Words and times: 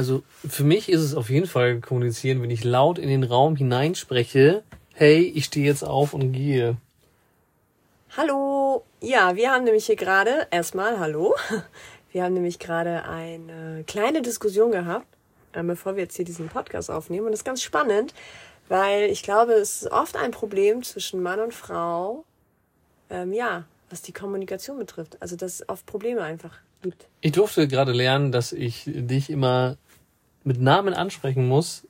Also 0.00 0.22
für 0.48 0.64
mich 0.64 0.88
ist 0.88 1.02
es 1.02 1.14
auf 1.14 1.28
jeden 1.28 1.46
Fall 1.46 1.80
kommunizieren, 1.80 2.40
wenn 2.40 2.50
ich 2.50 2.64
laut 2.64 2.98
in 2.98 3.10
den 3.10 3.22
Raum 3.22 3.54
hineinspreche, 3.54 4.62
hey, 4.94 5.20
ich 5.20 5.44
stehe 5.44 5.66
jetzt 5.66 5.82
auf 5.82 6.14
und 6.14 6.32
gehe. 6.32 6.78
Hallo. 8.16 8.82
Ja, 9.02 9.36
wir 9.36 9.50
haben 9.50 9.64
nämlich 9.64 9.84
hier 9.84 9.96
gerade, 9.96 10.46
erstmal 10.50 10.98
hallo. 10.98 11.34
Wir 12.12 12.24
haben 12.24 12.32
nämlich 12.32 12.58
gerade 12.58 13.04
eine 13.04 13.84
kleine 13.86 14.20
Diskussion 14.20 14.72
gehabt, 14.72 15.06
äh, 15.52 15.62
bevor 15.62 15.94
wir 15.94 16.02
jetzt 16.02 16.16
hier 16.16 16.24
diesen 16.24 16.48
Podcast 16.48 16.90
aufnehmen. 16.90 17.26
Und 17.26 17.32
das 17.32 17.40
ist 17.40 17.44
ganz 17.44 17.62
spannend, 17.62 18.14
weil 18.68 19.10
ich 19.10 19.22
glaube, 19.22 19.52
es 19.52 19.82
ist 19.82 19.92
oft 19.92 20.16
ein 20.16 20.32
Problem 20.32 20.82
zwischen 20.82 21.22
Mann 21.22 21.38
und 21.38 21.54
Frau, 21.54 22.24
ähm, 23.10 23.32
ja, 23.32 23.64
was 23.90 24.02
die 24.02 24.12
Kommunikation 24.12 24.76
betrifft. 24.76 25.18
Also, 25.20 25.36
dass 25.36 25.60
es 25.60 25.68
oft 25.68 25.86
Probleme 25.86 26.22
einfach 26.22 26.58
gibt. 26.82 27.06
Ich 27.20 27.30
durfte 27.30 27.68
gerade 27.68 27.92
lernen, 27.92 28.32
dass 28.32 28.52
ich 28.52 28.84
dich 28.86 29.30
immer 29.30 29.76
mit 30.44 30.60
Namen 30.60 30.94
ansprechen 30.94 31.46
muss, 31.46 31.86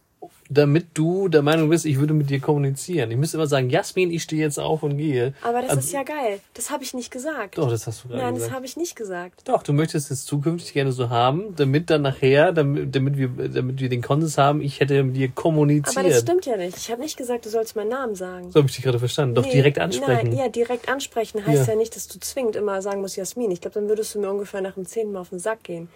damit 0.52 0.88
du 0.94 1.28
der 1.28 1.42
Meinung 1.42 1.68
bist, 1.68 1.86
ich 1.86 1.98
würde 2.00 2.12
mit 2.12 2.28
dir 2.28 2.40
kommunizieren. 2.40 3.10
Ich 3.12 3.16
müsste 3.16 3.36
immer 3.36 3.46
sagen, 3.46 3.70
Jasmin, 3.70 4.10
ich 4.10 4.24
stehe 4.24 4.42
jetzt 4.42 4.58
auf 4.58 4.82
und 4.82 4.98
gehe. 4.98 5.32
Aber 5.42 5.60
das 5.62 5.70
Also- 5.70 5.80
ist 5.82 5.92
ja 5.92 6.02
geil. 6.02 6.40
Das 6.54 6.70
habe 6.70 6.82
ich 6.82 6.92
nicht 6.92 7.10
gesagt. 7.12 7.56
Doch, 7.56 7.70
das 7.70 7.86
hast 7.86 8.02
du 8.04 8.08
gerade 8.08 8.22
Nein, 8.22 8.34
gesagt. 8.34 8.50
das 8.50 8.56
habe 8.56 8.66
ich 8.66 8.76
nicht 8.76 8.96
gesagt. 8.96 9.42
Doch, 9.48 9.62
du 9.62 9.72
möchtest 9.72 10.10
es 10.10 10.24
zukünftig 10.24 10.72
gerne 10.72 10.90
so 10.90 11.08
haben, 11.08 11.54
damit 11.54 11.88
dann 11.88 12.02
nachher, 12.02 12.52
damit, 12.52 12.94
damit 12.94 13.16
wir, 13.16 13.28
damit 13.48 13.80
wir 13.80 13.88
den 13.88 14.02
Konsens 14.02 14.36
haben, 14.38 14.60
ich 14.60 14.80
hätte 14.80 15.02
mit 15.04 15.16
dir 15.16 15.28
kommuniziert. 15.28 15.96
Aber 15.96 16.08
das 16.08 16.20
stimmt 16.22 16.44
ja 16.46 16.56
nicht. 16.56 16.76
Ich 16.76 16.90
habe 16.90 17.00
nicht 17.00 17.16
gesagt, 17.16 17.46
du 17.46 17.48
sollst 17.48 17.76
meinen 17.76 17.90
Namen 17.90 18.16
sagen. 18.16 18.50
So 18.50 18.58
habe 18.58 18.68
ich 18.68 18.74
dich 18.74 18.84
gerade 18.84 18.98
verstanden. 18.98 19.36
Doch 19.36 19.44
Nee, 19.44 19.52
direkt 19.52 19.78
ansprechen. 19.78 20.30
Nein, 20.30 20.36
ja, 20.36 20.48
direkt 20.48 20.88
ansprechen 20.88 21.46
heißt 21.46 21.68
Ja. 21.68 21.74
ja. 21.74 21.78
nicht, 21.78 21.94
dass 21.94 22.08
du 22.08 22.18
zwingend 22.18 22.56
immer 22.56 22.82
sagen 22.82 23.00
musst, 23.02 23.16
Jasmin. 23.16 23.52
Ich 23.52 23.60
glaube, 23.60 23.74
dann 23.74 23.88
würdest 23.88 24.14
du 24.16 24.20
mir 24.20 24.30
ungefähr 24.30 24.60
nach 24.62 24.74
dem 24.74 24.84
zehnten 24.84 25.12
Mal 25.12 25.20
auf 25.20 25.30
den 25.30 25.38
Sack 25.38 25.62
gehen. 25.62 25.88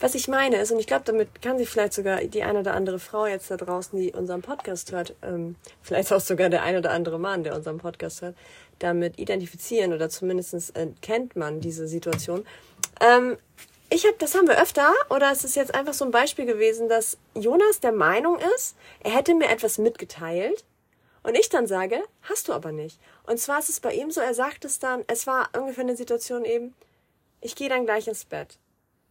Was 0.00 0.14
ich 0.14 0.28
meine 0.28 0.56
ist, 0.56 0.70
und 0.70 0.78
ich 0.78 0.86
glaube, 0.86 1.02
damit 1.04 1.42
kann 1.42 1.58
sich 1.58 1.68
vielleicht 1.68 1.92
sogar 1.92 2.20
die 2.22 2.42
eine 2.42 2.60
oder 2.60 2.74
andere 2.74 2.98
Frau 2.98 3.26
jetzt 3.26 3.50
da 3.50 3.56
draußen, 3.56 3.97
die 3.98 4.12
unseren 4.12 4.42
Podcast 4.42 4.92
hört, 4.92 5.14
ähm, 5.22 5.56
vielleicht 5.82 6.12
auch 6.12 6.20
sogar 6.20 6.48
der 6.48 6.62
eine 6.62 6.78
oder 6.78 6.90
andere 6.90 7.18
Mann, 7.18 7.44
der 7.44 7.54
unseren 7.54 7.78
Podcast 7.78 8.22
hört, 8.22 8.36
damit 8.78 9.18
identifizieren 9.18 9.92
oder 9.92 10.08
zumindest 10.08 10.72
kennt 11.02 11.36
man 11.36 11.60
diese 11.60 11.88
Situation. 11.88 12.46
Ähm, 13.00 13.36
ich 13.90 14.04
habe, 14.04 14.16
das 14.18 14.34
haben 14.34 14.46
wir 14.46 14.60
öfter, 14.60 14.92
oder 15.08 15.32
es 15.32 15.44
ist 15.44 15.56
jetzt 15.56 15.74
einfach 15.74 15.94
so 15.94 16.04
ein 16.04 16.10
Beispiel 16.10 16.44
gewesen, 16.44 16.88
dass 16.88 17.16
Jonas 17.34 17.80
der 17.80 17.92
Meinung 17.92 18.38
ist, 18.54 18.76
er 19.02 19.12
hätte 19.12 19.34
mir 19.34 19.48
etwas 19.48 19.78
mitgeteilt 19.78 20.64
und 21.22 21.36
ich 21.36 21.48
dann 21.48 21.66
sage, 21.66 22.02
hast 22.22 22.48
du 22.48 22.52
aber 22.52 22.70
nicht. 22.70 22.98
Und 23.26 23.40
zwar 23.40 23.58
ist 23.58 23.70
es 23.70 23.80
bei 23.80 23.94
ihm 23.94 24.10
so, 24.10 24.20
er 24.20 24.34
sagt 24.34 24.64
es 24.64 24.78
dann, 24.78 25.04
es 25.06 25.26
war 25.26 25.48
ungefähr 25.56 25.84
eine 25.84 25.96
Situation 25.96 26.44
eben, 26.44 26.74
ich 27.40 27.56
gehe 27.56 27.68
dann 27.68 27.86
gleich 27.86 28.08
ins 28.08 28.24
Bett. 28.24 28.58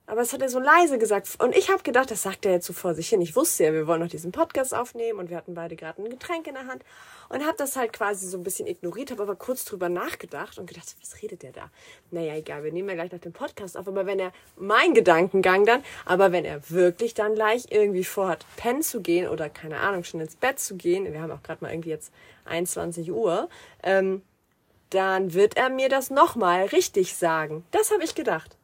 Aber 0.09 0.21
das 0.21 0.31
hat 0.31 0.41
er 0.41 0.47
so 0.47 0.59
leise 0.59 0.97
gesagt. 0.97 1.27
Und 1.39 1.53
ich 1.53 1.69
habe 1.69 1.83
gedacht, 1.83 2.09
das 2.09 2.23
sagt 2.23 2.45
er 2.45 2.53
jetzt 2.53 2.65
so 2.65 2.71
vor 2.71 2.95
sich 2.95 3.09
hin. 3.09 3.21
Ich 3.21 3.35
wusste 3.35 3.65
ja, 3.65 3.73
wir 3.73 3.87
wollen 3.87 3.99
noch 3.99 4.07
diesen 4.07 4.31
Podcast 4.31 4.73
aufnehmen 4.73 5.19
und 5.19 5.29
wir 5.29 5.35
hatten 5.35 5.53
beide 5.53 5.75
gerade 5.75 6.01
ein 6.01 6.09
Getränk 6.09 6.47
in 6.47 6.53
der 6.53 6.65
Hand. 6.65 6.83
Und 7.27 7.45
habe 7.45 7.57
das 7.57 7.75
halt 7.75 7.91
quasi 7.91 8.25
so 8.25 8.37
ein 8.37 8.43
bisschen 8.43 8.67
ignoriert, 8.67 9.11
habe 9.11 9.23
aber 9.23 9.35
kurz 9.35 9.65
drüber 9.65 9.89
nachgedacht 9.89 10.57
und 10.57 10.65
gedacht, 10.65 10.95
was 11.01 11.21
redet 11.21 11.43
der 11.43 11.51
da? 11.51 11.69
Naja, 12.09 12.35
egal, 12.35 12.63
wir 12.63 12.71
nehmen 12.71 12.87
ja 12.87 12.95
gleich 12.95 13.11
noch 13.11 13.19
den 13.19 13.33
Podcast 13.33 13.75
auf. 13.75 13.85
Aber 13.85 14.05
wenn 14.05 14.17
er, 14.17 14.31
mein 14.55 14.93
Gedankengang 14.93 15.65
dann, 15.65 15.83
aber 16.05 16.31
wenn 16.31 16.45
er 16.45 16.69
wirklich 16.69 17.13
dann 17.13 17.35
gleich 17.35 17.65
irgendwie 17.69 18.05
vorhat, 18.05 18.45
pennen 18.55 18.83
zu 18.83 19.01
gehen 19.01 19.27
oder 19.27 19.49
keine 19.49 19.81
Ahnung, 19.81 20.05
schon 20.05 20.21
ins 20.21 20.37
Bett 20.37 20.57
zu 20.57 20.77
gehen, 20.77 21.11
wir 21.11 21.21
haben 21.21 21.31
auch 21.31 21.43
gerade 21.43 21.61
mal 21.61 21.73
irgendwie 21.73 21.89
jetzt 21.89 22.13
21 22.45 23.11
Uhr, 23.11 23.49
ähm, 23.83 24.21
dann 24.89 25.33
wird 25.33 25.57
er 25.57 25.69
mir 25.69 25.89
das 25.89 26.11
nochmal 26.11 26.63
richtig 26.67 27.13
sagen. 27.15 27.65
Das 27.71 27.91
habe 27.91 28.05
ich 28.05 28.15
gedacht. 28.15 28.56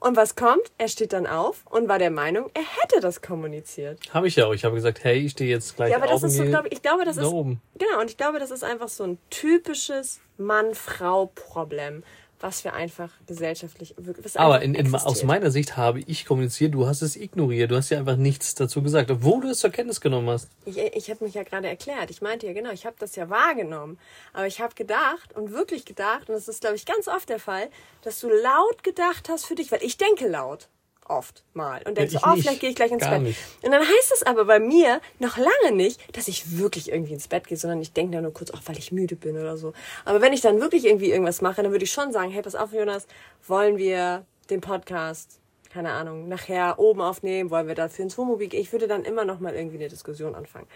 Und 0.00 0.16
was 0.16 0.36
kommt? 0.36 0.62
Er 0.78 0.88
steht 0.88 1.12
dann 1.12 1.26
auf 1.26 1.64
und 1.70 1.88
war 1.88 1.98
der 1.98 2.10
Meinung, 2.10 2.50
er 2.54 2.62
hätte 2.62 3.00
das 3.00 3.20
kommuniziert. 3.20 3.98
Habe 4.14 4.28
ich 4.28 4.36
ja 4.36 4.46
auch. 4.46 4.52
Ich 4.54 4.64
habe 4.64 4.74
gesagt, 4.74 5.02
hey, 5.02 5.18
ich 5.18 5.32
stehe 5.32 5.50
jetzt 5.50 5.76
gleich 5.76 5.90
Ja, 5.90 5.96
aber 5.96 6.06
auf 6.06 6.20
das 6.20 6.30
ist 6.32 6.36
so, 6.36 6.44
glaube 6.44 6.68
ich, 6.68 6.74
ich 6.74 6.82
glaube, 6.82 7.04
das 7.04 7.16
ist 7.16 7.24
oben. 7.24 7.60
genau 7.76 8.00
und 8.00 8.08
ich 8.10 8.16
glaube, 8.16 8.38
das 8.38 8.50
ist 8.50 8.62
einfach 8.62 8.88
so 8.88 9.04
ein 9.04 9.18
typisches 9.30 10.20
Mann-Frau-Problem, 10.36 12.04
was 12.40 12.64
wir 12.64 12.74
einfach 12.74 13.10
gesellschaftlich 13.26 13.94
wirklich. 13.96 14.24
was 14.24 14.36
Aber 14.36 14.62
in, 14.62 14.74
in, 14.74 14.94
aus 14.94 15.22
meiner 15.24 15.50
Sicht 15.50 15.76
habe 15.76 16.00
ich 16.00 16.24
kommuniziert, 16.24 16.74
du 16.74 16.86
hast 16.86 17.02
es 17.02 17.16
ignoriert. 17.16 17.70
Du 17.70 17.76
hast 17.76 17.90
ja 17.90 17.98
einfach 17.98 18.16
nichts 18.16 18.54
dazu 18.54 18.82
gesagt, 18.82 19.10
obwohl 19.10 19.40
du 19.40 19.48
es 19.48 19.58
zur 19.58 19.70
Kenntnis 19.70 20.00
genommen 20.00 20.28
hast. 20.28 20.48
Ich, 20.64 20.78
ich 20.78 21.10
habe 21.10 21.24
mich 21.24 21.34
ja 21.34 21.42
gerade 21.42 21.68
erklärt. 21.68 22.10
Ich 22.10 22.22
meinte 22.22 22.46
ja 22.46 22.52
genau, 22.52 22.70
ich 22.70 22.86
habe 22.86 22.96
das 22.98 23.16
ja 23.16 23.28
wahrgenommen. 23.28 23.98
Aber 24.32 24.46
ich 24.46 24.60
habe 24.60 24.74
gedacht 24.74 25.34
und 25.34 25.52
wirklich 25.52 25.84
gedacht, 25.84 26.28
und 26.28 26.34
das 26.34 26.48
ist, 26.48 26.60
glaube 26.60 26.76
ich, 26.76 26.86
ganz 26.86 27.08
oft 27.08 27.28
der 27.28 27.40
Fall, 27.40 27.68
dass 28.02 28.20
du 28.20 28.28
laut 28.28 28.82
gedacht 28.82 29.28
hast 29.28 29.46
für 29.46 29.54
dich, 29.54 29.72
weil 29.72 29.82
ich 29.82 29.96
denke 29.96 30.28
laut. 30.28 30.68
Oft 31.08 31.42
mal. 31.54 31.80
Und 31.86 31.96
denkst 31.96 32.12
Ja, 32.12 32.20
so, 32.20 32.26
oh, 32.26 32.34
nicht. 32.34 32.42
vielleicht 32.42 32.60
gehe 32.60 32.70
ich 32.70 32.76
gleich 32.76 32.90
ins 32.92 33.02
Gar 33.02 33.12
Bett. 33.12 33.22
nicht. 33.22 33.40
Und 33.62 33.72
dann 33.72 33.80
heißt 33.80 34.12
es 34.12 34.22
aber 34.24 34.44
bei 34.44 34.60
mir 34.60 35.00
noch 35.18 35.38
lange 35.38 35.74
nicht, 35.74 36.00
dass 36.16 36.28
ich 36.28 36.58
wirklich 36.58 36.92
irgendwie 36.92 37.14
ins 37.14 37.28
Bett 37.28 37.46
gehe, 37.46 37.56
sondern 37.56 37.80
ich 37.80 37.92
denke 37.94 38.14
da 38.16 38.20
nur 38.20 38.32
kurz, 38.34 38.50
auch 38.50 38.60
weil 38.66 38.76
ich 38.78 38.92
müde 38.92 39.16
bin 39.16 39.36
oder 39.38 39.56
so. 39.56 39.72
Aber 40.04 40.20
wenn 40.20 40.34
ich 40.34 40.42
dann 40.42 40.60
wirklich 40.60 40.84
irgendwie 40.84 41.10
irgendwas 41.10 41.40
mache, 41.40 41.62
dann 41.62 41.72
würde 41.72 41.84
ich 41.84 41.92
schon 41.92 42.12
sagen, 42.12 42.30
hey, 42.30 42.42
pass 42.42 42.54
auf, 42.54 42.72
Jonas, 42.74 43.06
wollen 43.46 43.78
wir 43.78 44.26
den 44.50 44.60
Podcast, 44.60 45.40
keine 45.72 45.92
Ahnung, 45.92 46.28
nachher 46.28 46.78
oben 46.78 47.00
aufnehmen, 47.00 47.50
wollen 47.50 47.68
wir 47.68 47.74
dafür 47.74 48.02
ins 48.04 48.18
Wohnmobil 48.18 48.48
gehen? 48.48 48.60
Ich 48.60 48.72
würde 48.72 48.86
dann 48.86 49.04
immer 49.04 49.24
noch 49.24 49.40
mal 49.40 49.54
irgendwie 49.54 49.76
eine 49.76 49.88
Diskussion 49.88 50.34
anfangen. 50.34 50.66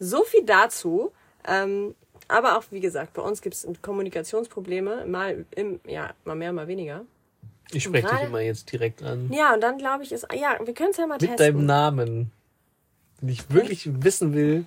So 0.00 0.24
viel 0.24 0.44
dazu. 0.44 1.12
Ähm, 1.46 1.94
aber 2.28 2.58
auch, 2.58 2.64
wie 2.70 2.80
gesagt, 2.80 3.12
bei 3.12 3.22
uns 3.22 3.40
gibt 3.40 3.54
es 3.54 3.66
Kommunikationsprobleme, 3.82 5.06
mal, 5.06 5.44
im, 5.54 5.80
ja, 5.86 6.12
mal 6.24 6.34
mehr, 6.34 6.52
mal 6.52 6.66
weniger. 6.66 7.04
Ich 7.72 7.84
spreche 7.84 8.08
dich 8.08 8.20
immer 8.22 8.40
jetzt 8.40 8.70
direkt 8.72 9.02
an. 9.02 9.30
Ja, 9.32 9.54
und 9.54 9.60
dann 9.60 9.78
glaube 9.78 10.04
ich, 10.04 10.12
ist, 10.12 10.26
ja, 10.32 10.56
wir 10.64 10.72
können 10.74 10.90
es 10.90 10.96
ja 10.98 11.06
mal 11.06 11.14
Mit 11.14 11.22
testen. 11.22 11.36
deinem 11.38 11.66
Namen. 11.66 12.30
Wenn 13.20 13.28
ich 13.30 13.50
wirklich 13.50 13.88
wissen 14.02 14.34
will, 14.34 14.66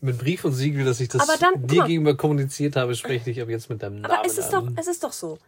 mit 0.00 0.18
Brief 0.18 0.44
und 0.44 0.52
Siegel, 0.52 0.84
dass 0.84 1.00
ich 1.00 1.08
das 1.08 1.28
Aber 1.28 1.38
dann, 1.38 1.66
dir 1.66 1.80
mal. 1.80 1.86
gegenüber 1.86 2.16
kommuniziert 2.16 2.76
habe, 2.76 2.94
spreche 2.94 3.16
ich 3.16 3.24
dich 3.36 3.42
ab 3.42 3.48
jetzt 3.48 3.68
mit 3.68 3.82
deinem 3.82 4.00
Namen 4.00 4.14
Aber 4.14 4.24
es 4.26 4.38
ist 4.38 4.50
doch, 4.50 4.66
an. 4.66 4.76
es 4.78 4.86
ist 4.86 5.02
doch 5.04 5.12
so. 5.12 5.38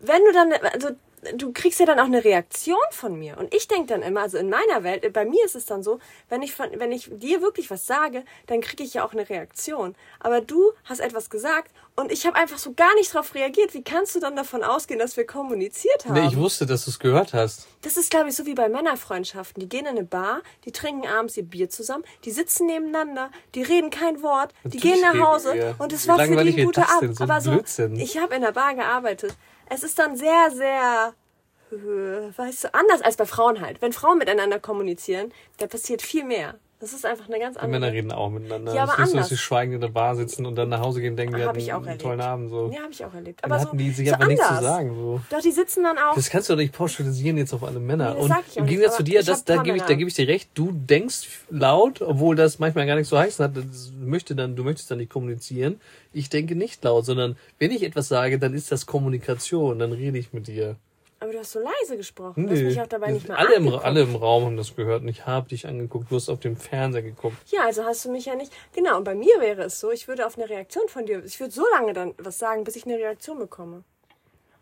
Wenn 0.00 0.24
du 0.24 0.32
dann, 0.32 0.52
also 0.52 0.90
du 1.34 1.52
kriegst 1.52 1.80
ja 1.80 1.86
dann 1.86 1.98
auch 1.98 2.04
eine 2.04 2.24
Reaktion 2.24 2.78
von 2.90 3.18
mir. 3.18 3.36
Und 3.38 3.54
ich 3.54 3.68
denke 3.68 3.86
dann 3.86 4.02
immer, 4.02 4.22
also 4.22 4.38
in 4.38 4.48
meiner 4.48 4.82
Welt, 4.82 5.10
bei 5.12 5.24
mir 5.24 5.44
ist 5.44 5.54
es 5.54 5.66
dann 5.66 5.82
so, 5.82 5.98
wenn 6.28 6.42
ich 6.42 6.54
von, 6.54 6.68
wenn 6.76 6.92
ich 6.92 7.10
dir 7.12 7.42
wirklich 7.42 7.70
was 7.70 7.86
sage, 7.86 8.24
dann 8.46 8.60
kriege 8.60 8.82
ich 8.82 8.94
ja 8.94 9.04
auch 9.04 9.12
eine 9.12 9.28
Reaktion. 9.28 9.94
Aber 10.18 10.40
du 10.40 10.72
hast 10.84 11.00
etwas 11.00 11.30
gesagt 11.30 11.72
und 11.96 12.10
ich 12.10 12.26
habe 12.26 12.36
einfach 12.36 12.58
so 12.58 12.72
gar 12.72 12.94
nicht 12.94 13.14
darauf 13.14 13.34
reagiert. 13.34 13.74
Wie 13.74 13.82
kannst 13.82 14.14
du 14.14 14.20
dann 14.20 14.36
davon 14.36 14.62
ausgehen, 14.62 14.98
dass 14.98 15.16
wir 15.16 15.26
kommuniziert 15.26 16.06
haben? 16.06 16.14
Nee, 16.14 16.28
ich 16.28 16.36
wusste, 16.36 16.66
dass 16.66 16.84
du 16.84 16.90
es 16.90 16.98
gehört 16.98 17.34
hast. 17.34 17.66
Das 17.82 17.96
ist, 17.96 18.10
glaube 18.10 18.30
ich, 18.30 18.36
so 18.36 18.46
wie 18.46 18.54
bei 18.54 18.68
Männerfreundschaften. 18.68 19.60
Die 19.60 19.68
gehen 19.68 19.86
in 19.86 19.98
eine 19.98 20.04
Bar, 20.04 20.42
die 20.64 20.72
trinken 20.72 21.06
abends 21.06 21.36
ihr 21.36 21.44
Bier 21.44 21.68
zusammen, 21.68 22.04
die 22.24 22.30
sitzen 22.30 22.66
nebeneinander, 22.66 23.30
die 23.54 23.62
reden 23.62 23.90
kein 23.90 24.22
Wort, 24.22 24.52
die 24.64 24.76
Natürlich 24.76 24.82
gehen 24.82 25.00
nach 25.02 25.26
Hause 25.26 25.74
und 25.78 25.92
es 25.92 26.08
war 26.08 26.18
für 26.18 26.44
die 26.44 26.60
ein 26.60 26.64
guter? 26.64 26.88
Abend. 26.90 27.20
Aber 27.20 27.40
so, 27.40 27.62
ich 27.96 28.18
habe 28.18 28.34
in 28.34 28.42
der 28.42 28.52
Bar 28.52 28.74
gearbeitet. 28.74 29.36
Es 29.72 29.84
ist 29.84 30.00
dann 30.00 30.16
sehr, 30.16 30.50
sehr, 30.50 31.14
äh, 31.70 31.76
weißt 32.36 32.64
du, 32.64 32.74
anders 32.74 33.02
als 33.02 33.16
bei 33.16 33.24
Frauen 33.24 33.60
halt. 33.60 33.80
Wenn 33.80 33.92
Frauen 33.92 34.18
miteinander 34.18 34.58
kommunizieren, 34.58 35.32
da 35.58 35.68
passiert 35.68 36.02
viel 36.02 36.24
mehr. 36.24 36.58
Das 36.80 36.94
ist 36.94 37.04
einfach 37.04 37.28
eine 37.28 37.38
ganz 37.38 37.56
Die 37.56 37.60
andere. 37.60 37.78
Männer 37.80 37.92
reden 37.92 38.10
auch 38.10 38.30
miteinander. 38.30 38.74
Ja, 38.74 38.84
aber 38.84 38.92
es 38.94 38.98
ist 38.98 38.98
nicht 39.00 39.08
so, 39.10 39.16
dass 39.16 39.24
anders. 39.24 39.28
sie 39.28 39.36
schweigend 39.36 39.74
in 39.74 39.80
der 39.82 39.88
Bar 39.88 40.16
sitzen 40.16 40.46
und 40.46 40.54
dann 40.56 40.70
nach 40.70 40.80
Hause 40.80 41.02
gehen 41.02 41.10
und 41.10 41.16
denken, 41.18 41.34
wir 41.36 41.42
Hab 41.42 41.50
hatten 41.50 41.58
ich 41.58 41.72
auch 41.74 41.76
einen 41.76 41.86
erlebt. 41.88 42.02
tollen 42.02 42.20
Abend. 42.22 42.48
So. 42.48 42.70
Ja, 42.74 42.80
habe 42.82 42.92
ich 42.92 43.04
auch 43.04 43.12
erlebt. 43.12 43.44
Dann 43.44 43.52
Aber 43.52 43.60
hatten 43.60 43.70
so, 43.72 43.84
die 43.84 43.90
sich 43.90 44.08
so 44.08 44.14
einfach 44.14 44.28
nichts 44.28 44.42
zu 44.46 44.48
anders. 44.48 44.64
sagen. 44.64 44.94
So. 44.94 45.20
Doch, 45.28 45.40
die 45.42 45.50
sitzen 45.52 45.84
dann 45.84 45.98
auch. 45.98 46.14
Das 46.14 46.30
kannst 46.30 46.48
du 46.48 46.54
doch 46.54 46.58
nicht 46.58 46.72
pauschalisieren 46.72 47.36
jetzt 47.36 47.52
auf 47.52 47.62
alle 47.64 47.80
Männer. 47.80 48.10
Nee, 48.10 48.14
das 48.14 48.22
und 48.22 48.28
sag 48.30 48.44
ich 48.48 48.52
auch 48.52 48.56
im 48.56 48.66
Gegensatz 48.66 48.92
zu 48.92 49.02
aber 49.02 49.10
dir, 49.10 49.22
das, 49.22 49.44
da 49.44 49.62
gebe 49.62 49.76
ich, 49.76 49.82
da 49.82 49.94
gebe 49.94 50.08
ich 50.08 50.14
dir 50.14 50.26
recht, 50.26 50.50
du 50.54 50.72
denkst 50.72 51.28
laut, 51.50 52.00
obwohl 52.00 52.34
das 52.34 52.58
manchmal 52.58 52.86
gar 52.86 52.94
nichts 52.94 53.10
so 53.10 53.18
heißen 53.18 53.44
hat. 53.44 53.56
Das 53.58 53.92
möchte 54.00 54.34
dann, 54.34 54.56
du 54.56 54.64
möchtest 54.64 54.90
dann 54.90 54.98
nicht 54.98 55.10
kommunizieren. 55.10 55.80
Ich 56.14 56.30
denke 56.30 56.54
nicht 56.56 56.82
laut, 56.82 57.04
sondern 57.04 57.36
wenn 57.58 57.72
ich 57.72 57.82
etwas 57.82 58.08
sage, 58.08 58.38
dann 58.38 58.54
ist 58.54 58.72
das 58.72 58.86
Kommunikation, 58.86 59.78
dann 59.78 59.92
rede 59.92 60.16
ich 60.16 60.32
mit 60.32 60.46
dir. 60.46 60.76
Aber 61.22 61.32
du 61.32 61.38
hast 61.38 61.52
so 61.52 61.60
leise 61.60 61.96
gesprochen. 61.98 62.46
Du 62.46 62.52
hast 62.54 62.62
mich 62.62 62.80
auch 62.80 62.86
dabei 62.86 63.12
nicht 63.12 63.28
mehr 63.28 63.38
alle, 63.38 63.54
im, 63.54 63.68
alle 63.68 64.00
im 64.02 64.16
Raum 64.16 64.44
haben 64.46 64.56
das 64.56 64.74
gehört 64.74 65.02
und 65.02 65.08
ich 65.08 65.26
habe 65.26 65.48
dich 65.50 65.66
angeguckt. 65.66 66.10
Du 66.10 66.16
hast 66.16 66.30
auf 66.30 66.40
dem 66.40 66.56
Fernseher 66.56 67.02
geguckt. 67.02 67.36
Ja, 67.50 67.64
also 67.64 67.84
hast 67.84 68.04
du 68.06 68.10
mich 68.10 68.24
ja 68.24 68.34
nicht. 68.34 68.52
Genau, 68.74 68.96
und 68.96 69.04
bei 69.04 69.14
mir 69.14 69.38
wäre 69.38 69.62
es 69.64 69.78
so, 69.80 69.90
ich 69.90 70.08
würde 70.08 70.26
auf 70.26 70.38
eine 70.38 70.48
Reaktion 70.48 70.88
von 70.88 71.04
dir, 71.04 71.22
ich 71.24 71.38
würde 71.38 71.52
so 71.52 71.62
lange 71.72 71.92
dann 71.92 72.14
was 72.18 72.38
sagen, 72.38 72.64
bis 72.64 72.74
ich 72.76 72.86
eine 72.86 72.96
Reaktion 72.96 73.38
bekomme. 73.38 73.84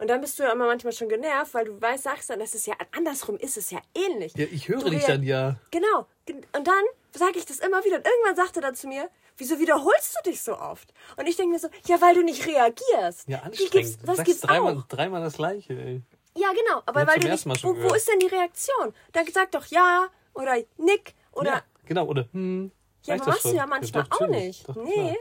Und 0.00 0.08
dann 0.10 0.20
bist 0.20 0.38
du 0.38 0.44
ja 0.44 0.52
immer 0.52 0.66
manchmal 0.66 0.92
schon 0.92 1.08
genervt, 1.08 1.54
weil 1.54 1.64
du 1.64 1.80
weißt, 1.80 2.04
sagst 2.04 2.30
dann, 2.30 2.40
das 2.40 2.54
ist 2.54 2.66
ja 2.66 2.74
andersrum 2.96 3.36
ist 3.36 3.56
es 3.56 3.70
ja 3.70 3.78
ähnlich. 3.96 4.32
Ja, 4.36 4.46
ich 4.50 4.68
höre 4.68 4.78
Du 4.80 4.90
dich 4.90 5.04
dann 5.04 5.22
ja. 5.22 5.56
Genau. 5.70 6.06
Gen- 6.26 6.44
Und 6.56 6.66
dann 6.66 6.84
sage 7.12 7.38
ich 7.38 7.46
das 7.46 7.58
immer 7.60 7.84
wieder. 7.84 7.96
Und 7.98 8.06
irgendwann 8.06 8.36
sagt 8.36 8.56
er 8.56 8.62
dann 8.62 8.74
zu 8.76 8.86
mir, 8.86 9.08
wieso 9.36 9.58
wiederholst 9.58 10.16
du 10.24 10.30
dich 10.30 10.40
so 10.42 10.56
oft? 10.58 10.92
Und 11.16 11.26
ich 11.28 11.36
denke 11.36 11.52
mir 11.52 11.58
so, 11.58 11.68
ja, 11.86 12.00
weil 12.00 12.14
du 12.14 12.22
nicht 12.22 12.46
reagierst. 12.46 13.28
Ja, 13.28 13.38
anstrengend. 13.42 13.72
gibt's, 13.72 13.98
Du 13.98 14.06
das 14.06 14.16
sagst 14.18 14.26
gibt's 14.26 14.40
dreimal, 14.42 14.76
auch. 14.78 14.82
dreimal 14.88 15.20
das 15.22 15.34
Gleiche, 15.34 15.72
ey. 15.74 16.02
Ja, 16.38 16.52
genau. 16.52 16.82
Aber 16.86 17.00
Ja, 17.00 17.06
weil 17.06 17.20
du 17.20 17.28
nicht, 17.28 17.64
wo, 17.64 17.76
wo 17.76 17.94
ist 17.94 18.08
denn 18.08 18.20
die 18.20 18.26
Reaktion? 18.26 18.94
Dann 19.12 19.26
sag 19.32 19.50
doch 19.50 19.66
ja 19.66 20.08
oder 20.34 20.56
nick 20.76 21.14
oder 21.32 21.50
ja, 21.50 21.62
genau, 21.86 22.06
oder 22.06 22.28
hm. 22.32 22.70
Ja, 23.04 23.14
aber 23.14 23.26
machst 23.26 23.44
du 23.46 23.54
ja 23.54 23.66
manchmal 23.66 24.04
doch, 24.04 24.20
auch 24.20 24.28
nicht. 24.28 24.68
Doch, 24.68 24.76
nee. 24.76 24.92
klar. 24.92 25.16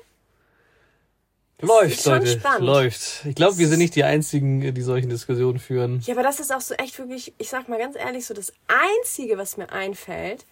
Läuft, 1.59 2.05
Leute. 2.05 2.39
Läuft. 2.59 3.25
Ich 3.25 3.33
glaube, 3.33 3.57
wir 3.57 3.67
sind 3.67 3.79
nicht 3.79 3.95
die 3.95 4.03
Einzigen, 4.03 4.75
die 4.75 4.81
solchen 4.81 5.09
Diskussionen 5.09 5.57
führen. 5.57 6.01
Ja, 6.05 6.13
aber 6.13 6.21
das 6.21 6.39
ist 6.39 6.53
auch 6.53 6.61
so 6.61 6.75
echt 6.75 6.99
wirklich, 6.99 7.33
ich 7.39 7.49
sag 7.49 7.67
mal 7.67 7.79
ganz 7.79 7.95
ehrlich, 7.95 8.27
so 8.27 8.35
das 8.35 8.53
Einzige, 8.67 9.39
was 9.39 9.57
mir 9.57 9.71
einfällt, 9.71 10.45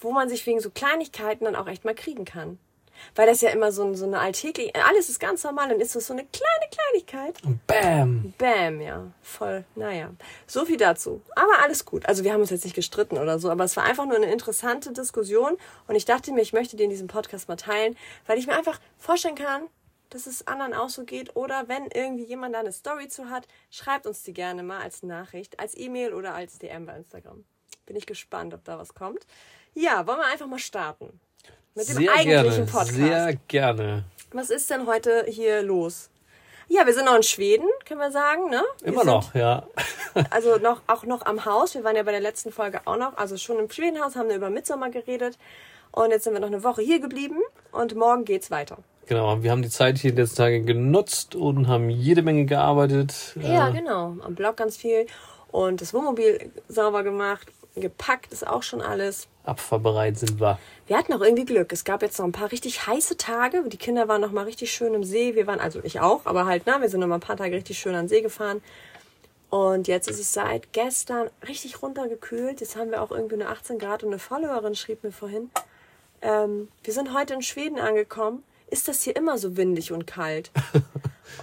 wo 0.00 0.10
man 0.10 0.28
sich 0.28 0.44
wegen 0.46 0.58
so 0.60 0.70
Kleinigkeiten 0.70 1.44
dann 1.44 1.54
auch 1.54 1.68
echt 1.68 1.84
mal 1.84 1.94
kriegen 1.94 2.24
kann. 2.24 2.58
Weil 3.14 3.26
das 3.26 3.40
ja 3.40 3.50
immer 3.50 3.72
so, 3.72 3.94
so 3.94 4.06
eine 4.06 4.18
alltägliche, 4.18 4.72
alles 4.84 5.08
ist 5.08 5.20
ganz 5.20 5.44
normal, 5.44 5.68
dann 5.68 5.80
ist 5.80 5.96
das 5.96 6.06
so 6.06 6.12
eine 6.12 6.24
kleine 6.26 6.70
Kleinigkeit. 6.70 7.44
Und 7.44 7.66
bam. 7.66 8.34
Bam, 8.38 8.80
ja. 8.80 9.06
Voll, 9.22 9.64
naja. 9.74 10.10
So 10.46 10.64
viel 10.64 10.76
dazu. 10.76 11.22
Aber 11.34 11.60
alles 11.62 11.84
gut. 11.84 12.06
Also 12.06 12.24
wir 12.24 12.32
haben 12.32 12.40
uns 12.40 12.50
jetzt 12.50 12.64
nicht 12.64 12.76
gestritten 12.76 13.18
oder 13.18 13.38
so, 13.38 13.50
aber 13.50 13.64
es 13.64 13.76
war 13.76 13.84
einfach 13.84 14.06
nur 14.06 14.16
eine 14.16 14.30
interessante 14.32 14.92
Diskussion 14.92 15.56
und 15.86 15.94
ich 15.94 16.04
dachte 16.04 16.32
mir, 16.32 16.42
ich 16.42 16.52
möchte 16.52 16.76
dir 16.76 16.84
in 16.84 16.90
diesem 16.90 17.08
Podcast 17.08 17.48
mal 17.48 17.56
teilen, 17.56 17.96
weil 18.26 18.38
ich 18.38 18.46
mir 18.46 18.56
einfach 18.56 18.80
vorstellen 18.98 19.34
kann, 19.34 19.62
dass 20.10 20.26
es 20.26 20.46
anderen 20.46 20.74
auch 20.74 20.88
so 20.88 21.04
geht 21.04 21.36
oder 21.36 21.68
wenn 21.68 21.86
irgendwie 21.92 22.24
jemand 22.24 22.54
da 22.54 22.60
eine 22.60 22.72
Story 22.72 23.08
zu 23.08 23.30
hat, 23.30 23.46
schreibt 23.70 24.06
uns 24.06 24.22
die 24.22 24.32
gerne 24.32 24.62
mal 24.62 24.80
als 24.80 25.02
Nachricht, 25.02 25.60
als 25.60 25.76
E-Mail 25.76 26.14
oder 26.14 26.34
als 26.34 26.58
DM 26.58 26.86
bei 26.86 26.96
Instagram. 26.96 27.44
Bin 27.86 27.96
ich 27.96 28.06
gespannt, 28.06 28.54
ob 28.54 28.64
da 28.64 28.78
was 28.78 28.94
kommt. 28.94 29.26
Ja, 29.74 30.06
wollen 30.06 30.18
wir 30.18 30.26
einfach 30.26 30.46
mal 30.46 30.58
starten. 30.58 31.20
Mit 31.74 31.88
dem 31.88 31.96
Sehr 31.96 32.10
eigentlichen 32.12 32.50
gerne. 32.50 32.66
Podcast. 32.66 32.94
Sehr 32.94 33.34
gerne. 33.48 34.04
Was 34.32 34.50
ist 34.50 34.68
denn 34.70 34.86
heute 34.86 35.24
hier 35.28 35.62
los? 35.62 36.10
Ja, 36.70 36.84
wir 36.84 36.92
sind 36.92 37.06
noch 37.06 37.16
in 37.16 37.22
Schweden, 37.22 37.66
können 37.86 38.00
wir 38.00 38.10
sagen, 38.10 38.50
ne? 38.50 38.62
Wir 38.80 38.88
Immer 38.88 39.00
sind 39.00 39.06
noch, 39.10 39.34
ja. 39.34 39.62
Also 40.30 40.56
noch, 40.56 40.82
auch 40.86 41.04
noch 41.04 41.24
am 41.24 41.44
Haus. 41.46 41.74
Wir 41.74 41.82
waren 41.84 41.96
ja 41.96 42.02
bei 42.02 42.10
der 42.10 42.20
letzten 42.20 42.52
Folge 42.52 42.80
auch 42.84 42.96
noch, 42.98 43.16
also 43.16 43.36
schon 43.38 43.58
im 43.58 43.70
Schwedenhaus, 43.70 44.16
haben 44.16 44.28
wir 44.28 44.36
über 44.36 44.50
Midsommer 44.50 44.90
geredet. 44.90 45.38
Und 45.92 46.10
jetzt 46.10 46.24
sind 46.24 46.34
wir 46.34 46.40
noch 46.40 46.48
eine 46.48 46.62
Woche 46.64 46.82
hier 46.82 47.00
geblieben 47.00 47.38
und 47.72 47.94
morgen 47.94 48.24
geht's 48.26 48.50
weiter. 48.50 48.76
Genau, 49.06 49.42
wir 49.42 49.50
haben 49.50 49.62
die 49.62 49.70
Zeit 49.70 49.96
hier 49.96 50.10
die 50.12 50.20
letzten 50.20 50.36
Tage 50.36 50.60
genutzt 50.60 51.34
und 51.34 51.66
haben 51.68 51.88
jede 51.88 52.20
Menge 52.20 52.44
gearbeitet. 52.44 53.34
Ja, 53.40 53.70
Äh, 53.70 53.72
genau. 53.72 54.16
Am 54.22 54.34
Blog 54.34 54.56
ganz 54.58 54.76
viel. 54.76 55.06
Und 55.50 55.80
das 55.80 55.94
Wohnmobil 55.94 56.50
sauber 56.68 57.02
gemacht. 57.02 57.48
Gepackt 57.80 58.32
ist 58.32 58.46
auch 58.46 58.62
schon 58.62 58.80
alles. 58.82 59.28
Abfahrbereit 59.44 60.18
sind 60.18 60.40
wir. 60.40 60.58
Wir 60.86 60.96
hatten 60.98 61.12
auch 61.12 61.20
irgendwie 61.20 61.44
Glück. 61.46 61.72
Es 61.72 61.84
gab 61.84 62.02
jetzt 62.02 62.18
noch 62.18 62.26
ein 62.26 62.32
paar 62.32 62.52
richtig 62.52 62.86
heiße 62.86 63.16
Tage. 63.16 63.62
Die 63.68 63.76
Kinder 63.78 64.08
waren 64.08 64.20
noch 64.20 64.32
mal 64.32 64.44
richtig 64.44 64.70
schön 64.72 64.94
im 64.94 65.04
See. 65.04 65.34
Wir 65.34 65.46
waren, 65.46 65.60
also 65.60 65.80
ich 65.82 66.00
auch, 66.00 66.26
aber 66.26 66.46
halt, 66.46 66.64
na, 66.66 66.80
wir 66.80 66.88
sind 66.88 67.00
noch 67.00 67.06
mal 67.06 67.14
ein 67.16 67.20
paar 67.20 67.36
Tage 67.36 67.56
richtig 67.56 67.78
schön 67.78 67.94
an 67.94 68.04
den 68.04 68.08
See 68.08 68.20
gefahren. 68.20 68.62
Und 69.50 69.88
jetzt 69.88 70.08
ist 70.10 70.20
es 70.20 70.32
seit 70.34 70.72
gestern 70.74 71.30
richtig 71.46 71.80
runtergekühlt. 71.82 72.60
Jetzt 72.60 72.76
haben 72.76 72.90
wir 72.90 73.00
auch 73.02 73.10
irgendwie 73.10 73.36
eine 73.36 73.48
18 73.48 73.78
Grad 73.78 74.02
und 74.02 74.10
eine 74.10 74.18
Followerin 74.18 74.74
schrieb 74.74 75.02
mir 75.02 75.12
vorhin, 75.12 75.50
ähm, 76.20 76.68
wir 76.84 76.92
sind 76.92 77.14
heute 77.14 77.32
in 77.34 77.42
Schweden 77.42 77.78
angekommen. 77.78 78.42
Ist 78.70 78.88
das 78.88 79.02
hier 79.02 79.16
immer 79.16 79.38
so 79.38 79.56
windig 79.56 79.92
und 79.92 80.06
kalt? 80.06 80.50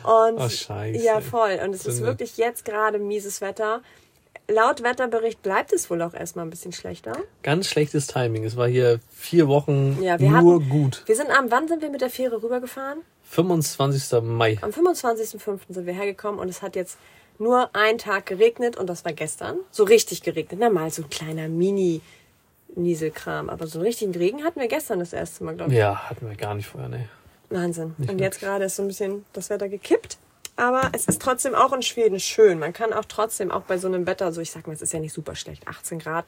Und 0.03 0.39
Oh, 0.39 0.49
scheiße. 0.49 1.03
ja, 1.03 1.21
voll. 1.21 1.59
Und 1.63 1.73
es 1.73 1.85
ist 1.85 2.01
wirklich 2.01 2.37
jetzt 2.37 2.65
gerade 2.65 2.97
mieses 2.99 3.39
Wetter. 3.41 3.81
Laut 4.47 4.83
Wetterbericht 4.83 5.41
bleibt 5.41 5.73
es 5.73 5.89
wohl 5.89 6.01
auch 6.03 6.13
erstmal 6.13 6.45
ein 6.45 6.51
bisschen 6.51 6.71
schlechter. 6.71 7.13
Ganz 7.41 7.67
schlechtes 7.67 8.05
Timing. 8.07 8.43
Es 8.43 8.55
war 8.55 8.67
hier 8.67 8.99
vier 9.09 9.47
Wochen 9.47 9.97
Ja, 10.01 10.19
wir 10.19 10.29
nur 10.29 10.55
hatten, 10.55 10.69
gut. 10.69 11.03
Wir 11.07 11.15
sind 11.15 11.31
am, 11.31 11.49
wann 11.49 11.67
sind 11.67 11.81
wir 11.81 11.89
mit 11.89 12.01
der 12.01 12.11
Fähre 12.11 12.43
rübergefahren? 12.43 12.99
25. 13.23 14.21
Mai. 14.21 14.59
Am 14.61 14.69
25.05. 14.69 15.59
sind 15.69 15.85
wir 15.87 15.93
hergekommen 15.93 16.39
und 16.39 16.47
es 16.49 16.61
hat 16.61 16.75
jetzt 16.75 16.97
nur 17.39 17.75
einen 17.75 17.97
Tag 17.97 18.27
geregnet 18.27 18.77
und 18.77 18.87
das 18.87 19.03
war 19.03 19.13
gestern. 19.13 19.57
So 19.71 19.83
richtig 19.83 20.21
geregnet. 20.21 20.59
Na, 20.61 20.69
mal 20.69 20.91
so 20.91 21.01
ein 21.01 21.09
kleiner 21.09 21.47
Mini-Nieselkram. 21.47 23.49
Aber 23.49 23.65
so 23.67 23.79
einen 23.79 23.87
richtigen 23.87 24.13
Regen 24.13 24.43
hatten 24.43 24.59
wir 24.59 24.67
gestern 24.67 24.99
das 24.99 25.11
erste 25.11 25.43
Mal, 25.43 25.55
glaube 25.55 25.71
ich. 25.71 25.77
Ja, 25.77 26.07
hatten 26.09 26.29
wir 26.29 26.35
gar 26.35 26.53
nicht 26.53 26.67
vorher, 26.67 26.89
ne. 26.89 27.09
Wahnsinn. 27.49 27.95
Und 27.97 28.19
jetzt 28.19 28.39
gerade 28.39 28.65
ist 28.65 28.75
so 28.75 28.83
ein 28.83 28.87
bisschen 28.87 29.25
das 29.33 29.49
Wetter 29.49 29.69
gekippt. 29.69 30.17
Aber 30.57 30.89
es 30.93 31.05
ist 31.05 31.21
trotzdem 31.21 31.53
auch 31.53 31.73
in 31.73 31.81
Schweden 31.81 32.19
schön. 32.19 32.59
Man 32.59 32.71
kann 32.71 32.93
auch 32.93 33.05
trotzdem, 33.05 33.51
auch 33.51 33.63
bei 33.63 33.77
so 33.77 33.87
einem 33.87 34.07
Wetter, 34.07 34.31
so 34.31 34.41
ich 34.41 34.51
sag 34.51 34.67
mal, 34.67 34.73
es 34.73 34.81
ist 34.81 34.93
ja 34.93 34.99
nicht 34.99 35.13
super 35.13 35.35
schlecht, 35.35 35.67
18 35.67 35.99
Grad. 35.99 36.27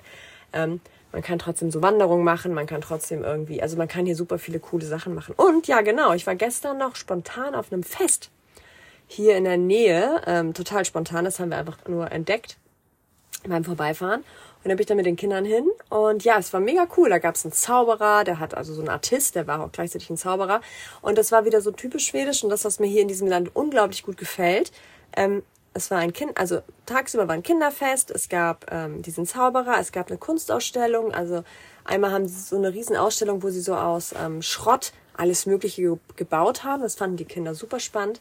Ähm, 0.52 0.82
man 1.12 1.22
kann 1.22 1.40
trotzdem 1.40 1.72
so 1.72 1.82
Wanderungen 1.82 2.26
machen, 2.26 2.54
man 2.54 2.68
kann 2.68 2.82
trotzdem 2.82 3.24
irgendwie, 3.24 3.62
also 3.62 3.78
man 3.78 3.88
kann 3.88 4.06
hier 4.06 4.16
super 4.16 4.38
viele 4.40 4.60
coole 4.60 4.86
Sachen 4.86 5.14
machen. 5.14 5.34
Und 5.38 5.68
ja, 5.68 5.82
genau, 5.82 6.14
ich 6.14 6.28
war 6.28 6.36
gestern 6.36 6.78
noch 6.78 6.96
spontan 6.96 7.56
auf 7.56 7.72
einem 7.72 7.84
Fest 7.84 8.30
hier 9.08 9.38
in 9.38 9.46
der 9.46 9.58
Nähe, 9.58 10.22
ähm, 10.28 10.54
total 10.54 10.84
spontan, 10.84 11.24
das 11.24 11.40
haben 11.40 11.50
wir 11.50 11.58
einfach 11.58 11.78
nur 11.88 12.12
entdeckt 12.12 12.58
beim 13.48 13.64
Vorbeifahren. 13.64 14.26
Und 14.68 14.72
da 14.72 14.76
bin 14.76 14.82
ich 14.82 14.88
dann 14.88 14.98
mit 14.98 15.06
den 15.06 15.16
Kindern 15.16 15.46
hin. 15.46 15.66
Und 15.88 16.26
ja, 16.26 16.38
es 16.38 16.52
war 16.52 16.60
mega 16.60 16.90
cool. 16.98 17.10
Da 17.10 17.20
gab 17.20 17.36
es 17.36 17.46
einen 17.46 17.54
Zauberer, 17.54 18.26
der 18.26 18.38
hat 18.42 18.54
also 18.54 18.74
so 18.74 18.82
einen 18.82 18.90
Artist, 18.90 19.36
der 19.36 19.48
war 19.48 19.62
auch 19.64 19.72
gleichzeitig 19.72 20.10
ein 20.10 20.18
Zauberer. 20.18 20.60
Und 21.02 21.18
das 21.18 21.32
war 21.32 21.46
wieder 21.46 21.62
so 21.62 21.72
typisch 21.72 22.08
schwedisch 22.08 22.44
und 22.44 22.50
das, 22.50 22.66
was 22.66 22.78
mir 22.78 22.88
hier 22.88 23.02
in 23.02 23.08
diesem 23.08 23.30
Land 23.30 23.56
unglaublich 23.56 24.04
gut 24.04 24.18
gefällt. 24.18 24.74
Ähm, 25.16 25.44
es 25.74 25.90
war 25.90 26.00
ein 26.00 26.12
Kind, 26.12 26.38
also 26.38 26.60
tagsüber 26.86 27.30
war 27.30 27.36
ein 27.36 27.44
Kinderfest, 27.44 28.12
es 28.12 28.28
gab 28.28 28.70
ähm, 28.70 29.02
diesen 29.04 29.26
Zauberer, 29.26 29.80
es 29.80 29.94
gab 29.94 30.10
eine 30.10 30.18
Kunstausstellung. 30.18 31.14
Also 31.14 31.46
einmal 31.86 32.12
haben 32.12 32.28
sie 32.28 32.38
so 32.38 32.58
eine 32.58 32.74
Riesenausstellung, 32.74 33.44
wo 33.44 33.50
sie 33.50 33.62
so 33.62 33.74
aus 33.74 34.14
ähm, 34.22 34.42
Schrott 34.42 34.92
alles 35.14 35.46
Mögliche 35.46 35.82
ge 35.82 35.98
gebaut 36.18 36.66
haben. 36.66 36.82
Das 36.82 36.96
fanden 36.96 37.16
die 37.16 37.24
Kinder 37.24 37.56
super 37.56 37.80
spannend 37.80 38.20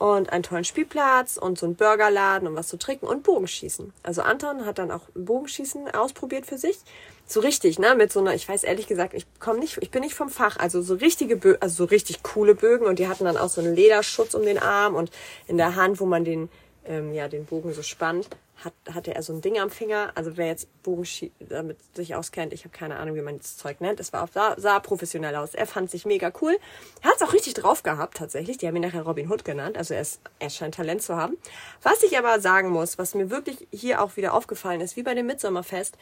und 0.00 0.32
einen 0.32 0.42
tollen 0.42 0.64
Spielplatz 0.64 1.36
und 1.36 1.58
so 1.58 1.66
einen 1.66 1.76
Burgerladen 1.76 2.48
und 2.48 2.56
was 2.56 2.68
zu 2.68 2.78
trinken 2.78 3.06
und 3.06 3.22
Bogenschießen. 3.22 3.92
Also 4.02 4.22
Anton 4.22 4.64
hat 4.64 4.78
dann 4.78 4.90
auch 4.90 5.02
Bogenschießen 5.14 5.90
ausprobiert 5.90 6.46
für 6.46 6.56
sich. 6.56 6.78
So 7.26 7.40
richtig, 7.40 7.78
ne, 7.78 7.94
mit 7.94 8.10
so 8.10 8.20
einer, 8.20 8.34
ich 8.34 8.48
weiß 8.48 8.64
ehrlich 8.64 8.86
gesagt, 8.86 9.12
ich 9.12 9.26
komme 9.40 9.58
nicht, 9.58 9.76
ich 9.82 9.90
bin 9.90 10.00
nicht 10.00 10.14
vom 10.14 10.30
Fach, 10.30 10.56
also 10.56 10.80
so 10.80 10.94
richtige 10.94 11.36
Bögen, 11.36 11.60
also 11.60 11.84
so 11.84 11.84
richtig 11.84 12.22
coole 12.22 12.54
Bögen 12.54 12.86
und 12.86 12.98
die 12.98 13.08
hatten 13.08 13.26
dann 13.26 13.36
auch 13.36 13.50
so 13.50 13.60
einen 13.60 13.76
Lederschutz 13.76 14.32
um 14.32 14.42
den 14.42 14.58
Arm 14.58 14.94
und 14.94 15.10
in 15.46 15.58
der 15.58 15.76
Hand, 15.76 16.00
wo 16.00 16.06
man 16.06 16.24
den, 16.24 16.48
ähm, 16.86 17.12
ja, 17.12 17.28
den 17.28 17.44
Bogen 17.44 17.74
so 17.74 17.82
spannt, 17.82 18.26
hat, 18.64 18.72
hatte 18.92 19.14
er 19.14 19.22
so 19.22 19.32
ein 19.32 19.40
Ding 19.40 19.58
am 19.58 19.70
Finger. 19.70 20.12
Also 20.14 20.36
wer 20.36 20.46
jetzt 20.46 20.68
Bogenschie 20.82 21.32
damit 21.38 21.78
sich 21.94 22.14
auskennt, 22.14 22.52
ich 22.52 22.64
habe 22.64 22.76
keine 22.76 22.96
Ahnung, 22.96 23.16
wie 23.16 23.22
man 23.22 23.38
das 23.38 23.56
Zeug 23.56 23.80
nennt. 23.80 24.00
Es 24.00 24.12
war 24.12 24.24
auch, 24.24 24.28
sah, 24.32 24.54
sah 24.58 24.80
professionell 24.80 25.34
aus. 25.36 25.54
Er 25.54 25.66
fand 25.66 25.90
sich 25.90 26.06
mega 26.06 26.32
cool. 26.40 26.58
Er 27.02 27.10
hat 27.10 27.16
es 27.16 27.22
auch 27.22 27.32
richtig 27.32 27.54
drauf 27.54 27.82
gehabt, 27.82 28.16
tatsächlich. 28.16 28.58
Die 28.58 28.66
haben 28.66 28.76
ihn 28.76 28.82
nachher 28.82 29.02
Robin 29.02 29.30
Hood 29.30 29.44
genannt. 29.44 29.76
Also 29.76 29.94
er, 29.94 30.02
ist, 30.02 30.20
er 30.38 30.50
scheint 30.50 30.74
Talent 30.74 31.02
zu 31.02 31.16
haben. 31.16 31.36
Was 31.82 32.02
ich 32.02 32.18
aber 32.18 32.40
sagen 32.40 32.70
muss, 32.70 32.98
was 32.98 33.14
mir 33.14 33.30
wirklich 33.30 33.66
hier 33.70 34.02
auch 34.02 34.16
wieder 34.16 34.34
aufgefallen 34.34 34.80
ist, 34.80 34.96
wie 34.96 35.02
bei 35.02 35.14
dem 35.14 35.26
Mitsommerfest, 35.26 35.96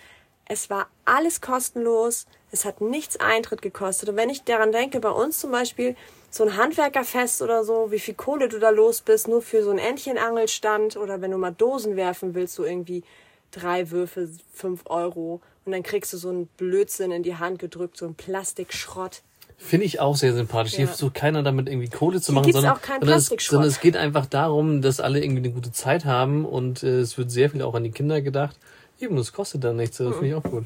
es 0.49 0.71
war 0.71 0.89
alles 1.05 1.41
kostenlos. 1.41 2.27
Es 2.51 2.65
hat 2.65 2.81
nichts 2.81 3.19
Eintritt 3.21 3.63
gekostet. 3.63 4.09
Und 4.09 4.17
wenn 4.17 4.31
ich 4.31 4.43
daran 4.45 4.73
denke, 4.73 5.01
bei 5.01 5.11
uns 5.11 5.39
zum 5.39 5.53
Beispiel 5.53 5.95
so 6.31 6.45
ein 6.45 6.57
Handwerkerfest 6.57 7.43
oder 7.43 7.65
so, 7.65 7.91
wie 7.91 7.99
viel 7.99 8.15
Kohle 8.15 8.49
du 8.49 8.59
da 8.59 8.71
los 8.71 9.03
bist, 9.03 9.29
nur 9.29 9.43
für 9.43 9.63
so 9.63 9.71
einen 9.71 9.79
Entchenangelstand 9.79 10.97
oder 10.97 11.21
wenn 11.21 11.31
du 11.31 11.39
mal 11.39 11.53
Dosen 11.53 11.97
werfen 11.97 12.35
willst, 12.35 12.55
so 12.55 12.65
irgendwie 12.65 13.05
drei 13.51 13.91
Würfe, 13.91 14.29
fünf 14.53 14.83
Euro. 14.87 15.41
Und 15.65 15.73
dann 15.73 15.83
kriegst 15.83 16.13
du 16.13 16.17
so 16.17 16.31
einen 16.31 16.47
Blödsinn 16.47 17.11
in 17.13 17.23
die 17.23 17.37
Hand 17.37 17.59
gedrückt, 17.59 17.99
so 17.99 18.07
einen 18.07 18.15
Plastikschrott. 18.15 19.23
Finde 19.59 19.87
ich 19.87 20.01
auch 20.01 20.17
sehr 20.17 20.33
sympathisch. 20.35 20.75
Hier 20.75 20.85
Ja. 20.85 20.87
versucht 20.87 21.15
keiner 21.15 21.43
damit 21.43 21.69
irgendwie 21.69 21.89
Kohle 21.89 22.21
zu 22.21 22.33
Hier 22.33 22.41
machen, 22.41 22.53
sondern, 22.53 22.79
sondern, 23.01 23.19
es, 23.19 23.27
sondern 23.27 23.69
es 23.69 23.81
geht 23.81 23.97
einfach 23.97 24.27
darum, 24.27 24.83
dass 24.83 25.01
alle 25.01 25.23
irgendwie 25.23 25.41
eine 25.41 25.51
gute 25.51 25.73
Zeit 25.73 26.05
haben 26.05 26.45
und 26.45 26.83
äh, 26.85 27.01
es 27.01 27.19
wird 27.19 27.31
sehr 27.31 27.51
viel 27.51 27.63
auch 27.63 27.75
an 27.75 27.83
die 27.83 27.91
Kinder 27.91 28.23
gedacht. 28.23 28.57
Eben, 28.99 29.17
das 29.17 29.33
kostet 29.33 29.65
dann 29.65 29.77
nichts. 29.77 29.99
Das 29.99 30.13
finde 30.15 30.29
ich 30.29 30.35
auch 30.35 30.43
gut. 30.43 30.65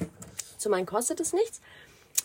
Zum 0.58 0.74
einen 0.74 0.86
kostet 0.86 1.20
es 1.20 1.32
nichts, 1.32 1.60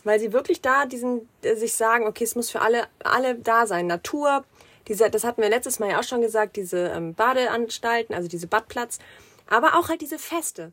weil 0.04 0.20
sie 0.20 0.32
wirklich 0.32 0.60
da 0.60 0.86
diesen 0.86 1.28
äh, 1.42 1.56
sich 1.56 1.74
sagen, 1.74 2.06
okay, 2.06 2.24
es 2.24 2.34
muss 2.34 2.50
für 2.50 2.60
alle 2.60 2.86
alle 3.00 3.34
da 3.34 3.66
sein. 3.66 3.86
Natur, 3.86 4.44
diese, 4.86 5.10
das 5.10 5.24
hatten 5.24 5.42
wir 5.42 5.50
letztes 5.50 5.78
Mal 5.78 5.90
ja 5.90 5.98
auch 5.98 6.04
schon 6.04 6.20
gesagt, 6.20 6.56
diese 6.56 6.88
ähm, 6.88 7.14
Badeanstalten, 7.14 8.14
also 8.14 8.28
diese 8.28 8.46
Badplatz, 8.46 8.98
aber 9.46 9.78
auch 9.78 9.88
halt 9.88 10.00
diese 10.00 10.18
Feste. 10.18 10.72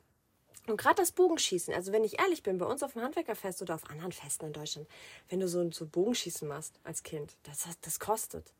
Und 0.67 0.77
gerade 0.77 0.95
das 0.95 1.11
Bogenschießen, 1.11 1.73
also 1.73 1.91
wenn 1.91 2.03
ich 2.03 2.19
ehrlich 2.19 2.41
bin, 2.41 2.57
bei 2.57 2.65
uns 2.65 2.81
auf 2.81 2.93
dem 2.93 3.03
Handwerkerfest 3.03 3.61
oder 3.61 3.75
auf 3.75 3.89
anderen 3.89 4.11
Festen 4.11 4.47
in 4.47 4.53
Deutschland, 4.53 4.87
wenn 5.29 5.39
du 5.39 5.47
so, 5.47 5.69
so 5.71 5.85
Bogenschießen 5.85 6.47
machst 6.47 6.79
als 6.83 7.03
Kind, 7.03 7.33
das, 7.43 7.67
das 7.81 7.99
kostet. 7.99 8.51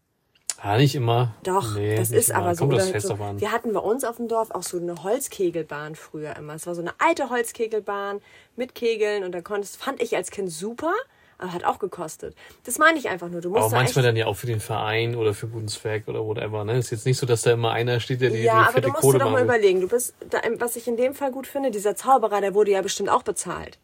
Ja, 0.64 0.78
nicht 0.78 0.96
immer. 0.96 1.34
Doch, 1.44 1.76
Nee, 1.76 1.96
das 1.96 2.12
ist 2.12 2.30
immer. 2.30 2.40
aber 2.40 2.56
so. 2.56 2.68
Kommt 2.68 2.82
so 2.82 3.10
drauf 3.10 3.22
an. 3.22 3.40
wir 3.40 3.52
hatten 3.52 3.74
bei 3.74 3.80
uns 3.80 4.04
auf 4.04 4.18
dem 4.18 4.28
Dorf 4.28 4.52
auch 4.52 4.64
so 4.64 4.78
eine 4.78 5.04
Holzkegelbahn 5.04 5.96
früher 5.96 6.36
immer. 6.38 6.56
Es 6.56 6.66
war 6.66 6.76
so 6.76 6.82
eine 6.82 6.94
alte 6.98 7.30
Holzkegelbahn 7.30 8.22
mit 8.56 8.74
Kegeln 8.76 9.24
und 9.24 9.34
da 9.34 9.42
konntest, 9.42 9.78
fand 9.78 10.02
ich 10.02 10.16
als 10.16 10.32
Kind 10.32 10.52
super, 10.52 10.94
aber 11.38 11.52
hat 11.54 11.66
auch 11.66 11.80
gekostet. 11.80 12.36
Das 12.64 12.78
meine 12.78 12.98
ich 12.98 13.10
einfach 13.10 13.30
nur. 13.30 13.42
Du 13.42 13.50
musst 13.50 13.62
Aber 13.64 13.70
da 13.72 13.76
manchmal 13.78 14.06
dann 14.06 14.16
ja 14.16 14.26
auch 14.28 14.38
für 14.38 14.48
den 14.48 14.60
Verein 14.62 15.16
oder 15.16 15.34
für 15.34 15.48
guten 15.48 15.68
Zweck 15.68 16.08
oder 16.08 16.26
whatever. 16.26 16.64
Ne? 16.64 16.78
Ist 16.78 16.92
jetzt 16.92 17.06
nicht 17.06 17.18
so, 17.18 17.26
dass 17.26 17.42
da 17.42 17.52
immer 17.52 17.72
einer 17.72 18.00
steht, 18.00 18.22
der 18.22 18.30
die, 18.30 18.38
ja, 18.44 18.64
die 18.64 18.70
aber 18.70 18.82
du 18.82 18.90
musst 18.90 19.02
Kohle 19.02 19.20
dir 19.20 19.26
doch 19.26 19.32
mal 19.32 19.44
überlegen. 19.44 19.82
Du 19.82 19.88
bist, 19.90 20.14
da, 20.30 20.40
was 20.60 20.78
ich 20.78 20.88
in 20.88 20.96
dem 20.98 21.14
Fall 21.14 21.32
gut 21.32 21.48
finde, 21.48 21.72
dieser 21.72 21.96
Zauberer, 21.96 22.40
der 22.42 22.54
wurde 22.54 22.72
ja 22.72 22.82
bestimmt 22.82 23.10
auch 23.10 23.24
bezahlt. 23.24 23.78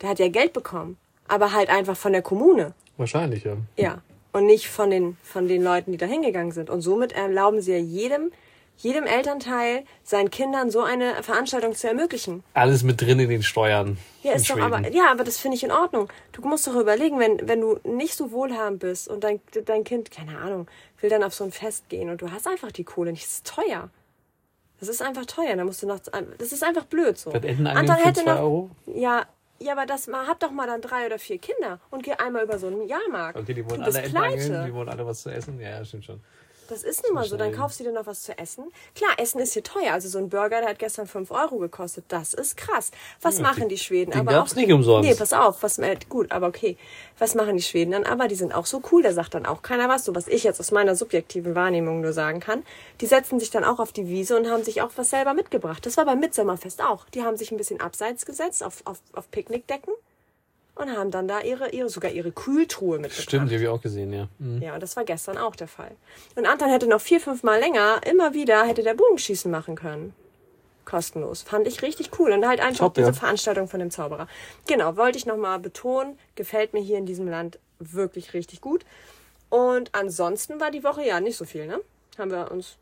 Der 0.00 0.10
hat 0.10 0.20
ja 0.20 0.28
Geld 0.28 0.52
bekommen, 0.52 0.96
aber 1.26 1.52
halt 1.52 1.68
einfach 1.68 1.96
von 1.96 2.12
der 2.12 2.22
Kommune. 2.22 2.72
Wahrscheinlich, 2.96 3.42
ja. 3.44 3.56
Ja. 3.76 3.98
Und 4.38 4.46
nicht 4.46 4.68
von 4.68 4.90
den, 4.90 5.16
von 5.22 5.48
den 5.48 5.62
Leuten, 5.62 5.92
die 5.92 5.98
da 5.98 6.06
hingegangen 6.06 6.52
sind. 6.52 6.70
Und 6.70 6.80
somit 6.80 7.12
erlauben 7.12 7.60
sie 7.60 7.72
ja 7.72 7.78
jedem 7.78 8.30
jedem 8.78 9.06
Elternteil 9.06 9.84
seinen 10.04 10.30
Kindern 10.30 10.70
so 10.70 10.82
eine 10.82 11.22
Veranstaltung 11.22 11.74
zu 11.74 11.88
ermöglichen. 11.88 12.44
Alles 12.54 12.84
mit 12.84 13.00
drin 13.00 13.18
in 13.18 13.28
den 13.28 13.42
Steuern. 13.42 13.98
Ja, 14.22 14.32
ist 14.32 14.48
doch 14.48 14.58
aber, 14.58 14.88
ja, 14.88 15.10
aber 15.10 15.24
das 15.24 15.38
finde 15.38 15.56
ich 15.56 15.64
in 15.64 15.72
Ordnung. 15.72 16.08
Du 16.32 16.42
musst 16.42 16.66
doch 16.66 16.76
überlegen, 16.76 17.18
wenn, 17.18 17.48
wenn 17.48 17.60
du 17.60 17.80
nicht 17.84 18.14
so 18.14 18.30
wohlhabend 18.30 18.80
bist 18.80 19.08
und 19.08 19.24
dein, 19.24 19.40
dein 19.64 19.84
Kind, 19.84 20.10
keine 20.10 20.38
Ahnung, 20.38 20.68
will 21.00 21.10
dann 21.10 21.24
auf 21.24 21.34
so 21.34 21.44
ein 21.44 21.52
Fest 21.52 21.88
gehen 21.88 22.08
und 22.08 22.22
du 22.22 22.30
hast 22.30 22.46
einfach 22.46 22.70
die 22.70 22.84
Kohle 22.84 23.10
nicht, 23.10 23.24
das 23.24 23.32
ist 23.32 23.46
teuer. 23.46 23.90
Das 24.78 24.88
ist 24.88 25.02
einfach 25.02 25.26
teuer, 25.26 25.56
da 25.56 25.64
musst 25.64 25.82
du 25.82 25.88
noch, 25.88 25.98
das 26.38 26.52
ist 26.52 26.62
einfach 26.62 26.84
blöd 26.84 27.18
so. 27.18 27.32
Wird 27.32 27.44
Entenangeln 27.44 27.88
für 27.88 28.12
zwei 28.12 28.38
Euro? 28.38 28.70
ja, 28.86 29.26
ja, 29.60 29.72
aber 29.72 29.86
das, 29.86 30.06
mal, 30.06 30.26
hab 30.26 30.40
doch 30.40 30.50
mal 30.50 30.66
dann 30.66 30.80
drei 30.80 31.06
oder 31.06 31.18
vier 31.18 31.38
Kinder 31.38 31.80
und 31.90 32.02
geh 32.02 32.12
einmal 32.12 32.44
über 32.44 32.58
so 32.58 32.68
einen 32.68 32.86
Jahrmarkt. 32.86 33.38
Okay, 33.38 33.54
die 33.54 33.68
wollen 33.68 33.82
alle 33.82 34.02
pleite. 34.02 34.64
die 34.66 34.74
wollen 34.74 34.88
alle 34.88 35.06
was 35.06 35.22
zu 35.22 35.30
essen. 35.30 35.60
Ja, 35.60 35.84
stimmt 35.84 36.04
schon. 36.04 36.20
Das 36.68 36.82
ist 36.82 37.02
nun 37.04 37.14
mal 37.14 37.24
so. 37.24 37.38
Dann 37.38 37.52
kaufst 37.52 37.80
du 37.80 37.84
dir 37.84 37.92
noch 37.92 38.06
was 38.06 38.22
zu 38.22 38.36
essen. 38.38 38.64
Klar, 38.94 39.12
Essen 39.16 39.40
ist 39.40 39.54
hier 39.54 39.62
teuer. 39.62 39.92
Also 39.92 40.08
so 40.08 40.18
ein 40.18 40.28
Burger, 40.28 40.60
der 40.60 40.68
hat 40.68 40.78
gestern 40.78 41.06
5 41.06 41.30
Euro 41.30 41.56
gekostet. 41.56 42.04
Das 42.08 42.34
ist 42.34 42.58
krass. 42.58 42.90
Was 43.22 43.40
machen 43.40 43.68
die 43.68 43.78
Schweden? 43.78 44.10
den 44.10 44.20
aber 44.20 44.32
gab's 44.32 44.52
auch, 44.52 44.56
nicht 44.56 44.70
umsonst. 44.70 45.08
Nee, 45.08 45.14
pass 45.14 45.32
auf. 45.32 45.62
Was, 45.62 45.78
äh, 45.78 45.96
gut, 46.08 46.30
aber 46.30 46.46
okay. 46.46 46.76
Was 47.18 47.34
machen 47.34 47.56
die 47.56 47.62
Schweden 47.62 47.92
dann? 47.92 48.04
Aber 48.04 48.28
die 48.28 48.34
sind 48.34 48.54
auch 48.54 48.66
so 48.66 48.82
cool. 48.92 49.02
Da 49.02 49.12
sagt 49.12 49.34
dann 49.34 49.46
auch 49.46 49.62
keiner 49.62 49.88
was. 49.88 50.04
So 50.04 50.14
was 50.14 50.28
ich 50.28 50.44
jetzt 50.44 50.60
aus 50.60 50.70
meiner 50.70 50.94
subjektiven 50.94 51.54
Wahrnehmung 51.54 52.02
nur 52.02 52.12
sagen 52.12 52.40
kann. 52.40 52.62
Die 53.00 53.06
setzen 53.06 53.40
sich 53.40 53.50
dann 53.50 53.64
auch 53.64 53.78
auf 53.78 53.92
die 53.92 54.08
Wiese 54.08 54.36
und 54.36 54.48
haben 54.48 54.62
sich 54.62 54.82
auch 54.82 54.90
was 54.96 55.10
selber 55.10 55.32
mitgebracht. 55.32 55.86
Das 55.86 55.96
war 55.96 56.04
beim 56.04 56.20
Mitsommerfest 56.20 56.82
auch. 56.82 57.06
Die 57.14 57.22
haben 57.22 57.38
sich 57.38 57.50
ein 57.50 57.56
bisschen 57.56 57.80
abseits 57.80 58.26
gesetzt 58.26 58.62
auf, 58.62 58.82
auf, 58.84 58.98
auf 59.14 59.30
Picknickdecken 59.30 59.94
und 60.78 60.96
haben 60.96 61.10
dann 61.10 61.28
da 61.28 61.40
ihre, 61.40 61.70
ihre, 61.70 61.88
sogar 61.88 62.10
ihre 62.10 62.32
Kühltruhe 62.32 62.98
mitgebracht. 62.98 63.22
Stimmt, 63.22 63.50
die 63.50 63.54
habe 63.54 63.64
ich 63.64 63.68
auch 63.68 63.80
gesehen, 63.80 64.12
ja. 64.12 64.28
Mhm. 64.38 64.62
Ja, 64.62 64.74
und 64.74 64.82
das 64.82 64.96
war 64.96 65.04
gestern 65.04 65.36
auch 65.36 65.56
der 65.56 65.68
Fall. 65.68 65.90
Und 66.36 66.46
Anton 66.46 66.68
hätte 66.70 66.86
noch 66.86 67.00
vier, 67.00 67.20
fünf 67.20 67.42
Mal 67.42 67.60
länger, 67.60 68.00
immer 68.06 68.32
wieder, 68.32 68.64
hätte 68.64 68.82
der 68.82 68.94
Bogenschießen 68.94 69.50
machen 69.50 69.74
können. 69.74 70.14
Kostenlos. 70.84 71.42
Fand 71.42 71.66
ich 71.66 71.82
richtig 71.82 72.18
cool. 72.18 72.32
Und 72.32 72.46
halt 72.46 72.60
einfach 72.60 72.86
Top, 72.86 72.94
diese 72.94 73.08
ja. 73.08 73.12
Veranstaltung 73.12 73.68
von 73.68 73.80
dem 73.80 73.90
Zauberer. 73.90 74.26
Genau, 74.66 74.96
wollte 74.96 75.18
ich 75.18 75.26
nochmal 75.26 75.58
betonen. 75.58 76.18
Gefällt 76.34 76.72
mir 76.72 76.80
hier 76.80 76.96
in 76.96 77.04
diesem 77.04 77.28
Land 77.28 77.58
wirklich 77.78 78.32
richtig 78.32 78.60
gut. 78.60 78.86
Und 79.50 79.94
ansonsten 79.94 80.60
war 80.60 80.70
die 80.70 80.84
Woche 80.84 81.04
ja 81.04 81.20
nicht 81.20 81.36
so 81.36 81.44
viel, 81.44 81.66
ne? 81.66 81.80
Haben 82.16 82.30
wir 82.30 82.50
uns 82.50 82.76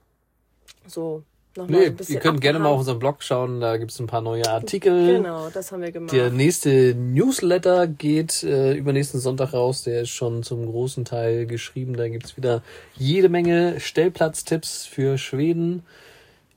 so 0.86 1.24
nochmal 1.56 1.80
Nee, 1.80 1.86
ein 1.86 1.96
bisschen 1.96 2.14
ihr 2.14 2.20
könnt 2.20 2.40
gerne 2.40 2.58
mal 2.58 2.68
auf 2.68 2.78
unseren 2.80 2.98
Blog 2.98 3.22
schauen, 3.22 3.60
da 3.60 3.76
gibt's 3.76 3.98
ein 3.98 4.06
paar 4.06 4.20
neue 4.20 4.46
Artikel. 4.48 5.18
Genau, 5.18 5.48
das 5.50 5.72
haben 5.72 5.82
wir 5.82 5.92
gemacht. 5.92 6.12
Der 6.12 6.30
nächste 6.30 6.94
Newsletter 6.94 7.86
geht 7.86 8.42
äh, 8.42 8.75
übernächsten 8.75 9.20
Sonntag 9.20 9.52
raus. 9.52 9.82
Der 9.82 10.02
ist 10.02 10.10
schon 10.10 10.42
zum 10.42 10.66
großen 10.66 11.04
Teil 11.04 11.46
geschrieben. 11.46 11.96
Da 11.96 12.08
gibt's 12.08 12.36
wieder 12.36 12.62
jede 12.94 13.28
Menge 13.28 13.80
Stellplatztipps 13.80 14.86
für 14.86 15.18
Schweden. 15.18 15.84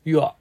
Ja. 0.03 0.36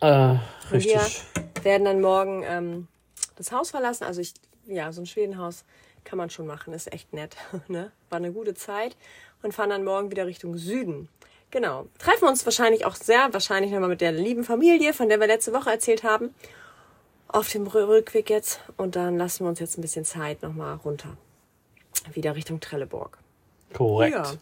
Äh, 0.00 0.30
Und 0.30 0.40
richtig. 0.72 1.22
Wir 1.54 1.64
werden 1.64 1.84
dann 1.84 2.00
morgen 2.00 2.44
ähm, 2.46 2.88
das 3.36 3.52
Haus 3.52 3.70
verlassen. 3.70 4.04
Also 4.04 4.20
ich, 4.20 4.34
ja, 4.66 4.92
so 4.92 5.02
ein 5.02 5.06
Schwedenhaus 5.06 5.64
kann 6.04 6.18
man 6.18 6.30
schon 6.30 6.46
machen. 6.46 6.74
Ist 6.74 6.92
echt 6.92 7.12
nett. 7.12 7.36
Ne? 7.68 7.90
War 8.10 8.18
eine 8.18 8.32
gute 8.32 8.54
Zeit. 8.54 8.96
Und 9.42 9.52
fahren 9.52 9.70
dann 9.70 9.84
morgen 9.84 10.10
wieder 10.10 10.26
Richtung 10.26 10.56
Süden. 10.56 11.08
Genau. 11.54 11.86
Treffen 12.00 12.26
uns 12.26 12.44
wahrscheinlich 12.44 12.84
auch 12.84 12.96
sehr 12.96 13.32
wahrscheinlich 13.32 13.70
nochmal 13.70 13.88
mit 13.90 14.00
der 14.00 14.10
lieben 14.10 14.42
Familie, 14.42 14.92
von 14.92 15.08
der 15.08 15.20
wir 15.20 15.28
letzte 15.28 15.52
Woche 15.52 15.70
erzählt 15.70 16.02
haben. 16.02 16.34
Auf 17.28 17.48
dem 17.48 17.68
Rü- 17.68 17.86
Rückweg 17.86 18.28
jetzt. 18.28 18.58
Und 18.76 18.96
dann 18.96 19.18
lassen 19.18 19.44
wir 19.44 19.50
uns 19.50 19.60
jetzt 19.60 19.78
ein 19.78 19.82
bisschen 19.82 20.04
Zeit 20.04 20.42
nochmal 20.42 20.74
runter. 20.84 21.16
Wieder 22.12 22.34
Richtung 22.34 22.58
Trelleborg. 22.58 23.18
Korrekt. 23.72 24.16
Ja, 24.16 24.32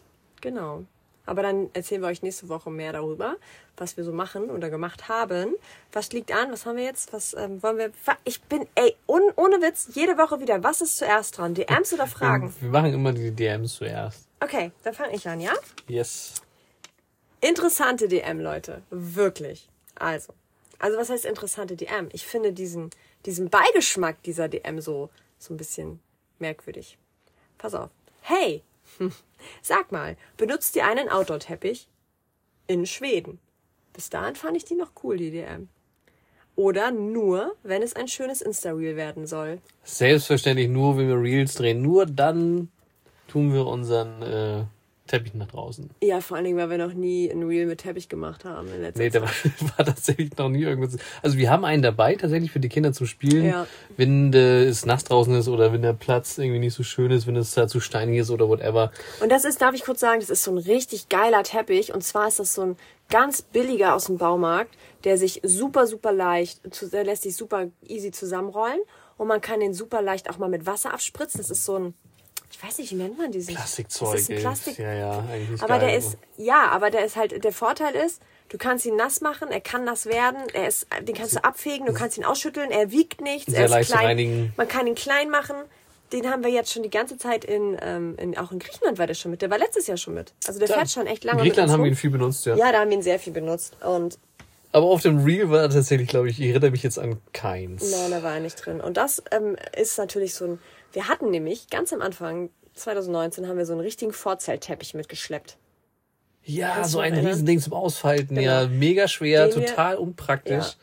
genau. 0.41 0.85
Aber 1.27 1.43
dann 1.43 1.69
erzählen 1.73 2.01
wir 2.01 2.07
euch 2.09 2.23
nächste 2.23 2.49
Woche 2.49 2.71
mehr 2.71 2.93
darüber, 2.93 3.35
was 3.77 3.95
wir 3.95 4.03
so 4.03 4.11
machen 4.11 4.49
oder 4.49 4.71
gemacht 4.71 5.07
haben. 5.07 5.53
Was 5.91 6.11
liegt 6.13 6.31
an? 6.33 6.51
Was 6.51 6.65
haben 6.65 6.77
wir 6.77 6.83
jetzt? 6.83 7.13
Was 7.13 7.35
ähm, 7.35 7.61
wollen 7.61 7.77
wir? 7.77 7.91
Ich 8.25 8.41
bin, 8.41 8.67
ey, 8.73 8.95
un, 9.07 9.21
ohne 9.35 9.61
Witz, 9.61 9.89
jede 9.93 10.17
Woche 10.17 10.39
wieder. 10.41 10.63
Was 10.63 10.81
ist 10.81 10.97
zuerst 10.97 11.37
dran? 11.37 11.53
DMs 11.53 11.93
oder 11.93 12.07
Fragen? 12.07 12.53
Wir 12.59 12.69
machen 12.69 12.91
immer 12.93 13.13
die 13.13 13.29
DMs 13.31 13.75
zuerst. 13.75 14.27
Okay, 14.41 14.71
dann 14.83 14.93
fange 14.95 15.15
ich 15.15 15.27
an, 15.29 15.39
ja? 15.39 15.53
Yes. 15.87 16.41
Interessante 17.43 18.07
DM, 18.07 18.39
Leute. 18.39 18.83
Wirklich. 18.89 19.67
Also. 19.95 20.33
Also, 20.79 20.97
was 20.97 21.09
heißt 21.09 21.25
interessante 21.25 21.75
DM? 21.75 22.07
Ich 22.13 22.25
finde 22.25 22.53
diesen, 22.53 22.89
diesen 23.25 23.49
Beigeschmack 23.49 24.23
dieser 24.23 24.47
DM 24.47 24.79
so, 24.79 25.09
so 25.39 25.53
ein 25.53 25.57
bisschen 25.57 25.99
merkwürdig. 26.39 26.97
Pass 27.57 27.75
auf. 27.75 27.89
Hey, 28.21 28.63
sag 29.61 29.91
mal, 29.91 30.15
benutzt 30.37 30.77
ihr 30.77 30.85
einen 30.85 31.09
Outdoor-Teppich 31.09 31.89
in 32.67 32.85
Schweden? 32.85 33.39
Bis 33.91 34.09
dahin 34.09 34.35
fand 34.35 34.55
ich 34.55 34.63
die 34.63 34.75
noch 34.75 34.91
cool, 35.03 35.17
die 35.17 35.31
DM. 35.31 35.67
Oder 36.55 36.91
nur, 36.91 37.55
wenn 37.63 37.81
es 37.81 37.93
ein 37.93 38.07
schönes 38.07 38.41
Insta-Reel 38.41 38.95
werden 38.95 39.27
soll. 39.27 39.59
Selbstverständlich 39.83 40.69
nur, 40.69 40.97
wenn 40.97 41.09
wir 41.09 41.19
Reels 41.19 41.55
drehen. 41.55 41.81
Nur 41.81 42.05
dann 42.05 42.71
tun 43.27 43.53
wir 43.53 43.65
unseren 43.65 44.21
äh, 44.21 44.63
Teppich 45.07 45.33
nach 45.33 45.47
draußen. 45.47 45.89
Ja, 46.01 46.21
vor 46.21 46.37
allen 46.37 46.45
Dingen, 46.45 46.57
weil 46.57 46.69
wir 46.69 46.77
noch 46.77 46.93
nie 46.93 47.29
ein 47.29 47.43
Reel 47.43 47.65
mit 47.65 47.81
Teppich 47.81 48.07
gemacht 48.07 48.45
haben 48.45 48.69
in 48.73 48.81
letzter 48.81 49.03
Nee, 49.03 49.09
da 49.09 49.25
Zeit. 49.25 49.61
war, 49.61 49.69
war 49.77 49.85
tatsächlich 49.85 50.37
noch 50.37 50.47
nie 50.49 50.63
irgendwas. 50.63 50.97
Also 51.21 51.37
wir 51.37 51.49
haben 51.49 51.65
einen 51.65 51.83
dabei, 51.83 52.15
tatsächlich 52.15 52.51
für 52.51 52.61
die 52.61 52.69
Kinder 52.69 52.93
zum 52.93 53.05
Spielen. 53.07 53.45
Ja. 53.45 53.67
Wenn 53.97 54.31
äh, 54.33 54.63
es 54.63 54.85
nass 54.85 55.03
draußen 55.03 55.35
ist 55.35 55.49
oder 55.49 55.73
wenn 55.73 55.81
der 55.81 55.93
Platz 55.93 56.37
irgendwie 56.37 56.59
nicht 56.59 56.73
so 56.73 56.83
schön 56.83 57.11
ist, 57.11 57.27
wenn 57.27 57.35
es 57.35 57.51
da 57.51 57.67
zu 57.67 57.81
steinig 57.81 58.19
ist 58.19 58.29
oder 58.29 58.47
whatever. 58.47 58.91
Und 59.21 59.29
das 59.29 59.43
ist, 59.43 59.61
darf 59.61 59.75
ich 59.75 59.83
kurz 59.83 59.99
sagen, 59.99 60.21
das 60.21 60.29
ist 60.29 60.43
so 60.43 60.51
ein 60.51 60.57
richtig 60.57 61.09
geiler 61.09 61.43
Teppich. 61.43 61.93
Und 61.93 62.03
zwar 62.03 62.29
ist 62.29 62.39
das 62.39 62.53
so 62.53 62.61
ein 62.61 62.77
ganz 63.09 63.41
billiger 63.41 63.95
aus 63.95 64.05
dem 64.05 64.17
Baumarkt, 64.17 64.73
der 65.03 65.17
sich 65.17 65.41
super, 65.43 65.85
super 65.85 66.13
leicht, 66.13 66.61
der 66.93 67.03
lässt 67.03 67.23
sich 67.23 67.35
super 67.35 67.67
easy 67.85 68.11
zusammenrollen. 68.11 68.79
Und 69.17 69.27
man 69.27 69.41
kann 69.41 69.59
den 69.59 69.73
super 69.73 70.01
leicht 70.01 70.29
auch 70.29 70.37
mal 70.37 70.49
mit 70.49 70.65
Wasser 70.65 70.93
abspritzen. 70.93 71.39
Das 71.39 71.51
ist 71.51 71.65
so 71.65 71.75
ein, 71.77 71.93
ich 72.55 72.63
weiß 72.63 72.77
nicht, 72.77 72.91
wie 72.91 72.95
nennt 72.95 73.17
man 73.17 73.31
diesen? 73.31 73.55
Plastikzeug. 73.55 74.11
Das 74.13 74.21
ist 74.21 74.29
ein. 74.31 74.37
Plastik. 74.37 74.77
Ja, 74.77 74.93
ja, 74.93 75.19
eigentlich 75.31 75.61
Aber 75.61 75.79
geil. 75.79 75.87
der 75.89 75.97
ist, 75.97 76.17
ja, 76.37 76.67
aber 76.69 76.91
der 76.91 77.03
ist 77.05 77.15
halt, 77.15 77.43
der 77.43 77.51
Vorteil 77.51 77.95
ist, 77.95 78.21
du 78.49 78.57
kannst 78.57 78.85
ihn 78.85 78.95
nass 78.95 79.21
machen, 79.21 79.49
er 79.49 79.59
kann 79.61 79.83
nass 79.85 80.05
werden, 80.05 80.37
er 80.53 80.67
ist, 80.67 80.85
den 81.01 81.15
kannst 81.15 81.35
du 81.35 81.43
abfegen, 81.43 81.87
du 81.87 81.93
kannst 81.93 82.17
ihn 82.17 82.23
ausschütteln, 82.25 82.69
er 82.71 82.91
wiegt 82.91 83.21
nichts, 83.21 83.51
Sehr 83.51 83.61
er 83.61 83.65
ist 83.65 83.71
leicht 83.71 83.91
klein. 83.91 84.05
reinigen. 84.05 84.53
Man 84.55 84.67
kann 84.67 84.85
ihn 84.87 84.95
klein 84.95 85.29
machen. 85.29 85.55
Den 86.11 86.29
haben 86.29 86.43
wir 86.43 86.51
jetzt 86.51 86.71
schon 86.71 86.83
die 86.83 86.91
ganze 86.91 87.17
Zeit 87.17 87.43
in, 87.43 87.75
ähm, 87.81 88.15
in 88.19 88.37
auch 88.37 88.51
in 88.51 88.59
Griechenland 88.59 88.99
war 88.99 89.07
der 89.07 89.15
schon 89.15 89.31
mit. 89.31 89.41
Der 89.41 89.49
war 89.49 89.57
letztes 89.57 89.87
Jahr 89.87 89.97
schon 89.97 90.13
mit. 90.13 90.31
Also 90.45 90.59
der 90.59 90.67
fährt 90.67 90.91
schon 90.91 91.07
echt 91.07 91.23
lange 91.23 91.39
In 91.39 91.45
Griechenland 91.45 91.71
haben 91.71 91.81
wir 91.83 91.89
ihn 91.89 91.95
viel 91.95 92.11
benutzt, 92.11 92.45
ja. 92.45 92.55
Ja, 92.55 92.71
da 92.71 92.81
haben 92.81 92.89
wir 92.91 92.97
ihn 92.97 93.01
sehr 93.01 93.17
viel 93.17 93.33
benutzt. 93.33 93.75
Und 93.83 94.19
Aber 94.71 94.85
auf 94.85 95.01
dem 95.01 95.23
Reel 95.25 95.49
war 95.49 95.67
tatsächlich, 95.71 96.07
glaube 96.07 96.29
ich, 96.29 96.39
ich 96.39 96.49
erinnere 96.49 96.69
mich 96.69 96.83
jetzt 96.83 96.99
an 96.99 97.19
keins. 97.33 97.89
nein, 97.91 98.11
da 98.11 98.21
war 98.21 98.35
er 98.35 98.41
nicht 98.41 98.63
drin. 98.63 98.79
Und 98.79 98.97
das 98.97 99.23
ähm, 99.31 99.57
ist 99.75 99.97
natürlich 99.97 100.35
so 100.35 100.45
ein. 100.45 100.59
Wir 100.93 101.07
hatten 101.09 101.29
nämlich 101.31 101.69
ganz 101.69 101.91
am 101.91 102.01
Anfang 102.01 102.49
2019 102.75 103.47
haben 103.47 103.57
wir 103.57 103.65
so 103.65 103.73
einen 103.73 103.81
richtigen 103.81 104.13
Vorzeltteppich 104.13 104.93
mitgeschleppt. 104.93 105.57
Ja, 106.45 106.83
so 106.83 106.99
ein? 106.99 107.13
Riesending 107.13 107.59
zum 107.59 107.73
Ausfalten. 107.73 108.35
Genau. 108.35 108.41
Ja, 108.63 108.67
mega 108.67 109.07
schwer, 109.07 109.47
Den 109.47 109.61
wir- 109.61 109.65
total 109.67 109.95
unpraktisch. 109.95 110.53
Ja. 110.65 110.73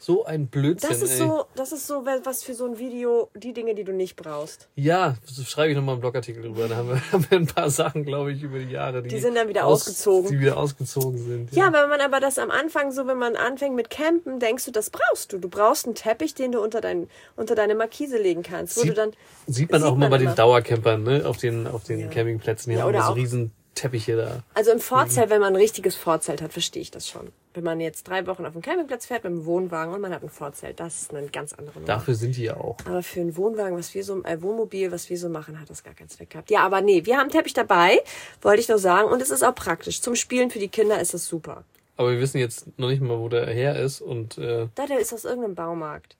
So 0.00 0.24
ein 0.24 0.46
Blödsinn, 0.46 0.90
Das 0.90 1.02
ist 1.02 1.10
ey. 1.12 1.26
so, 1.26 1.46
das 1.56 1.72
ist 1.72 1.88
so 1.88 2.06
was 2.22 2.44
für 2.44 2.54
so 2.54 2.66
ein 2.66 2.78
Video, 2.78 3.30
die 3.34 3.52
Dinge, 3.52 3.74
die 3.74 3.82
du 3.82 3.92
nicht 3.92 4.14
brauchst. 4.14 4.68
Ja, 4.76 5.16
so 5.24 5.42
schreibe 5.42 5.70
ich 5.70 5.76
nochmal 5.76 5.94
einen 5.94 6.00
Blogartikel 6.00 6.40
drüber. 6.44 6.68
Da 6.68 6.76
haben 6.76 6.88
wir, 6.90 7.02
haben 7.12 7.26
wir 7.28 7.38
ein 7.38 7.46
paar 7.48 7.68
Sachen, 7.68 8.04
glaube 8.04 8.30
ich, 8.32 8.42
über 8.44 8.60
die 8.60 8.70
Jahre. 8.70 9.02
Die, 9.02 9.08
Die 9.08 9.18
sind 9.18 9.34
dann 9.34 9.48
wieder 9.48 9.66
aus- 9.66 9.82
ausgezogen. 9.88 10.30
Die 10.30 10.38
wieder 10.40 10.56
ausgezogen 10.56 11.18
sind. 11.18 11.52
Ja, 11.52 11.72
wenn 11.72 11.88
man 11.88 12.00
aber 12.00 12.20
das 12.20 12.38
am 12.38 12.52
Anfang 12.52 12.92
so, 12.92 13.08
wenn 13.08 13.18
man 13.18 13.34
anfängt 13.34 13.74
mit 13.74 13.90
Campen, 13.90 14.38
denkst 14.38 14.66
du, 14.66 14.70
das 14.70 14.90
brauchst 14.90 15.32
du. 15.32 15.38
Du 15.38 15.48
brauchst 15.48 15.86
einen 15.86 15.96
Teppich, 15.96 16.32
den 16.34 16.52
du 16.52 16.60
unter, 16.62 16.80
dein, 16.80 17.08
unter 17.34 17.56
deine 17.56 17.74
Markise 17.74 18.18
legen 18.18 18.44
kannst, 18.44 18.76
wo 18.76 18.82
Sieht- 18.82 18.90
du 18.90 18.94
dann 18.94 19.10
Sieht 19.48 19.72
man 19.72 19.80
Sieht 19.80 19.88
auch 19.90 19.94
mal 19.96 20.08
man 20.08 20.10
bei 20.10 20.16
immer. 20.18 20.30
den 20.32 20.36
Dauercampern, 20.36 21.02
ne? 21.02 21.22
Auf 21.26 21.38
den, 21.38 21.66
auf 21.66 21.82
den 21.82 21.98
Ja. 21.98 22.06
Campingplätzen. 22.06 22.70
Die 22.70 22.78
Ja, 22.78 22.84
haben 22.84 22.92
so 22.94 23.00
auch- 23.00 23.16
riesen 23.16 23.50
Teppiche 23.74 24.16
da. 24.16 24.42
Also 24.54 24.70
im 24.72 24.80
Vorzelt, 24.80 25.28
wenn 25.30 25.40
man 25.40 25.52
ein 25.54 25.56
richtiges 25.56 25.94
Vorzelt 25.96 26.40
hat, 26.42 26.52
verstehe 26.52 26.82
ich 26.82 26.90
das 26.92 27.08
schon. 27.08 27.28
Wenn 27.58 27.64
man 27.64 27.80
jetzt 27.80 28.06
drei 28.06 28.24
Wochen 28.28 28.46
auf 28.46 28.52
dem 28.52 28.62
Campingplatz 28.62 29.06
fährt 29.06 29.24
mit 29.24 29.32
einem 29.32 29.44
Wohnwagen 29.44 29.92
und 29.92 30.00
man 30.00 30.14
hat 30.14 30.22
ein 30.22 30.28
Vorzelt, 30.28 30.78
das 30.78 31.02
ist 31.02 31.12
eine 31.12 31.26
ganz 31.26 31.52
andere 31.54 31.74
Nummer. 31.74 31.86
Dafür 31.86 32.14
sind 32.14 32.36
die 32.36 32.44
ja 32.44 32.56
auch. 32.56 32.76
Aber 32.84 33.02
für 33.02 33.18
einen 33.20 33.36
Wohnwagen, 33.36 33.76
was 33.76 33.92
wir 33.94 34.04
so, 34.04 34.22
äh, 34.22 34.40
Wohnmobil, 34.40 34.92
was 34.92 35.10
wir 35.10 35.18
so 35.18 35.28
machen, 35.28 35.58
hat 35.60 35.68
das 35.68 35.82
gar 35.82 35.92
keinen 35.92 36.08
Zweck 36.08 36.30
gehabt. 36.30 36.50
Ja, 36.52 36.60
aber 36.60 36.82
nee, 36.82 37.04
wir 37.04 37.14
haben 37.16 37.22
einen 37.22 37.30
Teppich 37.30 37.54
dabei, 37.54 37.98
wollte 38.42 38.60
ich 38.60 38.68
nur 38.68 38.78
sagen. 38.78 39.08
Und 39.10 39.20
es 39.20 39.30
ist 39.30 39.42
auch 39.42 39.56
praktisch. 39.56 40.00
Zum 40.00 40.14
Spielen 40.14 40.50
für 40.52 40.60
die 40.60 40.68
Kinder 40.68 41.00
ist 41.00 41.14
es 41.14 41.26
super. 41.26 41.64
Aber 41.96 42.12
wir 42.12 42.20
wissen 42.20 42.38
jetzt 42.38 42.78
noch 42.78 42.88
nicht 42.90 43.02
mal, 43.02 43.18
wo 43.18 43.28
der 43.28 43.46
her 43.48 43.74
ist 43.82 44.00
und 44.02 44.38
äh, 44.38 44.68
Da, 44.76 44.86
der 44.86 45.00
ist 45.00 45.12
aus 45.12 45.24
irgendeinem 45.24 45.56
Baumarkt. 45.56 46.16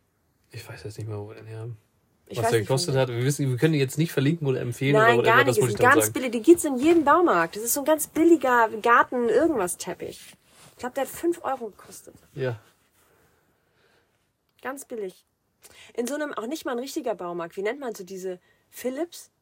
ich 0.50 0.68
weiß 0.68 0.82
jetzt 0.82 0.98
nicht 0.98 1.08
mehr, 1.08 1.18
wo 1.20 1.32
den 1.32 1.46
her 1.46 1.60
haben. 1.60 1.76
Ich 2.30 2.36
Was 2.42 2.50
der 2.50 2.60
gekostet 2.60 2.94
hat. 2.96 3.08
Wir 3.08 3.22
wissen, 3.24 3.48
wir 3.48 3.56
können 3.56 3.72
die 3.74 3.78
jetzt 3.78 3.96
nicht 3.96 4.12
verlinken 4.12 4.46
oder 4.48 4.60
empfehlen 4.60 4.94
Nein, 4.94 5.18
oder 5.20 5.28
whatever, 5.28 5.36
gar 5.36 5.44
das 5.44 5.56
nicht. 5.56 5.62
wollte 5.62 5.74
Es 5.74 5.80
ich 5.80 5.86
ist 5.86 5.92
ganz 5.94 6.04
sagen. 6.06 6.12
billig. 6.14 6.32
Die 6.32 6.42
gibt's 6.42 6.64
in 6.64 6.76
jedem 6.78 7.04
Baumarkt. 7.04 7.56
Das 7.56 7.62
ist 7.62 7.72
so 7.74 7.80
ein 7.80 7.86
ganz 7.86 8.06
billiger 8.08 8.68
Garten 8.82 9.28
irgendwas 9.30 9.76
Teppich. 9.78 10.34
Ich 10.78 10.80
glaube, 10.80 10.94
der 10.94 11.02
hat 11.06 11.10
5 11.10 11.42
Euro 11.44 11.70
gekostet. 11.70 12.14
Ja. 12.34 12.56
Ganz 14.62 14.84
billig. 14.84 15.24
In 15.94 16.06
so 16.06 16.14
einem, 16.14 16.32
auch 16.34 16.46
nicht 16.46 16.64
mal 16.64 16.70
ein 16.72 16.78
richtiger 16.78 17.16
Baumarkt. 17.16 17.56
Wie 17.56 17.62
nennt 17.62 17.80
man 17.80 17.96
so 17.96 18.04
diese 18.04 18.38
Philips? 18.70 19.32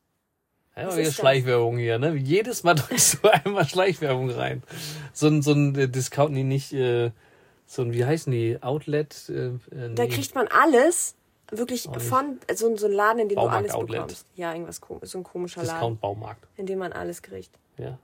Ja, 0.77 0.85
das? 0.95 1.15
Schleichwerbung 1.15 1.77
hier, 1.77 1.99
ne? 1.99 2.15
Jedes 2.15 2.63
Mal 2.63 2.73
drückst 2.75 3.19
du 3.23 3.29
einmal 3.29 3.67
Schleichwerbung 3.69 4.31
rein. 4.31 4.63
So 5.13 5.27
ein, 5.27 5.43
so 5.43 5.53
ein 5.53 5.75
äh, 5.75 5.89
Discount, 5.89 6.33
nee, 6.33 6.43
nicht, 6.43 6.73
äh, 6.73 7.11
so 7.67 7.83
ein, 7.83 7.93
wie 7.93 8.07
heißen 8.07 8.31
die? 8.33 8.63
Outlet? 8.63 9.29
Äh, 9.29 9.35
äh, 9.49 9.59
Da 9.95 10.05
nee. 10.05 10.09
kriegt 10.09 10.35
man 10.35 10.49
alles, 10.49 11.17
wirklich 11.51 11.87
nicht. 11.87 12.01
von 12.01 12.41
so, 12.55 12.75
so 12.79 12.87
ein 12.87 12.93
Laden, 12.93 13.19
in 13.21 13.29
dem 13.29 13.37
du 13.37 13.43
Baumarkt 13.43 13.65
alles 13.65 13.75
Outlet. 13.75 13.97
bekommst. 14.01 14.27
Ja, 14.37 14.53
irgendwas 14.53 14.81
kom- 14.81 15.05
so 15.05 15.19
ein 15.19 15.25
komischer 15.25 15.61
Laden, 15.63 15.75
Discount-Baumarkt. 15.75 16.47
in 16.57 16.65
dem 16.65 16.79
man 16.79 16.95
alles 16.95 17.21
kriegt. 17.21 17.51
Ja. 17.77 17.99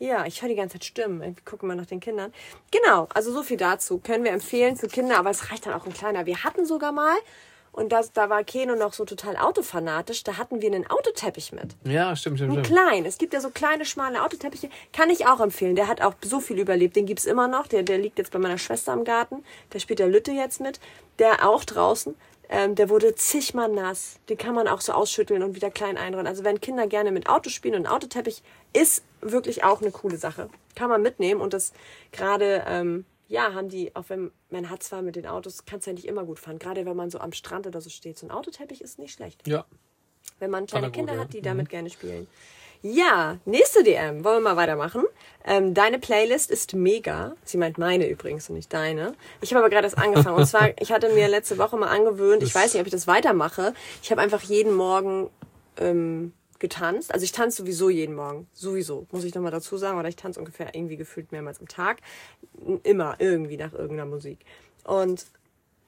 Ja, 0.00 0.24
ich 0.24 0.40
höre 0.40 0.48
die 0.48 0.54
ganze 0.54 0.74
Zeit 0.78 0.86
Stimmen. 0.86 1.20
Irgendwie 1.20 1.42
gucken 1.44 1.68
wir 1.68 1.74
nach 1.74 1.84
den 1.84 2.00
Kindern. 2.00 2.32
Genau, 2.70 3.06
also 3.12 3.32
so 3.32 3.42
viel 3.42 3.58
dazu. 3.58 3.98
Können 3.98 4.24
wir 4.24 4.32
empfehlen 4.32 4.76
für 4.76 4.88
Kinder, 4.88 5.18
aber 5.18 5.28
es 5.28 5.52
reicht 5.52 5.66
dann 5.66 5.74
auch 5.74 5.84
ein 5.84 5.92
kleiner. 5.92 6.24
Wir 6.24 6.42
hatten 6.42 6.64
sogar 6.64 6.90
mal, 6.90 7.16
und 7.72 7.92
das, 7.92 8.10
da 8.12 8.30
war 8.30 8.42
Keno 8.42 8.74
noch 8.74 8.94
so 8.94 9.04
total 9.04 9.36
autofanatisch, 9.36 10.24
da 10.24 10.38
hatten 10.38 10.62
wir 10.62 10.72
einen 10.72 10.90
Autoteppich 10.90 11.52
mit. 11.52 11.76
Ja, 11.84 12.16
stimmt, 12.16 12.38
stimmt, 12.38 12.52
stimmt. 12.52 12.66
klein. 12.66 13.04
Es 13.04 13.18
gibt 13.18 13.34
ja 13.34 13.40
so 13.42 13.50
kleine, 13.50 13.84
schmale 13.84 14.24
Autoteppiche. 14.24 14.70
Kann 14.92 15.10
ich 15.10 15.26
auch 15.26 15.40
empfehlen. 15.40 15.76
Der 15.76 15.86
hat 15.86 16.00
auch 16.00 16.14
so 16.22 16.40
viel 16.40 16.58
überlebt. 16.58 16.96
Den 16.96 17.04
gibt's 17.04 17.26
immer 17.26 17.46
noch. 17.46 17.66
Der, 17.66 17.82
der 17.82 17.98
liegt 17.98 18.18
jetzt 18.18 18.32
bei 18.32 18.38
meiner 18.38 18.58
Schwester 18.58 18.94
im 18.94 19.04
Garten. 19.04 19.44
Der 19.72 19.80
spielt 19.80 19.98
der 19.98 20.08
Lütte 20.08 20.32
jetzt 20.32 20.60
mit. 20.60 20.80
Der 21.18 21.46
auch 21.46 21.62
draußen. 21.62 22.16
Ähm, 22.52 22.74
der 22.74 22.88
wurde 22.88 23.14
zigmal 23.14 23.68
nass. 23.68 24.18
Den 24.28 24.36
kann 24.36 24.56
man 24.56 24.66
auch 24.66 24.80
so 24.80 24.92
ausschütteln 24.92 25.44
und 25.44 25.54
wieder 25.54 25.70
klein 25.70 25.96
einrollen. 25.96 26.26
Also 26.26 26.42
wenn 26.42 26.60
Kinder 26.60 26.88
gerne 26.88 27.12
mit 27.12 27.28
Auto 27.28 27.48
spielen 27.48 27.76
und 27.76 27.86
ein 27.86 27.92
Autoteppich 27.92 28.42
ist 28.72 29.04
wirklich 29.20 29.62
auch 29.62 29.80
eine 29.80 29.92
coole 29.92 30.16
Sache. 30.16 30.50
Kann 30.74 30.90
man 30.90 31.00
mitnehmen 31.00 31.40
und 31.40 31.52
das 31.54 31.72
gerade, 32.10 32.64
ähm, 32.66 33.04
ja, 33.28 33.54
haben 33.54 33.68
die, 33.68 33.94
auch 33.94 34.06
wenn 34.08 34.32
man 34.50 34.68
hat 34.68 34.82
zwar 34.82 35.00
mit 35.00 35.14
den 35.14 35.26
Autos, 35.26 35.64
kannst 35.64 35.86
ja 35.86 35.92
nicht 35.92 36.08
immer 36.08 36.24
gut 36.24 36.40
fahren. 36.40 36.58
Gerade 36.58 36.84
wenn 36.86 36.96
man 36.96 37.08
so 37.08 37.20
am 37.20 37.32
Strand 37.32 37.68
oder 37.68 37.80
so 37.80 37.88
steht. 37.88 38.18
So 38.18 38.26
ein 38.26 38.32
Autoteppich 38.32 38.80
ist 38.80 38.98
nicht 38.98 39.12
schlecht 39.14 39.46
Ja. 39.46 39.64
wenn 40.40 40.50
man 40.50 40.66
kleine 40.66 40.86
er 40.86 40.88
gut, 40.88 40.96
Kinder 40.96 41.14
ja. 41.14 41.20
hat, 41.20 41.32
die 41.32 41.42
damit 41.42 41.68
gerne 41.68 41.88
spielen. 41.88 42.22
Ja, 42.22 42.59
nächste 42.82 43.82
DM. 43.82 44.24
Wollen 44.24 44.42
wir 44.42 44.50
mal 44.50 44.56
weitermachen? 44.56 45.04
Ähm, 45.44 45.74
deine 45.74 45.98
Playlist 45.98 46.50
ist 46.50 46.74
mega. 46.74 47.34
Sie 47.44 47.56
meint 47.56 47.78
meine 47.78 48.08
übrigens 48.08 48.48
und 48.48 48.56
nicht 48.56 48.72
deine. 48.72 49.14
Ich 49.40 49.52
habe 49.52 49.60
aber 49.64 49.70
gerade 49.70 49.86
erst 49.86 49.98
angefangen. 49.98 50.36
Und 50.36 50.46
zwar, 50.46 50.70
ich 50.80 50.92
hatte 50.92 51.08
mir 51.12 51.28
letzte 51.28 51.58
Woche 51.58 51.76
mal 51.76 51.88
angewöhnt, 51.88 52.42
ich 52.42 52.54
weiß 52.54 52.74
nicht, 52.74 52.80
ob 52.80 52.86
ich 52.86 52.92
das 52.92 53.06
weitermache. 53.06 53.74
Ich 54.02 54.10
habe 54.10 54.20
einfach 54.20 54.42
jeden 54.42 54.74
Morgen 54.74 55.30
ähm, 55.78 56.32
getanzt. 56.58 57.12
Also 57.12 57.24
ich 57.24 57.32
tanze 57.32 57.58
sowieso 57.58 57.90
jeden 57.90 58.14
Morgen. 58.14 58.46
Sowieso, 58.52 59.06
muss 59.10 59.24
ich 59.24 59.34
nochmal 59.34 59.50
dazu 59.50 59.76
sagen. 59.76 59.98
Oder 59.98 60.08
ich 60.08 60.16
tanze 60.16 60.38
ungefähr 60.38 60.74
irgendwie 60.74 60.96
gefühlt 60.96 61.32
mehrmals 61.32 61.60
am 61.60 61.68
Tag. 61.68 61.98
Immer 62.82 63.16
irgendwie 63.18 63.56
nach 63.56 63.72
irgendeiner 63.72 64.06
Musik. 64.06 64.40
Und 64.84 65.26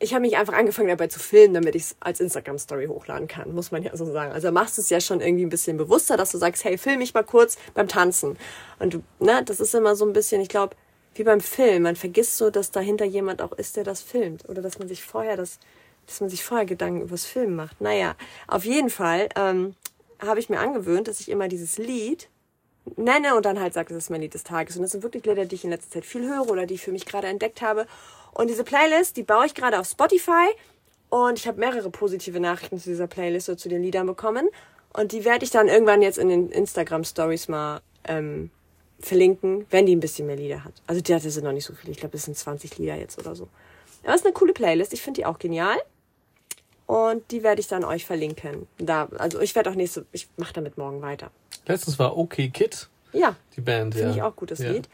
ich 0.03 0.15
habe 0.15 0.23
mich 0.23 0.37
einfach 0.37 0.55
angefangen 0.55 0.89
dabei 0.89 1.07
zu 1.07 1.21
filmen, 1.21 1.55
damit 1.55 1.77
ich 1.77 1.83
es 1.83 1.97
als 2.01 2.21
Instagram-Story 2.21 2.87
hochladen 2.87 3.29
kann, 3.29 3.55
muss 3.55 3.71
man 3.71 3.83
ja 3.83 3.97
so 3.97 4.05
sagen. 4.05 4.33
Also 4.33 4.51
machst 4.51 4.77
du 4.77 4.83
es 4.83 4.91
ja 4.91 5.01
schon 5.01 5.21
irgendwie 5.21 5.45
ein 5.45 5.49
bisschen 5.49 5.77
bewusster, 5.77 6.17
dass 6.17 6.33
du 6.33 6.39
sagst, 6.39 6.65
hey, 6.65 6.77
film 6.77 6.99
mich 6.99 7.15
mal 7.15 7.23
kurz 7.23 7.57
beim 7.75 7.87
Tanzen. 7.87 8.37
Und 8.81 8.95
du, 8.95 9.03
ne, 9.21 9.43
das 9.45 9.61
ist 9.61 9.75
immer 9.75 9.95
so 9.95 10.05
ein 10.05 10.13
bisschen, 10.13 10.41
ich 10.41 10.49
glaube, 10.49 10.75
wie 11.15 11.23
beim 11.23 11.41
Film. 11.41 11.85
Man 11.85 11.95
vergisst 11.95 12.37
so, 12.37 12.51
dass 12.51 12.73
dahinter 12.73 13.05
jemand 13.05 13.43
auch 13.43 13.53
ist, 13.53 13.77
der 13.77 13.85
das 13.85 14.03
filmt. 14.03 14.49
Oder 14.49 14.61
dass 14.61 14.79
man 14.79 14.89
sich 14.89 15.05
vorher 15.05 15.37
das, 15.37 15.61
dass 16.07 16.21
man 16.21 16.31
sich 16.31 16.43
vorher 16.43 16.67
Gedanken 16.67 17.03
übers 17.03 17.25
Filmen 17.25 17.55
macht. 17.55 17.81
Naja, 17.81 18.17
auf 18.49 18.65
jeden 18.65 18.91
Fall 18.91 19.29
ähm, 19.37 19.75
habe 20.19 20.41
ich 20.41 20.49
mir 20.49 20.59
angewöhnt, 20.59 21.07
dass 21.07 21.21
ich 21.21 21.29
immer 21.29 21.47
dieses 21.47 21.79
Lied 21.79 22.29
nenne 22.97 23.37
und 23.37 23.47
dann 23.47 23.61
halt 23.61 23.75
sage, 23.75 23.95
das 23.95 24.05
ist 24.05 24.11
mein 24.11 24.21
Lied 24.21 24.35
des 24.35 24.43
Tages. 24.43 24.77
Und 24.77 24.83
das 24.83 24.91
sind 24.91 25.05
wirklich 25.05 25.25
Lieder, 25.25 25.45
die 25.45 25.55
ich 25.55 25.65
in 25.65 25.71
letzter 25.71 25.93
Zeit 25.93 26.05
viel 26.05 26.27
höre 26.29 26.51
oder 26.51 26.67
die 26.67 26.75
ich 26.75 26.83
für 26.83 26.93
mich 26.93 27.07
gerade 27.07 27.29
entdeckt 27.29 27.63
habe. 27.63 27.87
Und 28.33 28.49
diese 28.49 28.65
Playlist, 28.65 29.17
die 29.17 29.23
baue 29.23 29.47
ich 29.47 29.55
gerade 29.55 29.79
auf 29.79 29.87
Spotify. 29.87 30.49
Und 31.11 31.39
ich 31.39 31.47
habe 31.47 31.61
mehrere 31.61 31.91
positive 31.91 32.41
Nachrichten 32.41 32.79
zu 32.79 32.89
dieser 32.89 33.07
Playlist 33.07 33.49
oder 33.49 33.59
zu 33.59 33.69
den 33.69 33.83
Liedern 33.83 34.07
bekommen. 34.07 34.49
Und 34.95 35.12
die 35.12 35.25
werde 35.25 35.45
ich 35.45 35.51
dann 35.51 35.69
irgendwann 35.69 36.03
jetzt 36.03 36.19
in 36.19 36.29
den 36.29 36.51
Instagram-Stories 36.51 37.49
mal 37.49 37.81
ähm, 38.05 38.51
verlinken, 39.01 39.67
wenn 39.71 39.87
die 39.87 39.95
ein 39.95 40.01
bisschen 40.01 40.27
mehr 40.27 40.37
Lieder 40.37 40.65
hat. 40.65 40.75
Also 40.87 41.01
die 41.01 41.15
hatte 41.15 41.31
sind 41.31 41.45
noch 41.45 41.53
nicht 41.53 41.65
so 41.65 41.75
viele. 41.75 41.93
Ich 41.93 41.99
glaube, 41.99 42.17
es 42.17 42.25
sind 42.25 42.37
20 42.37 42.79
Lieder 42.79 42.97
jetzt 42.97 43.19
oder 43.19 43.35
so. 43.35 43.49
Aber 44.05 44.15
es 44.15 44.21
ist 44.21 44.27
eine 44.27 44.35
coole 44.35 44.53
Playlist. 44.53 44.93
Ich 44.93 45.03
finde 45.03 45.21
die 45.21 45.27
auch 45.27 45.39
genial. 45.39 45.77
Und 46.87 47.31
die 47.31 47.43
werde 47.43 47.61
ich 47.61 47.69
dann 47.69 47.85
euch 47.85 48.05
verlinken. 48.05 48.67
Da, 48.79 49.09
also 49.19 49.41
ich 49.41 49.55
werde 49.55 49.71
auch 49.71 49.75
nächste, 49.75 50.05
ich 50.12 50.29
mache 50.37 50.53
damit 50.53 50.77
morgen 50.77 51.01
weiter. 51.01 51.31
Letztens 51.67 51.99
war 51.99 52.17
OK 52.17 52.37
Kid, 52.53 52.89
Ja, 53.12 53.37
die 53.57 53.61
Band, 53.61 53.95
Finde 53.95 54.11
ja. 54.11 54.17
ich 54.17 54.23
auch 54.23 54.37
gut, 54.37 54.51
das 54.51 54.59
ja. 54.59 54.73
Lied. 54.73 54.89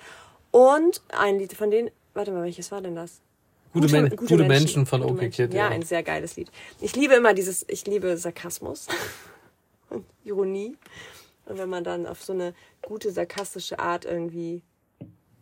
Und 0.51 1.03
ein 1.09 1.39
Lied 1.39 1.55
von 1.55 1.71
denen, 1.71 1.91
warte 2.15 2.31
mal, 2.31 2.43
welches 2.43 2.71
war 2.71 2.81
denn 2.83 2.95
das? 2.95 3.21
Gute, 3.73 3.89
Men 3.93 4.09
gute, 4.17 4.45
Menschen, 4.45 4.87
von 4.87 5.01
Gute 5.03 5.13
OK 5.13 5.21
Menschen. 5.21 5.49
Kid, 5.49 5.55
Ja, 5.55 5.65
ja. 5.65 5.69
ein 5.69 5.83
sehr 5.83 6.03
geiles 6.03 6.37
Lied. 6.37 6.51
Ich 6.81 6.97
liebe 6.97 7.15
immer 7.15 7.35
dieses, 7.35 7.65
ich 7.69 7.87
liebe 7.87 8.17
Sarkasmus 8.17 8.87
und 9.91 10.05
Ironie. 10.25 10.77
Und 11.47 11.59
wenn 11.59 11.69
man 11.69 11.85
dann 11.85 12.07
auf 12.07 12.23
so 12.23 12.33
eine 12.33 12.55
gute, 12.83 13.11
sarkastische 13.11 13.79
Art 13.79 14.05
irgendwie 14.05 14.63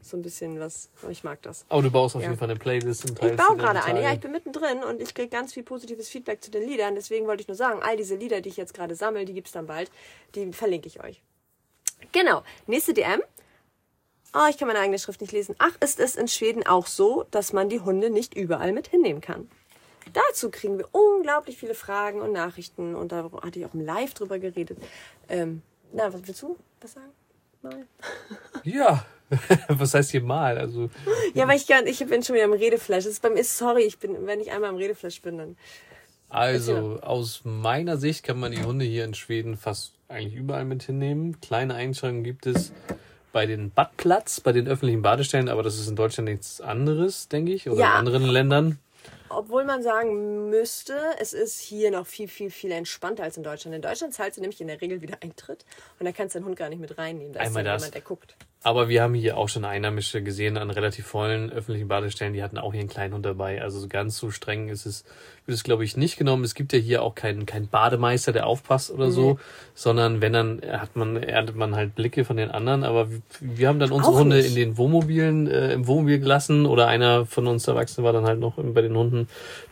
so 0.03 0.17
ein 0.17 0.23
bisschen 0.23 0.61
was, 0.61 0.89
ich 1.11 1.25
mag 1.25 1.43
das. 1.43 1.65
Aber 1.69 1.83
du 1.83 1.91
baust 1.91 2.15
auf 2.15 2.23
Ja. 2.23 2.29
jeden 2.29 2.39
Fall 2.39 2.49
eine 2.51 2.59
Playlist 2.59 3.11
und 3.11 3.21
Ich 3.23 3.37
baue 3.37 3.57
gerade 3.57 3.83
eine, 3.83 4.01
ja, 4.03 4.13
ich 4.13 4.21
bin 4.21 4.31
mittendrin 4.31 4.85
und 4.85 5.01
ich 5.03 5.15
kriege 5.15 5.29
ganz 5.29 5.53
viel 5.53 5.65
positives 5.65 6.09
Feedback 6.09 6.43
zu 6.45 6.53
den 6.53 6.63
Liedern. 6.69 6.95
Deswegen 6.95 7.27
wollte 7.27 7.41
ich 7.41 7.49
nur 7.49 7.57
sagen, 7.57 7.81
all 7.83 7.97
diese 7.97 8.15
Lieder, 8.15 8.41
die 8.41 8.49
ich 8.51 8.57
jetzt 8.57 8.73
gerade 8.73 8.95
sammle, 8.95 9.25
die 9.25 9.33
gibt's 9.33 9.51
dann 9.51 9.67
bald, 9.67 9.91
die 10.37 10.53
verlinke 10.53 10.87
ich 10.87 11.03
euch. 11.03 11.23
Genau, 12.13 12.43
nächste 12.69 12.95
DM. 12.95 13.21
Oh, 14.39 14.47
ich 14.51 14.59
kann 14.59 14.69
meine 14.69 14.81
eigene 14.81 14.99
Schrift 14.99 15.21
nicht 15.23 15.33
lesen. 15.33 15.55
Ach, 15.59 15.73
ist 15.81 15.99
es 15.99 16.15
in 16.17 16.29
Schweden 16.29 16.67
auch 16.67 16.87
so, 16.87 17.25
dass 17.31 17.53
man 17.55 17.69
die 17.69 17.81
Hunde 17.81 18.11
nicht 18.11 18.35
überall 18.35 18.73
mit 18.73 18.89
hinnehmen 18.89 19.21
kann? 19.23 19.49
Dazu 20.13 20.51
kriegen 20.51 20.79
wir 20.79 20.87
unglaublich 20.93 21.57
viele 21.57 21.75
Fragen 21.75 22.21
und 22.21 22.33
Nachrichten 22.33 22.95
und 22.95 23.13
da 23.13 23.31
hatte 23.43 23.59
ich 23.59 23.67
auch 23.67 23.75
im 23.75 23.81
Live 23.85 24.15
drüber 24.15 24.39
geredet. 24.39 24.79
Ähm, 25.29 25.63
na, 25.93 26.13
was 26.13 26.21
willst 26.27 26.43
du 26.43 26.57
was 26.81 26.93
sagen? 26.93 27.11
Mal. 27.63 27.87
Ja, 28.65 29.05
was 29.69 29.95
heißt 29.95 30.11
hier 30.11 30.23
mal? 30.23 30.59
Also, 30.59 30.91
Ja, 31.35 31.49
weil 31.49 31.57
ich, 31.57 31.67
gar- 31.67 31.85
ich 31.87 31.99
bin 32.07 32.23
schon 32.23 32.35
wieder 32.37 32.45
im 32.45 32.53
Redeflash. 32.53 33.05
Das 33.05 33.13
ist 33.15 33.23
bei 33.23 33.31
mir, 33.31 33.43
sorry, 33.45 33.83
ich 33.83 33.99
bin, 33.99 34.27
wenn 34.27 34.41
ich 34.41 34.53
einmal 34.53 34.71
im 34.71 34.77
Redeflash 34.77 35.23
bin, 35.23 35.39
dann 35.39 35.57
also 36.29 36.99
aus 37.03 37.43
meiner 37.45 37.97
Sicht 37.97 38.25
kann 38.25 38.39
man 38.41 38.51
die 38.53 38.63
Hunde 38.65 38.85
hier 38.85 39.05
in 39.05 39.15
Schweden 39.15 39.57
fast 39.57 39.95
eigentlich 40.09 40.35
überall 40.35 40.65
mit 40.65 40.83
hinnehmen. 40.83 41.41
Kleine 41.41 41.75
Einschränkungen 41.75 42.25
gibt 42.25 42.47
es 42.47 42.73
bei 43.37 43.45
den 43.45 43.71
Badplatz, 43.71 44.41
bei 44.41 44.53
den 44.53 44.67
öffentlichen 44.67 45.03
Badestellen, 45.03 45.51
aber 45.51 45.63
das 45.63 45.79
ist 45.79 45.89
in 45.91 45.95
Deutschland 45.95 46.31
nichts 46.31 46.63
anderes, 46.63 47.29
denke 47.29 47.53
ich, 47.53 47.69
oder 47.69 47.81
Ja. 47.81 47.91
in 47.91 48.07
anderen 48.07 48.25
Ländern. 48.25 48.79
Obwohl 49.29 49.65
man 49.65 49.83
sagen 49.83 50.51
müsste, 50.51 50.97
es 51.21 51.33
ist 51.33 51.61
hier 51.61 51.91
noch 51.91 52.07
viel, 52.07 52.29
viel, 52.29 52.51
viel 52.51 52.71
entspannter 52.73 53.25
als 53.25 53.37
in 53.37 53.43
Deutschland. 53.43 53.75
In 53.75 53.83
Deutschland 53.83 54.15
zahlst 54.15 54.37
du 54.37 54.41
nämlich 54.41 54.61
in 54.61 54.69
der 54.69 54.81
Regel 54.81 55.01
wieder 55.03 55.19
Eintritt 55.23 55.65
und 55.99 56.07
da 56.07 56.13
kannst 56.13 56.35
du 56.35 56.39
deinen 56.39 56.47
Hund 56.49 56.57
gar 56.57 56.69
nicht 56.69 56.81
mit 56.81 56.97
reinnehmen. 56.99 57.33
Da 57.33 57.41
Einmal 57.41 57.49
ist 57.49 57.57
dann 57.57 57.65
das. 57.65 57.83
jemand, 57.83 57.95
der 57.95 58.03
guckt. 58.03 58.37
Aber 58.67 58.89
wir 58.89 59.01
haben 59.01 59.15
hier 59.15 59.37
auch 59.37 59.49
schon 59.49 59.65
Einheimische 59.65 60.25
gesehen 60.25 60.57
an 60.57 60.71
relativ 60.71 61.07
vollen 61.07 61.53
öffentlichen 61.53 61.87
Badestellen, 61.87 62.33
die 62.33 62.43
hatten 62.43 62.59
auch 62.59 62.73
hier 62.73 62.81
einen 62.81 62.89
kleinen 62.89 63.15
Hund 63.15 63.25
dabei. 63.25 63.63
Also 63.63 63.79
so 63.79 63.87
ganz 63.87 64.19
so 64.19 64.33
streng 64.33 64.71
ist 64.71 64.87
es, 64.87 65.05
wird 65.45 65.57
es 65.57 65.63
glaube 65.63 65.85
ich 65.85 65.97
nicht 65.97 66.17
genommen. 66.17 66.43
Es 66.43 66.57
gibt 66.57 66.73
ja 66.73 66.81
hier 66.81 67.03
auch 67.05 67.15
keinen, 67.15 67.47
keinen 67.47 67.69
Bademeister, 67.69 68.33
der 68.33 68.49
aufpasst 68.49 68.91
oder 68.91 69.13
so, 69.13 69.39
sondern 69.75 70.21
wenn 70.21 70.33
dann 70.33 70.63
hat 70.69 70.97
man, 70.97 71.17
erntet 71.17 71.55
man 71.55 71.77
halt 71.77 71.95
Blicke 71.95 72.25
von 72.25 72.37
den 72.37 72.51
anderen. 72.51 72.83
Aber 72.83 73.09
wir, 73.09 73.21
wir 73.41 73.69
haben 73.69 73.79
dann 73.79 73.93
unsere 73.93 74.15
Auch 74.17 74.19
Hunde 74.19 74.37
nicht. 74.39 74.49
in 74.49 74.55
den 74.57 74.77
Wohnmobilen, 74.77 75.47
äh, 75.47 75.73
im 75.73 75.87
Wohnmobil 75.87 76.19
gelassen 76.19 76.67
oder 76.67 76.89
einer 76.89 77.25
von 77.25 77.47
uns 77.47 77.69
Erwachsenen 77.69 78.05
war 78.05 78.13
dann 78.13 78.25
halt 78.25 78.41
noch 78.41 78.55
bei 78.57 78.83
den 78.83 78.97
Hunden. 78.97 79.16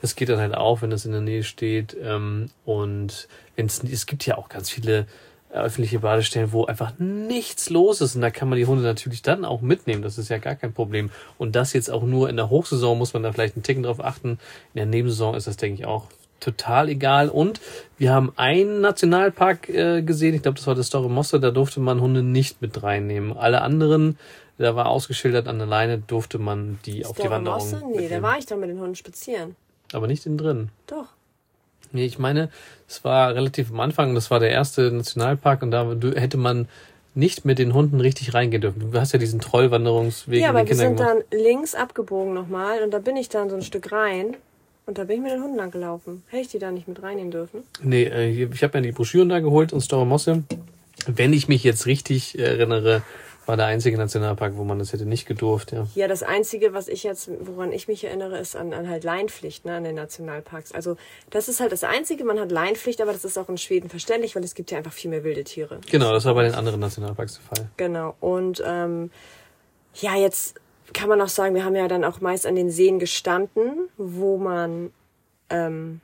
Das 0.00 0.16
geht 0.16 0.28
dann 0.28 0.38
halt 0.38 0.54
auf, 0.54 0.82
wenn 0.82 0.90
das 0.90 1.04
in 1.04 1.12
der 1.12 1.20
Nähe 1.20 1.44
steht. 1.44 1.96
Ähm, 2.00 2.50
und 2.64 3.28
wenn's, 3.56 3.82
es 3.84 4.06
gibt 4.06 4.26
ja 4.26 4.38
auch 4.38 4.48
ganz 4.48 4.70
viele 4.70 5.06
öffentliche 5.54 6.00
Badestellen, 6.00 6.52
wo 6.52 6.64
einfach 6.64 6.98
nichts 6.98 7.70
los 7.70 8.00
ist. 8.00 8.16
Und 8.16 8.22
da 8.22 8.30
kann 8.30 8.48
man 8.48 8.58
die 8.58 8.66
Hunde 8.66 8.82
natürlich 8.82 9.22
dann 9.22 9.44
auch 9.44 9.60
mitnehmen. 9.60 10.02
Das 10.02 10.18
ist 10.18 10.28
ja 10.28 10.38
gar 10.38 10.56
kein 10.56 10.72
Problem. 10.72 11.10
Und 11.38 11.54
das 11.54 11.72
jetzt 11.72 11.90
auch 11.90 12.02
nur 12.02 12.28
in 12.28 12.36
der 12.36 12.50
Hochsaison 12.50 12.98
muss 12.98 13.14
man 13.14 13.22
da 13.22 13.32
vielleicht 13.32 13.56
einen 13.56 13.62
Ticken 13.62 13.84
drauf 13.84 14.04
achten. 14.04 14.30
In 14.30 14.76
der 14.76 14.86
Nebensaison 14.86 15.34
ist 15.34 15.46
das, 15.46 15.56
denke 15.56 15.80
ich, 15.80 15.86
auch 15.86 16.06
total 16.40 16.88
egal. 16.88 17.28
Und 17.28 17.60
wir 17.96 18.12
haben 18.12 18.32
einen 18.36 18.80
Nationalpark 18.80 19.68
äh, 19.68 20.02
gesehen. 20.02 20.34
Ich 20.34 20.42
glaube, 20.42 20.56
das 20.56 20.66
war 20.66 20.74
das 20.74 20.88
Store 20.88 21.08
Mosse. 21.08 21.40
Da 21.40 21.50
durfte 21.50 21.80
man 21.80 22.00
Hunde 22.00 22.22
nicht 22.22 22.60
mit 22.60 22.82
reinnehmen. 22.82 23.36
Alle 23.36 23.62
anderen, 23.62 24.18
da 24.58 24.76
war 24.76 24.86
ausgeschildert 24.86 25.48
an 25.48 25.58
der 25.58 25.66
Leine, 25.66 25.98
durfte 25.98 26.38
man 26.38 26.78
die 26.86 27.04
auf 27.04 27.16
die 27.16 27.22
der 27.22 27.30
Wanderung 27.30 27.58
Mosse? 27.58 27.76
Nee, 27.76 27.94
da 27.94 28.00
mitnehmen. 28.00 28.22
war 28.22 28.38
ich 28.38 28.46
doch 28.46 28.56
mit 28.56 28.70
den 28.70 28.80
Hunden 28.80 28.94
spazieren. 28.94 29.56
Aber 29.92 30.06
nicht 30.06 30.26
innen 30.26 30.38
drin. 30.38 30.68
Doch. 30.86 31.06
Nee, 31.92 32.06
ich 32.06 32.18
meine, 32.18 32.50
es 32.88 33.04
war 33.04 33.34
relativ 33.34 33.70
am 33.70 33.80
Anfang, 33.80 34.14
das 34.14 34.30
war 34.30 34.40
der 34.40 34.50
erste 34.50 34.90
Nationalpark 34.90 35.62
und 35.62 35.70
da 35.70 35.94
hätte 36.16 36.36
man 36.36 36.68
nicht 37.14 37.44
mit 37.44 37.58
den 37.58 37.74
Hunden 37.74 38.00
richtig 38.00 38.34
reingehen 38.34 38.60
dürfen. 38.60 38.90
Du 38.90 38.98
hast 38.98 39.12
ja 39.12 39.18
diesen 39.18 39.40
Trollwanderungsweg 39.40 40.40
ja, 40.40 40.48
aber 40.48 40.66
wir 40.66 40.74
sind 40.74 40.96
gemacht. 40.96 41.16
dann 41.30 41.40
links 41.40 41.74
abgebogen 41.74 42.34
nochmal 42.34 42.82
und 42.82 42.90
da 42.90 42.98
bin 42.98 43.16
ich 43.16 43.28
dann 43.28 43.48
so 43.48 43.56
ein 43.56 43.62
Stück 43.62 43.92
rein 43.92 44.36
und 44.86 44.98
da 44.98 45.04
bin 45.04 45.16
ich 45.16 45.22
mit 45.22 45.32
den 45.32 45.42
Hunden 45.42 45.56
lang 45.56 45.70
gelaufen. 45.70 46.24
Hätte 46.28 46.42
ich 46.42 46.48
die 46.48 46.58
da 46.58 46.72
nicht 46.72 46.88
mit 46.88 47.02
reinnehmen 47.02 47.30
dürfen? 47.30 47.62
Nee, 47.80 48.04
äh, 48.04 48.30
ich 48.30 48.62
habe 48.64 48.78
mir 48.78 48.82
die 48.82 48.92
Broschüren 48.92 49.28
da 49.28 49.38
geholt 49.38 49.72
und 49.72 49.80
Store 49.80 50.04
Mosse. 50.04 50.42
Wenn 51.06 51.32
ich 51.32 51.48
mich 51.48 51.62
jetzt 51.62 51.86
richtig 51.86 52.38
erinnere, 52.38 53.02
War 53.46 53.56
der 53.56 53.66
einzige 53.66 53.96
Nationalpark, 53.98 54.56
wo 54.56 54.64
man 54.64 54.78
das 54.78 54.92
hätte 54.92 55.06
nicht 55.06 55.26
gedurft, 55.26 55.72
ja. 55.72 55.86
Ja, 55.94 56.08
das 56.08 56.22
Einzige, 56.22 56.72
was 56.72 56.88
ich 56.88 57.02
jetzt, 57.02 57.30
woran 57.40 57.72
ich 57.72 57.88
mich 57.88 58.04
erinnere, 58.04 58.38
ist 58.38 58.56
an, 58.56 58.72
an 58.72 58.88
halt 58.88 59.04
Leinpflicht, 59.04 59.64
ne, 59.64 59.76
an 59.76 59.84
den 59.84 59.94
Nationalparks. 59.94 60.72
Also 60.72 60.96
das 61.30 61.48
ist 61.48 61.60
halt 61.60 61.72
das 61.72 61.84
Einzige, 61.84 62.24
man 62.24 62.40
hat 62.40 62.50
Leinpflicht, 62.50 63.00
aber 63.00 63.12
das 63.12 63.24
ist 63.24 63.38
auch 63.38 63.48
in 63.48 63.58
Schweden 63.58 63.88
verständlich, 63.88 64.34
weil 64.34 64.44
es 64.44 64.54
gibt 64.54 64.70
ja 64.70 64.78
einfach 64.78 64.92
viel 64.92 65.10
mehr 65.10 65.24
wilde 65.24 65.44
Tiere. 65.44 65.80
Genau, 65.90 66.12
das 66.12 66.24
war 66.24 66.34
bei 66.34 66.44
den 66.44 66.54
anderen 66.54 66.80
Nationalparks 66.80 67.34
der 67.34 67.56
Fall. 67.56 67.70
Genau. 67.76 68.16
Und 68.20 68.62
ähm, 68.66 69.10
ja, 69.94 70.16
jetzt 70.16 70.54
kann 70.92 71.08
man 71.08 71.20
auch 71.20 71.28
sagen, 71.28 71.54
wir 71.54 71.64
haben 71.64 71.76
ja 71.76 71.88
dann 71.88 72.04
auch 72.04 72.20
meist 72.20 72.46
an 72.46 72.54
den 72.54 72.70
Seen 72.70 72.98
gestanden, 72.98 73.88
wo 73.96 74.38
man 74.38 74.92
ähm, 75.50 76.00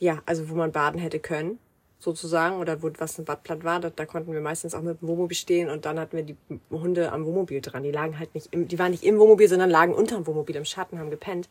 ja, 0.00 0.22
also 0.26 0.48
wo 0.48 0.54
man 0.54 0.72
baden 0.72 1.00
hätte 1.00 1.18
können, 1.18 1.58
sozusagen, 1.98 2.56
oder 2.58 2.82
wo 2.82 2.90
was 2.98 3.18
ein 3.18 3.24
Badplatt 3.24 3.64
war, 3.64 3.80
da, 3.80 3.90
da 3.90 4.06
konnten 4.06 4.32
wir 4.32 4.40
meistens 4.40 4.74
auch 4.74 4.82
mit 4.82 5.00
dem 5.00 5.08
Wohnmobil 5.08 5.36
stehen 5.36 5.68
und 5.68 5.84
dann 5.84 5.98
hatten 5.98 6.16
wir 6.16 6.24
die 6.24 6.36
Hunde 6.70 7.12
am 7.12 7.24
Wohnmobil 7.24 7.60
dran. 7.60 7.82
Die 7.82 7.90
lagen 7.90 8.18
halt 8.18 8.34
nicht 8.34 8.52
im, 8.52 8.68
die 8.68 8.78
waren 8.78 8.92
nicht 8.92 9.04
im 9.04 9.18
Wohnmobil, 9.18 9.48
sondern 9.48 9.70
lagen 9.70 9.94
unterm 9.94 10.26
Wohnmobil 10.26 10.56
im 10.56 10.64
Schatten, 10.64 10.98
haben 10.98 11.10
gepennt. 11.10 11.48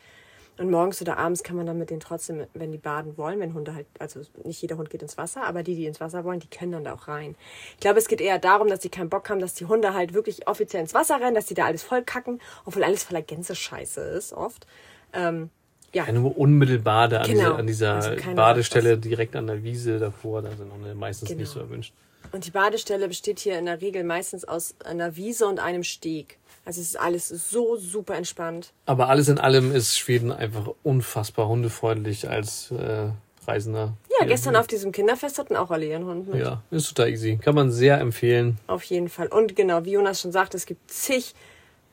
Und 0.58 0.72
morgens 0.72 1.02
oder 1.02 1.18
abends 1.18 1.44
kann 1.44 1.56
man 1.56 1.68
dann 1.68 1.78
mit 1.78 1.92
denen 1.92 2.00
trotzdem, 2.00 2.48
wenn 2.56 2.72
die 2.72 2.80
baden 2.80 3.16
wollen, 3.18 3.40
wenn 3.40 3.54
Hunde 3.54 3.76
halt, 3.76 3.86
also 4.00 4.22
nicht 4.44 4.60
jeder 4.60 4.78
Hund 4.78 4.90
geht 4.90 5.04
ins 5.04 5.16
Wasser, 5.16 5.44
aber 5.44 5.62
die, 5.62 5.76
die 5.76 5.86
ins 5.86 6.00
Wasser 6.00 6.24
wollen, 6.24 6.40
die 6.40 6.50
können 6.50 6.72
dann 6.72 6.84
da 6.84 6.94
auch 6.94 7.08
rein. 7.08 7.36
Ich 7.76 7.80
glaube, 7.82 8.00
es 8.00 8.08
geht 8.08 8.22
eher 8.22 8.40
darum, 8.40 8.68
dass 8.68 8.80
die 8.80 8.90
keinen 8.90 9.10
Bock 9.10 9.30
haben, 9.30 9.40
dass 9.40 9.54
die 9.54 9.66
Hunde 9.66 9.94
halt 9.94 10.14
wirklich 10.16 10.48
offiziell 10.48 10.82
ins 10.82 10.96
Wasser 10.96 11.22
rennen, 11.22 11.36
dass 11.36 11.46
die 11.46 11.54
da 11.54 11.66
alles 11.66 11.84
voll 11.84 12.02
kacken, 12.02 12.42
obwohl 12.66 12.84
alles 12.84 13.04
voller 13.04 13.22
Gänsescheiße 13.22 14.02
ist, 14.02 14.34
oft. 14.34 14.66
Ähm, 15.14 15.52
ja. 15.94 16.06
Ja, 16.06 16.12
nur 16.12 16.38
unmittelbar 16.38 17.08
da 17.08 17.22
an, 17.22 17.28
Genau. 17.28 17.40
dieser, 17.44 17.56
an 17.58 17.68
dieser 17.68 17.94
Also 17.96 18.36
Badestelle 18.36 18.98
direkt 18.98 19.36
an 19.36 19.48
der 19.48 19.64
Wiese 19.64 20.00
davor, 20.00 20.42
da 20.42 20.50
sind 20.56 20.72
Hunde 20.72 20.94
meistens 20.96 21.30
Genau. 21.30 21.42
nicht 21.42 21.52
so 21.52 21.60
erwünscht. 21.60 21.94
Und 22.34 22.46
die 22.46 22.52
Badestelle 22.52 23.08
besteht 23.08 23.40
hier 23.40 23.58
in 23.58 23.66
der 23.68 23.80
Regel 23.82 24.04
meistens 24.04 24.44
aus 24.44 24.76
einer 24.84 25.16
Wiese 25.16 25.48
und 25.48 25.60
einem 25.60 25.84
Steg. 25.84 26.38
Also 26.66 26.82
es 26.82 26.88
ist 26.90 27.00
alles 27.00 27.30
so 27.30 27.78
super 27.78 28.16
entspannt. 28.16 28.74
Aber 28.86 29.08
alles 29.08 29.30
in 29.30 29.40
allem 29.40 29.74
ist 29.74 29.98
Schweden 29.98 30.34
einfach 30.34 30.68
unfassbar 30.84 31.48
hundefreundlich 31.48 32.30
als 32.30 32.72
äh, 32.72 33.10
Reisender. 33.48 33.94
Ja, 34.20 34.26
gestern 34.26 34.58
auf 34.58 34.68
diesem 34.68 34.92
Kinderfest 34.92 35.40
hatten 35.40 35.56
auch 35.56 35.72
alle 35.72 35.86
ihren 35.86 36.04
Hund 36.06 36.28
mit. 36.28 36.42
Ja, 36.42 36.62
ist 36.70 36.90
total 36.90 37.10
easy. 37.12 37.38
Kann 37.42 37.56
man 37.56 37.72
sehr 37.72 37.98
empfehlen. 38.02 38.58
Auf 38.68 38.84
jeden 38.84 39.08
Fall. 39.08 39.28
Und 39.28 39.56
genau, 39.56 39.86
wie 39.86 39.92
Jonas 39.94 40.20
schon 40.20 40.34
sagte, 40.34 40.58
es 40.58 40.66
gibt 40.66 40.92
zig 40.92 41.34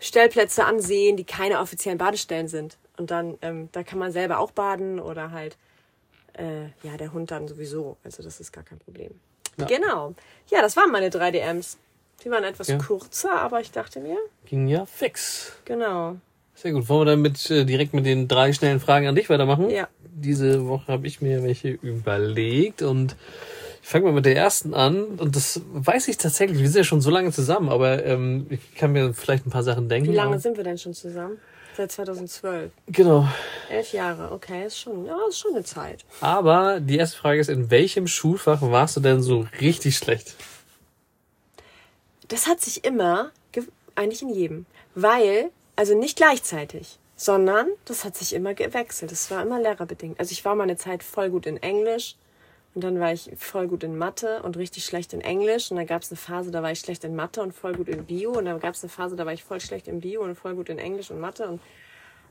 Stellplätze 0.00 0.64
an 0.64 0.80
Seen, 0.80 1.16
die 1.16 1.24
keine 1.24 1.60
offiziellen 1.60 1.98
Badestellen 1.98 2.48
sind. 2.48 2.76
Und 2.96 3.10
dann, 3.10 3.36
ähm, 3.42 3.68
da 3.72 3.82
kann 3.82 3.98
man 3.98 4.12
selber 4.12 4.38
auch 4.38 4.50
baden 4.52 5.00
oder 5.00 5.30
halt, 5.32 5.56
äh, 6.34 6.66
ja, 6.82 6.96
der 6.98 7.12
Hund 7.12 7.30
dann 7.30 7.48
sowieso. 7.48 7.96
Also 8.04 8.22
das 8.22 8.40
ist 8.40 8.52
gar 8.52 8.64
kein 8.64 8.78
Problem. 8.78 9.10
Ja. 9.58 9.66
Genau. 9.66 10.14
Ja, 10.50 10.62
das 10.62 10.76
waren 10.76 10.90
meine 10.90 11.10
drei 11.10 11.30
DMs. 11.30 11.78
Die 12.24 12.30
waren 12.30 12.44
etwas 12.44 12.68
Ja. 12.68 12.78
kürzer, 12.78 13.32
aber 13.40 13.60
ich 13.60 13.70
dachte 13.72 14.00
mir, 14.00 14.16
Ging 14.46 14.68
ja 14.68 14.86
fix. 14.86 15.52
genau. 15.64 16.16
Sehr 16.54 16.72
gut. 16.72 16.88
Wollen 16.88 17.00
wir 17.00 17.12
dann 17.12 17.22
mit, 17.22 17.50
äh, 17.50 17.64
direkt 17.64 17.94
mit 17.94 18.06
den 18.06 18.28
drei 18.28 18.52
schnellen 18.52 18.78
Fragen 18.78 19.08
an 19.08 19.16
dich 19.16 19.28
weitermachen? 19.28 19.70
Ja. 19.70 19.88
Diese 20.16 20.66
Woche 20.68 20.92
habe 20.92 21.06
ich 21.08 21.20
mir 21.20 21.42
welche 21.42 21.70
überlegt 21.70 22.82
und 22.82 23.16
ich 23.82 23.88
fange 23.88 24.04
mal 24.06 24.12
mit 24.12 24.24
der 24.24 24.36
ersten 24.36 24.72
an. 24.72 25.04
Und 25.18 25.34
das 25.34 25.60
weiß 25.72 26.06
ich 26.08 26.16
tatsächlich, 26.16 26.60
wir 26.60 26.68
sind 26.68 26.78
ja 26.78 26.84
schon 26.84 27.00
so 27.00 27.10
lange 27.10 27.32
zusammen, 27.32 27.68
aber 27.68 28.04
ähm, 28.04 28.46
ich 28.50 28.74
kann 28.76 28.92
mir 28.92 29.12
vielleicht 29.12 29.44
ein 29.46 29.50
paar 29.50 29.64
Sachen 29.64 29.88
denken. 29.88 30.10
Wie 30.12 30.14
lange 30.16 30.38
sind 30.38 30.56
wir 30.56 30.62
denn 30.64 30.78
schon 30.78 30.94
zusammen? 30.94 31.38
Seit 31.76 31.90
2012. 31.92 32.70
Genau. 32.86 33.26
Elf 33.68 33.92
Jahre, 33.92 34.30
okay, 34.32 34.66
ist 34.66 34.78
schon, 34.78 35.04
ja, 35.06 35.16
ist 35.28 35.38
schon 35.40 35.54
eine 35.54 35.64
Zeit. 35.64 36.04
Aber 36.20 36.78
die 36.80 36.96
erste 36.98 37.16
Frage 37.18 37.40
ist, 37.40 37.48
in 37.48 37.70
welchem 37.70 38.06
Schulfach 38.06 38.62
warst 38.62 38.96
du 38.96 39.00
denn 39.00 39.22
so 39.22 39.46
richtig 39.60 39.96
schlecht? 39.96 40.34
Das 42.28 42.46
hat 42.46 42.60
sich 42.60 42.84
immer, 42.84 43.30
ge- 43.52 43.64
eigentlich 43.96 44.22
in 44.22 44.30
jedem, 44.30 44.66
weil, 44.94 45.50
also 45.76 45.96
nicht 45.98 46.16
gleichzeitig, 46.16 46.98
sondern 47.16 47.68
das 47.84 48.04
hat 48.04 48.16
sich 48.16 48.32
immer 48.34 48.54
gewechselt. 48.54 49.10
Das 49.12 49.30
war 49.30 49.42
immer 49.42 49.60
lehrerbedingt. 49.60 50.18
Also 50.20 50.32
ich 50.32 50.44
war 50.44 50.54
mal 50.54 50.64
eine 50.64 50.76
Zeit 50.76 51.02
voll 51.02 51.30
gut 51.30 51.46
in 51.46 51.56
Englisch 51.62 52.16
und 52.74 52.82
dann 52.84 52.98
war 53.00 53.12
ich 53.12 53.30
voll 53.36 53.68
gut 53.68 53.84
in 53.84 53.96
Mathe 53.96 54.42
und 54.42 54.56
richtig 54.56 54.84
schlecht 54.84 55.12
in 55.12 55.20
Englisch 55.20 55.70
und 55.70 55.76
dann 55.76 55.86
gab 55.86 56.02
es 56.02 56.10
eine 56.10 56.16
Phase, 56.18 56.50
da 56.50 56.62
war 56.62 56.72
ich 56.72 56.80
schlecht 56.80 57.04
in 57.04 57.14
Mathe 57.14 57.40
und 57.42 57.52
voll 57.54 57.74
gut 57.74 57.88
in 57.88 58.04
Bio 58.04 58.32
und 58.32 58.44
dann 58.46 58.58
gab 58.60 58.74
es 58.74 58.82
eine 58.82 58.90
Phase, 58.90 59.16
da 59.16 59.24
war 59.26 59.32
ich 59.32 59.44
voll 59.44 59.60
schlecht 59.60 59.86
in 59.88 60.00
Bio 60.00 60.22
und 60.22 60.34
voll 60.34 60.54
gut 60.54 60.68
in 60.68 60.78
Englisch 60.78 61.10
und 61.10 61.20
Mathe 61.20 61.46
und 61.48 61.60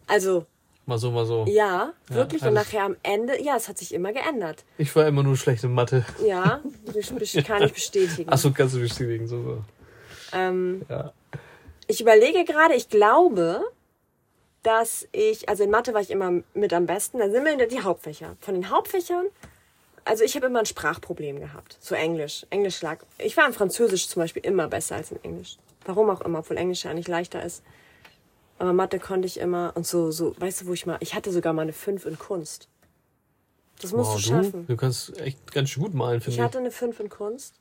also 0.07 0.45
Mal 0.85 0.97
so, 0.97 1.11
mal 1.11 1.25
so. 1.25 1.45
ja, 1.47 1.93
wirklich 2.09 2.41
und 2.41 2.49
alles- 2.49 2.65
nachher 2.67 2.83
am 2.83 2.97
Ende, 3.03 3.41
ja, 3.41 3.55
es 3.55 3.69
hat 3.69 3.77
sich 3.77 3.93
immer 3.93 4.11
geändert. 4.11 4.65
Ich 4.77 4.93
war 4.97 5.07
immer 5.07 5.23
nur 5.23 5.37
schlecht 5.37 5.63
in 5.63 5.73
Mathe. 5.73 6.05
Ja, 6.25 6.59
das 6.93 7.13
kann 7.45 7.63
ich 7.63 7.73
bestätigen. 7.73 8.29
Achso, 8.29 8.51
kannst 8.51 8.75
du 8.75 8.79
bestätigen. 8.81 9.25
So, 9.27 9.41
so. 9.41 9.63
Ähm, 10.33 10.81
Ja. 10.89 11.13
Ich 11.87 12.01
überlege 12.01 12.43
gerade, 12.43 12.73
ich 12.75 12.89
glaube, 12.89 13.61
dass 14.61 15.07
ich, 15.11 15.47
also 15.49 15.63
in 15.63 15.69
Mathe 15.69 15.93
war 15.93 16.01
ich 16.01 16.09
immer 16.11 16.41
mit 16.53 16.73
am 16.73 16.85
besten. 16.85 17.19
Da 17.19 17.29
sind 17.29 17.45
wir 17.45 17.67
die 17.67 17.81
Hauptfächer. 17.81 18.35
Von 18.39 18.53
den 18.55 18.69
Hauptfächern, 18.69 19.25
also 20.05 20.23
ich 20.23 20.35
habe 20.35 20.47
immer 20.47 20.59
ein 20.59 20.65
Sprachproblem 20.65 21.39
gehabt. 21.39 21.77
So 21.81 21.95
Englisch. 21.95 22.45
Englisch 22.49 22.81
lag. 22.81 22.99
Ich 23.17 23.35
war 23.37 23.45
in 23.47 23.53
Französisch 23.53 24.07
zum 24.07 24.21
Beispiel 24.21 24.43
immer 24.45 24.67
besser 24.67 24.95
als 24.95 25.11
in 25.11 25.23
Englisch. 25.23 25.57
Warum 25.85 26.09
auch 26.09 26.21
immer, 26.21 26.39
obwohl 26.39 26.57
Englisch 26.57 26.83
ja 26.85 26.91
eigentlich 26.91 27.07
leichter 27.07 27.43
ist. 27.43 27.63
Aber 28.59 28.71
Mathe 28.73 28.99
konnte 28.99 29.25
ich 29.27 29.39
immer 29.39 29.71
und 29.75 29.85
so, 29.87 30.11
so, 30.11 30.35
weißt 30.39 30.61
du, 30.61 30.65
wo 30.67 30.73
ich 30.73 30.85
mal, 30.85 30.97
ich 31.01 31.15
hatte 31.15 31.31
sogar 31.31 31.53
mal 31.53 31.63
eine 31.63 31.73
5 31.73 32.05
in 32.05 32.19
Kunst. 32.19 32.67
Das 33.81 33.91
musst 33.91 34.11
Wow, 34.11 34.15
du 34.15 34.21
schaffen. 34.21 34.67
Du 34.67 34.77
kannst 34.77 35.19
echt 35.19 35.51
ganz 35.51 35.69
schön 35.69 35.83
gut 35.83 35.93
malen, 35.93 36.19
Ich 36.19 36.23
finde 36.25 36.37
ich. 36.37 36.41
hatte 36.43 36.59
eine 36.59 36.71
5 36.71 36.99
in 37.01 37.09
Kunst. 37.09 37.55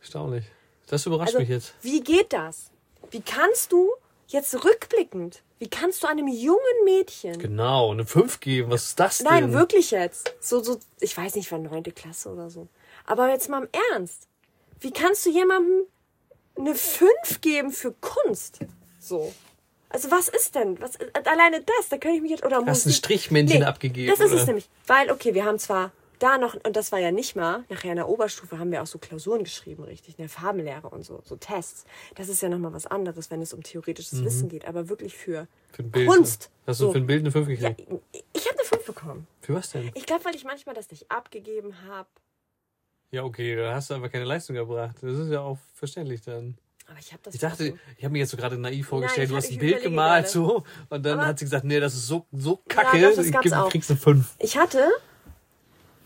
Erstaunlich. 0.00 0.44
Das 0.86 1.06
überrascht 1.06 1.28
Also, 1.28 1.38
mich 1.40 1.48
jetzt. 1.48 1.74
wie 1.80 2.00
geht 2.00 2.32
das? 2.32 2.70
Wie 3.10 3.22
kannst 3.22 3.72
du 3.72 3.90
jetzt 4.28 4.64
rückblickend, 4.64 5.42
wie 5.58 5.68
kannst 5.68 6.02
du 6.02 6.06
einem 6.06 6.28
jungen 6.28 6.58
Mädchen, 6.84 7.38
Genau, 7.38 7.92
eine 7.92 8.04
5 8.04 8.40
geben. 8.40 8.70
Was 8.70 8.86
ist 8.86 9.00
das 9.00 9.18
denn? 9.18 9.26
nein, 9.28 9.52
wirklich 9.52 9.90
jetzt, 9.90 10.34
so, 10.40 10.62
so, 10.62 10.78
ich 11.00 11.16
weiß 11.16 11.34
nicht, 11.36 11.50
war 11.52 11.58
neunte 11.58 11.92
Klasse 11.92 12.30
oder 12.30 12.50
so, 12.50 12.68
aber 13.06 13.28
jetzt 13.30 13.48
mal 13.48 13.62
im 13.62 13.68
Ernst, 13.92 14.26
wie 14.80 14.90
kannst 14.92 15.24
du 15.26 15.30
jemandem 15.30 15.82
eine 16.56 16.74
5 16.74 17.40
geben 17.40 17.70
für 17.72 17.92
Kunst? 18.00 18.58
So. 19.00 19.32
Also 19.88 20.10
was 20.10 20.28
ist 20.28 20.54
denn? 20.56 20.80
Was, 20.80 20.92
alleine 21.24 21.60
das, 21.62 21.88
da 21.88 21.98
könnte 21.98 22.16
ich 22.16 22.22
mich 22.22 22.32
jetzt, 22.32 22.44
oder 22.44 22.56
Hast 22.56 22.64
ein 22.86 22.88
Musik- 22.90 22.94
Strichmännchen 22.96 23.62
abgegeben, 23.62 24.10
Das 24.10 24.18
ist 24.18 24.32
es 24.32 24.38
oder? 24.38 24.46
nämlich. 24.46 24.68
Weil, 24.88 25.10
okay, 25.12 25.34
wir 25.34 25.44
haben 25.44 25.58
zwar 25.58 25.92
da 26.18 26.38
noch, 26.38 26.54
und 26.54 26.76
das 26.76 26.92
war 26.92 26.98
ja 26.98 27.10
nicht 27.10 27.36
mal, 27.36 27.64
nachher 27.68 27.90
in 27.90 27.96
der 27.96 28.08
Oberstufe 28.08 28.58
haben 28.58 28.70
wir 28.70 28.82
auch 28.82 28.86
so 28.86 28.98
Klausuren 28.98 29.44
geschrieben, 29.44 29.84
richtig, 29.84 30.18
in 30.18 30.22
der 30.24 30.28
Farbenlehre 30.28 30.88
und 30.90 31.04
so, 31.04 31.20
so 31.24 31.36
Tests. 31.36 31.84
Das 32.14 32.28
ist 32.28 32.40
ja 32.42 32.48
nochmal 32.48 32.72
was 32.72 32.86
anderes, 32.86 33.30
wenn 33.30 33.42
es 33.42 33.52
um 33.52 33.62
theoretisches 33.62 34.24
Wissen 34.24 34.48
geht, 34.48 34.66
aber 34.66 34.88
wirklich 34.88 35.14
für, 35.16 35.42
Mhm. 35.42 35.46
Für 35.72 35.82
Bild. 35.82 36.08
Kunst. 36.08 36.50
Hast 36.66 36.80
du 36.80 36.86
So. 36.86 36.92
für 36.92 36.98
ein 36.98 37.06
Bild 37.06 37.20
eine 37.20 37.32
5 37.32 37.48
ja, 37.48 37.70
gekriegt? 37.70 37.90
ich 38.32 38.46
habe 38.48 38.58
eine 38.58 38.64
5 38.68 38.86
bekommen. 38.86 39.26
Für 39.40 39.54
was 39.54 39.70
denn? 39.70 39.90
Ich 39.94 40.06
glaube, 40.06 40.24
weil 40.24 40.34
ich 40.36 40.44
manchmal 40.44 40.74
das 40.74 40.90
nicht 40.90 41.10
abgegeben 41.10 41.74
habe. 41.88 42.08
Ja, 43.10 43.24
okay, 43.24 43.56
da 43.56 43.74
hast 43.74 43.90
du 43.90 43.94
aber 43.94 44.08
keine 44.08 44.24
Leistung 44.24 44.56
erbracht. 44.56 44.96
Das 45.02 45.18
ist 45.18 45.30
ja 45.30 45.40
auch 45.40 45.58
verständlich 45.74 46.22
dann. 46.22 46.56
Aber 46.88 46.98
ich 46.98 47.12
habe 47.12 47.22
das 47.22 47.34
Ich 47.34 47.40
dachte, 47.40 47.68
so- 47.68 47.78
ich 47.96 48.04
habe 48.04 48.12
mir 48.12 48.18
jetzt 48.18 48.30
so 48.30 48.36
gerade 48.36 48.58
naiv 48.58 48.88
vorgestellt, 48.88 49.26
ich 49.26 49.30
du 49.30 49.36
hast 49.36 49.50
ein 49.50 49.58
Bild 49.58 49.82
gemalt 49.82 50.24
gerade. 50.26 50.28
so 50.28 50.64
und 50.90 51.04
dann 51.06 51.18
Aber- 51.18 51.28
hat 51.28 51.38
sie 51.38 51.44
gesagt, 51.46 51.64
nee, 51.64 51.80
das 51.80 51.94
ist 51.94 52.06
so 52.06 52.26
so 52.32 52.56
kacke, 52.68 53.00
doch, 53.00 53.14
das 53.16 53.26
ich 53.26 53.32
kriegst 53.70 53.90
eine 53.90 53.98
5. 53.98 54.34
Ich 54.38 54.56
hatte, 54.58 54.86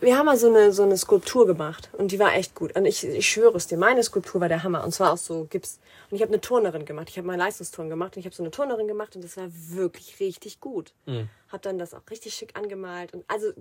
wir 0.01 0.17
haben 0.17 0.27
mal 0.27 0.37
so 0.37 0.49
eine, 0.49 0.73
so 0.73 0.85
eine 0.85 0.97
Skulptur 0.97 1.47
gemacht 1.47 1.91
und 1.93 2.13
die 2.13 2.19
war 2.19 2.35
echt 2.35 2.55
gut. 2.55 2.77
Und 2.77 2.87
ich, 2.87 3.05
ich 3.05 3.29
schwöre 3.29 3.57
es 3.57 3.67
dir, 3.67 3.79
meine 3.79 4.03
Skulptur 4.03 4.41
war 4.41 4.49
der 4.49 4.63
Hammer 4.63 4.85
und 4.85 4.93
zwar 4.93 5.13
aus 5.13 5.27
so 5.27 5.47
Gips. 5.51 5.81
Und 6.11 6.17
ich 6.17 6.23
habe 6.23 6.33
eine 6.33 6.41
Turnerin 6.41 6.85
gemacht. 6.85 7.09
Ich 7.11 7.19
habe 7.19 7.27
mal 7.27 7.37
Leistungsturnen 7.37 7.91
gemacht 7.91 8.17
und 8.17 8.21
ich 8.21 8.27
habe 8.27 8.35
so 8.35 8.43
eine 8.43 8.51
Turnerin 8.51 8.87
gemacht 8.87 9.17
und 9.17 9.25
das 9.25 9.37
war 9.37 9.49
wirklich 9.51 10.21
richtig 10.21 10.61
gut. 10.61 10.93
Mhm. 11.07 11.29
Hab 11.51 11.63
dann 11.63 11.79
das 11.79 11.95
auch 11.95 12.03
richtig 12.11 12.35
schick 12.35 12.57
angemalt 12.57 13.13
und 13.13 13.25
also 13.29 13.53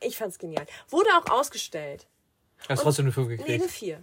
ich 0.00 0.16
fand's 0.16 0.38
genial. 0.38 0.66
Wurde 0.90 1.08
auch 1.18 1.30
ausgestellt. 1.30 2.06
Hast 2.68 2.82
trotzdem 2.82 3.06
eine 3.06 3.12
5 3.12 3.28
Nee, 3.28 3.34
eine 3.34 3.58
gekriegt. 3.58 3.70
4. 3.70 4.00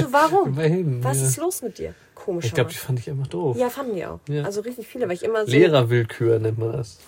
So, 0.00 0.12
warum? 0.12 0.48
Immerhin. 0.48 1.04
Was 1.04 1.18
ja. 1.18 1.26
ist 1.26 1.36
los 1.36 1.62
mit 1.62 1.78
dir? 1.78 1.94
Komisch. 2.14 2.46
Ich 2.46 2.54
glaube, 2.54 2.70
die 2.70 2.76
fand 2.76 2.98
ich 2.98 3.10
einfach 3.10 3.26
doof. 3.26 3.56
ja, 3.56 3.68
fanden 3.70 3.94
die 3.94 4.06
auch. 4.06 4.20
Ja. 4.28 4.44
Also 4.44 4.62
richtig 4.62 4.86
viele, 4.86 5.08
weil 5.08 5.14
ich 5.14 5.22
immer 5.22 5.44
so. 5.44 5.50
Lehrerwillkür 5.50 6.38
nennt 6.38 6.58
man 6.58 6.72
das. 6.72 6.98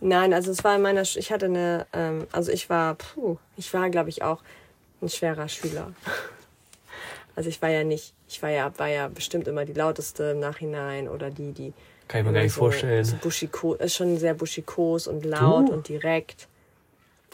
Nein, 0.00 0.34
also 0.34 0.50
es 0.50 0.62
war 0.62 0.76
in 0.76 0.82
meiner, 0.82 1.04
Sch 1.04 1.16
ich 1.16 1.32
hatte 1.32 1.46
eine, 1.46 1.86
ähm, 1.92 2.26
also 2.32 2.52
ich 2.52 2.68
war, 2.68 2.94
puh, 2.94 3.38
ich 3.56 3.72
war, 3.72 3.88
glaube 3.90 4.10
ich, 4.10 4.22
auch 4.22 4.42
ein 5.02 5.08
schwerer 5.08 5.48
Schüler. 5.48 5.92
Also 7.38 7.50
ich 7.50 7.60
war 7.60 7.68
ja 7.68 7.84
nicht, 7.84 8.14
ich 8.28 8.42
war 8.42 8.48
ja, 8.48 8.72
war 8.78 8.88
ja 8.88 9.08
bestimmt 9.08 9.46
immer 9.46 9.66
die 9.66 9.74
lauteste 9.74 10.30
im 10.30 10.40
Nachhinein 10.40 11.06
oder 11.06 11.30
die, 11.30 11.52
die. 11.52 11.74
Kann 12.08 12.22
ich 12.22 12.26
mir 12.26 12.32
gar 12.32 12.42
nicht 12.42 12.54
so, 12.54 12.60
vorstellen. 12.60 13.04
So 13.04 13.16
buschiko, 13.16 13.74
ist 13.74 13.94
schon 13.94 14.16
sehr 14.16 14.32
buschikos 14.32 15.06
und 15.06 15.22
laut 15.22 15.68
Du? 15.68 15.74
und 15.74 15.86
direkt. 15.86 16.48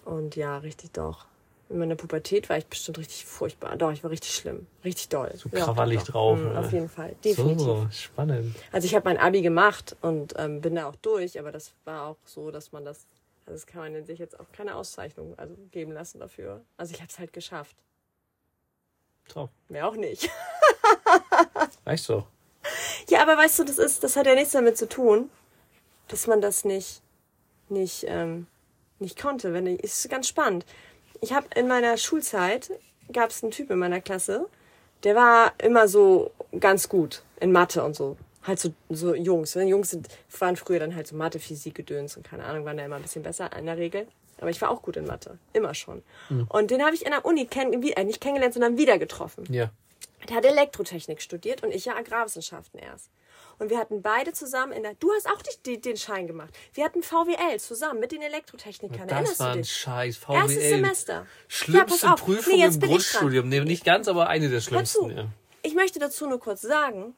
Und 0.05 0.35
ja, 0.35 0.59
richtig 0.59 0.93
doch. 0.93 1.27
In 1.73 1.79
meiner 1.79 1.97
Pubertät 1.97 2.51
war 2.51 2.59
ich 2.59 2.67
bestimmt 2.67 2.99
richtig 2.99 3.25
furchtbar. 3.25 3.77
Doch, 3.77 3.91
ich 3.93 4.05
war 4.05 4.11
richtig 4.11 4.35
schlimm. 4.35 4.67
Richtig 4.85 5.09
doll. 5.09 5.33
So 5.37 5.49
Ja, 5.53 5.65
krawallig 5.65 6.01
doch. 6.01 6.09
drauf, 6.09 6.39
Mhm, 6.39 6.51
oder? 6.51 6.61
auf 6.61 6.73
jeden 6.73 6.89
Fall. 6.91 7.17
Definitiv. 7.25 7.61
So, 7.65 7.87
spannend. 7.91 8.55
Also 8.73 8.85
ich 8.87 8.95
habe 8.95 9.09
mein 9.09 9.17
Abi 9.17 9.41
gemacht 9.41 9.97
und 10.03 10.35
ähm, 10.37 10.61
bin 10.61 10.75
da 10.75 10.87
auch 10.87 10.97
durch, 10.97 11.39
aber 11.39 11.51
das 11.51 11.73
war 11.85 12.07
auch 12.09 12.17
so, 12.27 12.51
dass 12.51 12.73
man 12.73 12.85
das, 12.85 13.07
also 13.47 13.55
das 13.55 13.67
kann 13.67 13.91
man 13.93 14.05
sich 14.05 14.19
jetzt 14.19 14.39
auch 14.39 14.45
keine 14.53 14.75
Auszeichnung 14.77 15.33
also 15.39 15.55
geben 15.71 15.93
lassen 15.93 16.21
dafür. 16.21 16.61
Also 16.77 16.93
ich 16.93 17.01
habe 17.01 17.09
es 17.11 17.19
halt 17.19 17.33
geschafft. 17.33 17.75
So, 19.33 19.49
Mehr 19.71 19.89
auch 19.89 19.97
nicht. 19.97 20.29
reicht 21.87 22.09
doch. 22.11 22.27
Ja, 23.09 23.23
aber 23.23 23.37
weißt 23.39 23.61
du, 23.61 23.65
das 23.65 23.79
ist, 23.79 24.05
das 24.05 24.17
hat 24.17 24.27
ja 24.27 24.35
nichts 24.35 24.53
damit 24.53 24.77
zu 24.77 24.89
tun, 24.89 25.31
dass 26.09 26.27
man 26.27 26.43
das 26.43 26.65
nicht, 26.67 27.01
nicht, 27.71 28.05
ähm, 28.09 28.47
nicht 28.99 29.19
konnte. 29.21 29.53
Wenn 29.55 29.67
ich, 29.67 29.83
ist 29.83 30.09
ganz 30.11 30.29
spannend. 30.29 30.67
Ich 31.23 31.33
habe 31.33 31.47
in 31.55 31.69
meiner 31.69 31.97
Schulzeit 31.99 32.73
gab 33.13 33.31
es 33.31 33.45
einen 33.45 33.53
Typ 33.53 33.71
in 33.71 33.79
meiner 33.79 34.01
Klasse, 34.01 34.49
der 35.05 35.15
war 35.15 35.53
immer 35.63 35.87
so 35.87 36.33
ganz 36.59 36.89
gut 36.89 37.23
in 37.41 37.53
Mathe 37.53 37.85
und 37.85 37.95
so. 37.95 38.17
Halt 38.43 38.59
so, 38.59 38.71
so 38.89 39.15
Jungs. 39.15 39.55
Ne? 39.55 39.65
Jungs 39.65 39.91
sind, 39.91 40.09
waren 40.37 40.57
früher 40.57 40.81
dann 40.81 40.97
halt 40.97 41.07
so 41.07 41.15
Mathe, 41.15 41.39
Physik, 41.39 41.77
Gedöns 41.77 42.17
und 42.17 42.25
keine 42.27 42.45
Ahnung, 42.45 42.65
waren 42.65 42.77
da 42.77 42.85
immer 42.85 42.97
ein 42.97 43.03
bisschen 43.03 43.23
besser 43.23 43.57
in 43.57 43.67
der 43.67 43.77
Regel. 43.77 44.09
Aber 44.41 44.51
ich 44.51 44.61
war 44.61 44.71
auch 44.71 44.83
gut 44.83 44.97
in 44.97 45.07
Mathe. 45.07 45.39
Immer 45.53 45.75
schon. 45.75 46.03
Mhm. 46.29 46.49
Und 46.49 46.73
den 46.73 46.85
habe 46.85 46.97
ich 46.97 47.05
in 47.05 47.13
der 47.13 47.25
Uni 47.25 47.47
kenn, 47.47 47.73
äh, 47.73 48.05
nicht 48.05 48.21
kennengelernt, 48.21 48.55
sondern 48.55 48.77
wieder 48.77 48.99
getroffen. 48.99 49.45
Ja. 49.49 49.71
Der 50.29 50.37
hat 50.37 50.45
Elektrotechnik 50.45 51.23
studiert 51.23 51.63
und 51.63 51.73
ich 51.73 51.85
ja 51.85 51.95
Agrarwissenschaften 51.95 52.81
erst. 52.81 53.11
Und 53.63 53.71
wir 53.71 53.79
hatten 53.79 54.03
beide 54.03 54.33
zusammen 54.33 54.73
in 54.73 54.83
der. 54.83 54.95
Du 54.95 55.13
hast 55.13 55.29
auch 55.29 55.41
die, 55.41 55.63
die, 55.65 55.81
den 55.81 55.97
Schein 55.97 56.27
gemacht. 56.27 56.53
Wir 56.75 56.85
hatten 56.85 57.01
VWL 57.01 57.61
zusammen 57.61 58.01
mit 58.01 58.11
den 58.11 58.21
Elektrotechnikern. 58.21 59.07
Das 59.07 59.13
Erinnerst 59.13 59.39
war 59.39 59.53
ein 59.53 59.65
scheiß 59.65 60.17
VWL. 60.17 60.35
Erstes 60.35 60.63
Semester. 60.65 61.27
Schlimmste 61.47 62.07
Ja. 62.07 62.15
Prüfung 62.17 62.59
Nee, 62.59 62.65
im. 62.65 62.81
Grundstudium. 62.81 63.49
Nee, 63.49 63.61
nicht 63.61 63.85
ganz, 63.85 64.09
aber 64.09 64.27
eine 64.27 64.49
der 64.49 64.61
schlimmsten. 64.61 65.17
Ja. 65.17 65.27
Ich 65.63 65.77
möchte 65.77 66.01
dazu 66.01 66.27
nur 66.27 66.41
kurz 66.41 66.63
sagen, 66.63 67.15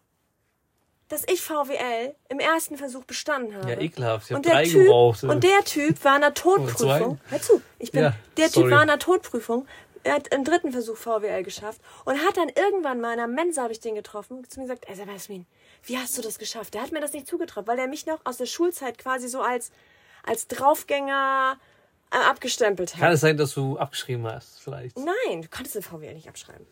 dass 1.08 1.22
ich 1.32 1.40
VWL 1.40 2.14
im 2.28 2.40
ersten 2.40 2.76
Versuch 2.76 3.04
bestanden 3.04 3.56
habe. 3.56 3.70
Ja, 3.70 3.80
ekelhaft. 3.80 4.30
Ich 4.30 4.36
und 4.36 4.44
der 4.44 4.64
typ, 4.64 4.82
gebraucht. 4.82 5.24
Und 5.24 5.44
der 5.44 5.64
Typ 5.64 6.04
war 6.04 6.16
in 6.16 6.22
zwei? 6.24 6.30
Todprüfung. 6.30 7.20
Hör 7.30 7.40
zu, 7.40 7.62
ich 7.78 7.90
bin, 7.90 8.02
Ja, 8.02 8.14
der 8.36 8.50
Typ 8.50 8.64
war 8.64 8.82
in 8.82 8.90
einer 8.90 8.98
Todprüfung. 8.98 9.66
Er 10.02 10.16
hat 10.16 10.28
im 10.28 10.44
dritten 10.44 10.72
Versuch 10.72 10.98
VWL 10.98 11.42
geschafft 11.42 11.80
und 12.04 12.22
hat 12.22 12.36
dann 12.36 12.50
irgendwann 12.50 13.00
mal 13.00 13.14
in 13.14 13.20
einer 13.20 13.28
Mensa, 13.28 13.62
habe 13.62 13.72
ich 13.72 13.80
den 13.80 13.94
getroffen, 13.94 14.46
zu 14.46 14.60
mir 14.60 14.66
gesagt, 14.66 14.84
ey, 14.86 14.98
Jasmin, 15.10 15.46
wie 15.86 15.98
hast 15.98 16.16
du 16.16 16.22
das 16.22 16.38
geschafft? 16.38 16.74
Der 16.74 16.82
hat 16.82 16.92
mir 16.92 17.00
das 17.00 17.12
nicht 17.12 17.26
zugetraut, 17.26 17.66
weil 17.66 17.78
er 17.78 17.86
mich 17.88 18.06
noch 18.06 18.20
aus 18.24 18.36
der 18.38 18.46
Schulzeit 18.46 18.98
quasi 18.98 19.28
so 19.28 19.40
als, 19.40 19.70
als 20.24 20.46
Draufgänger 20.48 21.58
äh, 22.12 22.16
abgestempelt 22.16 22.94
hat. 22.94 23.00
Kann 23.00 23.12
es 23.12 23.20
sein, 23.20 23.36
dass 23.36 23.54
du 23.54 23.78
abgeschrieben 23.78 24.26
hast, 24.26 24.60
vielleicht? 24.62 24.96
Nein, 24.98 25.42
du 25.42 25.48
konntest 25.48 25.74
den 25.74 25.82
VWL 25.82 26.14
nicht 26.14 26.28
abschreiben. 26.28 26.66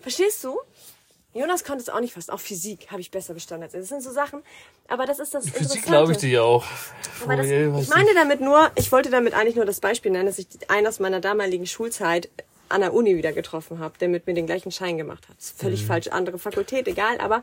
Verstehst 0.00 0.42
du? 0.44 0.58
Jonas 1.34 1.64
konnte 1.64 1.82
es 1.82 1.88
auch 1.88 2.00
nicht 2.00 2.12
fast. 2.12 2.30
Auch 2.30 2.40
Physik 2.40 2.90
habe 2.90 3.00
ich 3.00 3.10
besser 3.10 3.32
bestanden 3.32 3.62
als 3.64 3.72
er. 3.72 3.80
Das 3.80 3.88
sind 3.88 4.02
so 4.02 4.10
Sachen. 4.12 4.42
Aber 4.88 5.06
das 5.06 5.18
ist 5.18 5.32
das 5.32 5.44
Physik 5.44 5.60
Interessante. 5.62 5.88
glaube 5.88 6.12
ich 6.12 6.18
dir 6.18 6.44
auch. 6.44 6.64
Aber 7.22 7.36
das, 7.36 7.46
ich 7.46 7.88
meine 7.88 8.12
damit 8.14 8.42
nur, 8.42 8.70
ich 8.74 8.92
wollte 8.92 9.08
damit 9.08 9.32
eigentlich 9.32 9.56
nur 9.56 9.64
das 9.64 9.80
Beispiel 9.80 10.10
nennen, 10.12 10.26
dass 10.26 10.38
ich 10.38 10.46
einen 10.68 10.86
aus 10.86 11.00
meiner 11.00 11.20
damaligen 11.20 11.66
Schulzeit 11.66 12.28
an 12.68 12.82
der 12.82 12.92
Uni 12.92 13.16
wieder 13.16 13.32
getroffen 13.32 13.78
habe, 13.78 13.96
der 13.98 14.08
mit 14.08 14.26
mir 14.26 14.34
den 14.34 14.44
gleichen 14.46 14.72
Schein 14.72 14.98
gemacht 14.98 15.26
hat. 15.30 15.36
Das 15.38 15.46
ist 15.46 15.56
Mhm. 15.58 15.60
völlig 15.66 15.86
falsch, 15.86 16.08
andere 16.08 16.38
Fakultät, 16.38 16.86
egal, 16.86 17.18
aber 17.18 17.42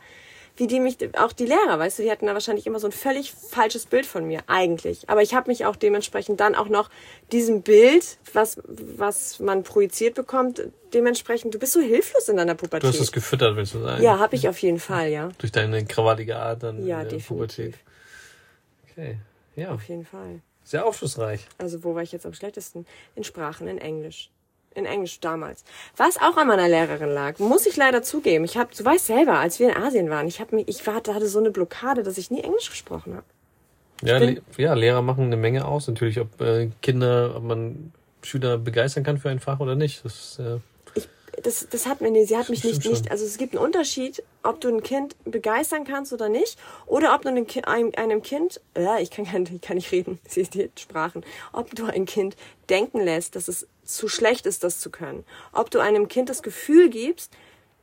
wie 0.58 0.68
die 0.68 0.80
mich, 0.80 0.98
auch 1.18 1.32
die 1.32 1.46
Lehrer, 1.46 1.80
weißt 1.80 2.00
du, 2.00 2.04
die 2.04 2.12
hatten 2.12 2.26
da 2.26 2.34
wahrscheinlich 2.34 2.68
immer 2.68 2.80
so 2.80 2.88
ein 2.88 2.92
völlig 2.92 3.32
falsches 3.32 3.86
Bild 3.86 4.06
von 4.06 4.26
mir, 4.26 4.42
eigentlich. 4.48 5.10
Aber 5.10 5.22
ich 5.22 5.34
habe 5.34 5.50
mich 5.50 5.66
auch 5.66 5.76
dementsprechend 5.76 6.40
dann 6.40 6.54
auch 6.56 6.68
noch 6.70 6.90
diesem 7.32 7.62
Bild, 7.62 8.18
was, 8.34 8.60
was 8.66 9.40
man 9.40 9.64
projiziert 9.64 10.16
bekommt, 10.16 10.62
dementsprechend, 10.94 11.54
du 11.54 11.60
bist 11.60 11.74
so 11.74 11.80
hilflos 11.80 12.28
in 12.28 12.38
deiner 12.38 12.56
Pubertät. 12.56 12.84
Du 12.84 12.88
hast 12.88 13.00
es 13.00 13.12
gefüttert, 13.12 13.56
willst 13.56 13.74
du 13.74 13.80
sagen? 13.80 14.04
ja, 14.04 14.20
habe 14.20 14.36
ich 14.36 14.50
auf 14.50 14.58
jeden 14.60 14.80
Fall, 14.80 15.10
ja. 15.10 15.30
Durch 15.38 15.52
deine 15.52 15.86
krawallige 15.86 16.38
Art 16.38 16.64
dann 16.64 16.78
Ja, 16.86 17.02
in 17.02 17.10
der 17.10 17.18
definitiv. 17.18 17.28
Pubertät. 17.28 17.74
Okay. 18.92 19.18
Ja, 19.56 19.72
Auf 19.74 19.84
jeden 19.90 20.06
Fall. 20.06 20.42
sehr 20.64 20.86
aufschlussreich. 20.86 21.46
Also 21.58 21.84
wo 21.84 21.96
war 21.96 22.02
ich 22.04 22.12
jetzt 22.12 22.26
am 22.26 22.34
schlechtesten? 22.34 22.86
In 23.16 23.24
Sprachen, 23.24 23.68
in 23.68 23.78
Englisch. 23.78 24.30
In 24.76 24.86
Englisch 24.86 25.20
damals. 25.20 25.64
Was 25.98 26.18
auch 26.18 26.38
an 26.38 26.48
meiner 26.48 26.68
Lehrerin 26.68 27.10
lag, 27.10 27.40
muss 27.40 27.66
ich 27.66 27.76
leider 27.76 28.04
zugeben. 28.04 28.46
Ich 28.46 28.56
habe, 28.56 28.70
du 28.76 28.86
weißt 28.86 29.08
selber, 29.08 29.40
als 29.40 29.60
wir 29.60 29.70
in 29.70 29.76
Asien 29.76 30.10
waren, 30.10 30.28
ich 30.28 30.40
habe 30.40 30.56
mich, 30.56 30.68
ich 30.68 30.86
war, 30.86 30.96
hatte 30.96 31.28
so 31.28 31.40
eine 31.40 31.50
Blockade, 31.52 32.04
dass 32.04 32.18
ich 32.18 32.30
nie 32.30 32.42
Englisch 32.42 32.70
gesprochen 32.70 33.16
habe. 33.16 33.26
Ja, 34.04 34.20
bin- 34.20 34.42
ja, 34.58 34.74
Lehrer 34.76 35.02
machen 35.02 35.26
eine 35.26 35.38
Menge 35.38 35.66
aus. 35.66 35.88
Natürlich, 35.88 36.20
ob 36.20 36.40
äh, 36.40 36.70
Kinder, 36.82 37.34
ob 37.36 37.44
man 37.44 37.92
Schüler 38.22 38.58
begeistern 38.58 39.04
kann 39.04 39.18
für 39.18 39.30
ein 39.30 39.40
Fach 39.40 39.60
oder 39.60 39.76
nicht. 39.76 40.06
Das 40.06 40.38
ist, 40.38 40.40
äh, 40.40 40.60
Das, 41.44 41.68
das 41.70 41.86
hat 41.88 42.00
mir, 42.02 42.12
nee, 42.12 42.26
sie 42.26 42.38
hat 42.38 42.50
mich 42.50 42.64
nicht, 42.64 42.84
schon. 42.84 42.92
nicht, 42.92 43.12
also 43.12 43.26
es 43.26 43.38
gibt 43.38 43.56
einen 43.56 43.64
Unterschied, 43.66 44.24
ob 44.44 44.62
du 44.62 44.68
ein 44.70 44.84
Kind 44.84 45.16
begeistern 45.26 45.84
kannst 45.84 46.14
oder 46.14 46.30
nicht, 46.30 46.58
oder 46.86 47.16
ob 47.16 47.24
du 47.24 47.30
einem, 47.30 47.92
einem, 47.96 48.22
Kind, 48.22 48.62
äh, 48.76 49.02
ich 49.02 49.10
kann, 49.10 49.26
ich 49.26 49.62
kann 49.62 49.78
nicht 49.78 49.92
reden, 49.92 50.20
sie 50.28 50.42
ist 50.42 50.54
die 50.54 50.70
Sprachen, 50.78 51.24
ob 51.54 51.74
du 51.76 51.86
ein 51.86 52.06
Kind 52.06 52.36
denken 52.70 53.00
lässt, 53.02 53.36
dass 53.36 53.48
es 53.48 53.68
zu 53.96 54.08
schlecht 54.08 54.46
ist, 54.46 54.64
das 54.64 54.80
zu 54.80 54.90
können. 54.90 55.26
Ob 55.52 55.72
du 55.72 55.80
einem 55.80 56.08
Kind 56.08 56.30
das 56.30 56.44
Gefühl 56.44 56.90
gibst, 56.90 57.32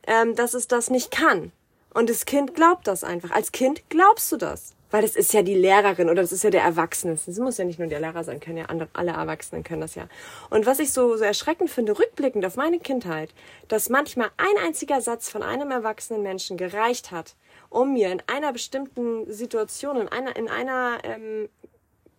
ähm, 0.05 0.35
dass 0.35 0.53
es 0.53 0.67
das 0.67 0.89
nicht 0.89 1.11
kann. 1.11 1.51
Und 1.93 2.09
das 2.09 2.25
Kind 2.25 2.55
glaubt 2.55 2.87
das 2.87 3.03
einfach. 3.03 3.31
Als 3.31 3.51
Kind 3.51 3.89
glaubst 3.89 4.31
du 4.31 4.37
das. 4.37 4.73
Weil 4.89 5.01
das 5.01 5.17
ist 5.17 5.33
ja 5.33 5.41
die 5.41 5.55
Lehrerin 5.55 6.09
oder 6.09 6.21
das 6.21 6.31
ist 6.31 6.43
ja 6.43 6.49
der 6.49 6.63
Erwachsene. 6.63 7.17
Das 7.25 7.37
muss 7.39 7.57
ja 7.57 7.65
nicht 7.65 7.77
nur 7.77 7.89
der 7.89 7.99
Lehrer 7.99 8.23
sein, 8.23 8.39
können 8.39 8.57
ja 8.57 8.65
andere, 8.65 8.87
alle 8.93 9.11
Erwachsenen 9.11 9.63
können 9.63 9.81
das 9.81 9.95
ja. 9.95 10.07
Und 10.49 10.65
was 10.65 10.79
ich 10.79 10.93
so, 10.93 11.17
so 11.17 11.25
erschreckend 11.25 11.69
finde, 11.69 11.99
rückblickend 11.99 12.45
auf 12.45 12.55
meine 12.55 12.79
Kindheit, 12.79 13.31
dass 13.67 13.89
manchmal 13.89 14.29
ein 14.37 14.65
einziger 14.65 15.01
Satz 15.01 15.29
von 15.29 15.43
einem 15.43 15.71
erwachsenen 15.71 16.23
Menschen 16.23 16.55
gereicht 16.55 17.11
hat, 17.11 17.35
um 17.69 17.93
mir 17.93 18.11
in 18.11 18.23
einer 18.27 18.53
bestimmten 18.53 19.29
Situation, 19.31 19.97
in 19.97 20.07
einer, 20.07 20.37
in 20.37 20.47
einer 20.47 20.99
ähm, 21.03 21.49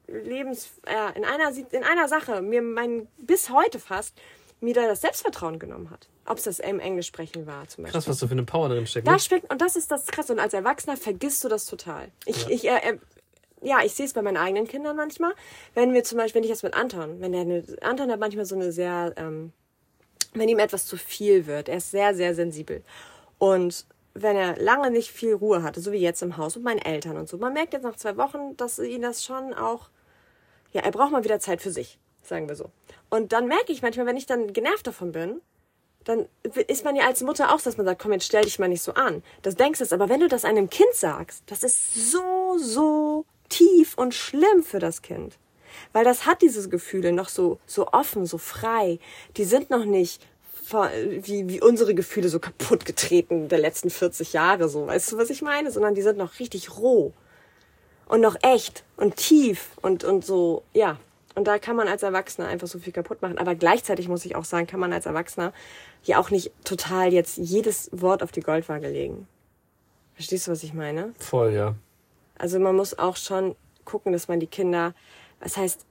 Lebens, 0.09 0.71
äh, 0.87 1.17
in 1.17 1.25
einer, 1.25 1.53
in 1.71 1.85
einer 1.85 2.09
Sache 2.09 2.43
mir 2.43 2.63
mein, 2.63 3.09
bis 3.19 3.51
heute 3.51 3.79
fast, 3.79 4.15
mir 4.61 4.75
da 4.75 4.87
das 4.87 5.03
Selbstvertrauen 5.03 5.59
genommen 5.59 5.91
hat. 5.91 6.09
Ob 6.27 6.39
es 6.39 6.45
das 6.45 6.59
im 6.59 6.81
Englisch 6.81 7.07
sprechen 7.07 7.47
war, 7.47 7.69
zum 7.69 7.85
Beispiel. 7.85 8.01
krass, 8.01 8.09
was 8.09 8.19
da 8.19 8.27
für 8.27 8.33
eine 8.33 8.43
Power 8.43 8.69
drin 8.69 8.87
steckt. 8.87 9.07
Da 9.07 9.13
ne? 9.13 9.19
steckt, 9.19 9.51
und 9.51 9.61
das 9.61 9.77
ist 9.77 9.91
das 9.91 10.07
Krasse. 10.07 10.33
Und 10.33 10.41
als 10.41 10.53
Erwachsener 10.53 10.97
vergisst 10.97 11.45
du 11.45 11.49
das 11.49 11.67
total. 11.67 12.09
Ich, 12.27 12.49
ich, 12.49 12.67
äh, 12.67 12.77
äh, 12.77 12.99
ja, 13.63 13.79
ich 13.85 13.95
sehe 13.95 14.07
es 14.07 14.13
bei 14.13 14.23
meinen 14.23 14.37
eigenen 14.37 14.67
Kindern 14.67 14.97
manchmal. 14.97 15.33
Wenn 15.75 15.95
wir 15.95 16.05
zum 16.05 16.19
Beispiel, 16.19 16.41
wenn 16.41 16.45
ich 16.45 16.51
jetzt 16.51 16.65
mit 16.65 16.75
Anton, 16.75 17.21
wenn 17.21 17.33
der 17.33 17.43
eine, 17.43 17.65
Anton 17.81 18.11
hat 18.11 18.21
manchmal 18.21 18.45
so 18.45 18.57
eine 18.57 18.73
sehr, 18.73 19.15
ähm, 19.17 19.53
wenn 20.35 20.49
ihm 20.49 20.59
etwas 20.59 20.87
zu 20.87 20.97
viel 20.97 21.47
wird, 21.47 21.69
er 21.69 21.79
ist 21.79 21.91
sehr, 21.91 22.15
sehr 22.15 22.35
sensibel. 22.35 22.83
Und 23.39 23.87
wenn 24.15 24.37
er 24.37 24.57
lange 24.57 24.91
nicht 24.91 25.11
viel 25.11 25.35
Ruhe 25.35 25.63
hatte, 25.63 25.81
so 25.81 25.93
wie 25.93 25.99
jetzt 25.99 26.23
im 26.23 26.37
Haus 26.37 26.57
mit 26.57 26.65
meinen 26.65 26.79
Eltern 26.79 27.17
und 27.17 27.29
so, 27.29 27.39
man 27.39 27.53
merkt 27.53 27.73
jetzt 27.73 27.85
nach 27.85 27.97
zwei 27.97 28.17
Wochen, 28.17 28.57
dass 28.57 28.79
ihn 28.79 29.03
das 29.03 29.25
schon 29.25 29.55
auch, 29.55 29.91
ja, 30.73 30.83
er 30.83 30.91
braucht 30.91 31.13
mal 31.13 31.25
wieder 31.25 31.41
Zeit 31.41 31.63
für 31.63 31.71
sich, 31.71 31.99
sagen 32.23 32.49
wir 32.49 32.57
so. 32.57 32.71
Und 33.11 33.33
dann 33.33 33.49
merke 33.49 33.73
ich 33.73 33.83
manchmal, 33.83 34.07
wenn 34.07 34.17
ich 34.17 34.27
dann 34.27 34.53
genervt 34.53 34.87
davon 34.87 35.13
bin, 35.13 35.41
dann 36.05 36.27
ist 36.69 36.85
man 36.85 36.97
ja 36.97 37.07
als 37.07 37.23
Mutter 37.23 37.55
auch, 37.55 37.61
dass 37.61 37.77
man 37.77 37.85
sagt, 37.85 38.01
komm, 38.01 38.13
jetzt 38.13 38.25
stell 38.25 38.43
dich 38.43 38.59
mal 38.59 38.69
nicht 38.69 38.83
so 38.83 38.95
an. 38.95 39.23
Das 39.43 39.57
denkst 39.57 39.81
du 39.81 39.95
aber 39.95 40.09
wenn 40.09 40.21
du 40.21 40.29
das 40.29 40.45
einem 40.45 40.71
Kind 40.71 40.95
sagst, 40.95 41.43
das 41.47 41.63
ist 41.63 42.13
so, 42.13 42.57
so 42.59 43.27
tief 43.49 43.97
und 43.97 44.15
schlimm 44.15 44.63
für 44.63 44.79
das 44.79 45.03
Kind. 45.03 45.39
Weil 45.93 46.05
das 46.05 46.27
hat 46.27 46.43
diese 46.43 46.67
Gefühle 46.69 47.13
noch 47.13 47.29
so, 47.29 47.59
so 47.67 47.89
offen, 47.89 48.27
so 48.27 48.39
frei. 48.39 48.99
Die 49.37 49.45
sind 49.45 49.71
noch 49.71 49.85
nicht 49.85 50.27
wie, 51.23 51.49
wie 51.49 51.61
unsere 51.61 51.95
Gefühle 51.95 52.29
so 52.29 52.41
kaputt 52.41 52.85
getreten 52.85 53.49
der 53.49 53.59
letzten 53.59 53.91
40 53.91 54.33
Jahre, 54.33 54.69
so. 54.69 54.87
Weißt 54.87 55.13
du, 55.13 55.19
was 55.19 55.31
ich 55.31 55.43
meine? 55.43 55.71
Sondern 55.71 55.95
die 55.95 56.03
sind 56.03 56.19
noch 56.19 56.39
richtig 56.39 56.77
roh. 56.77 57.13
Und 58.09 58.21
noch 58.21 58.37
echt 58.43 58.85
und 58.97 59.17
tief 59.17 59.71
und, 59.83 60.03
und 60.03 60.25
so, 60.25 60.63
ja. 60.73 60.99
Und 61.35 61.45
da 61.47 61.59
kann 61.59 61.77
man 61.77 61.87
als 61.87 62.03
Erwachsener 62.03 62.49
einfach 62.49 62.67
so 62.67 62.79
viel 62.79 62.93
kaputt 62.93 63.23
machen. 63.23 63.39
Aber 63.39 63.55
gleichzeitig 63.55 64.09
muss 64.09 64.25
ich 64.25 64.35
auch 64.35 64.45
sagen, 64.45 64.67
kann 64.67 64.81
man 64.81 64.93
als 64.93 65.07
Erwachsener 65.07 65.53
ja 66.03 66.19
auch 66.19 66.31
nicht 66.31 66.51
total 66.65 67.13
jetzt 67.13 67.37
jedes 67.37 67.91
Wort 67.93 68.23
auf 68.23 68.33
die 68.33 68.41
Goldwaage 68.41 68.89
legen. 68.89 69.29
Verstehst 70.15 70.49
du, 70.49 70.51
was 70.51 70.65
ich 70.65 70.75
meine? 70.75 71.13
Voll, 71.21 71.53
ja. 71.53 71.77
Also 72.39 72.59
man 72.59 72.75
muss 72.75 72.99
auch 72.99 73.17
schon 73.17 73.55
gucken, 73.85 74.13
dass 74.13 74.27
man 74.27 74.41
die 74.41 74.47
Kinder, 74.47 74.95
was 75.41 75.57
heißt, 75.57 75.85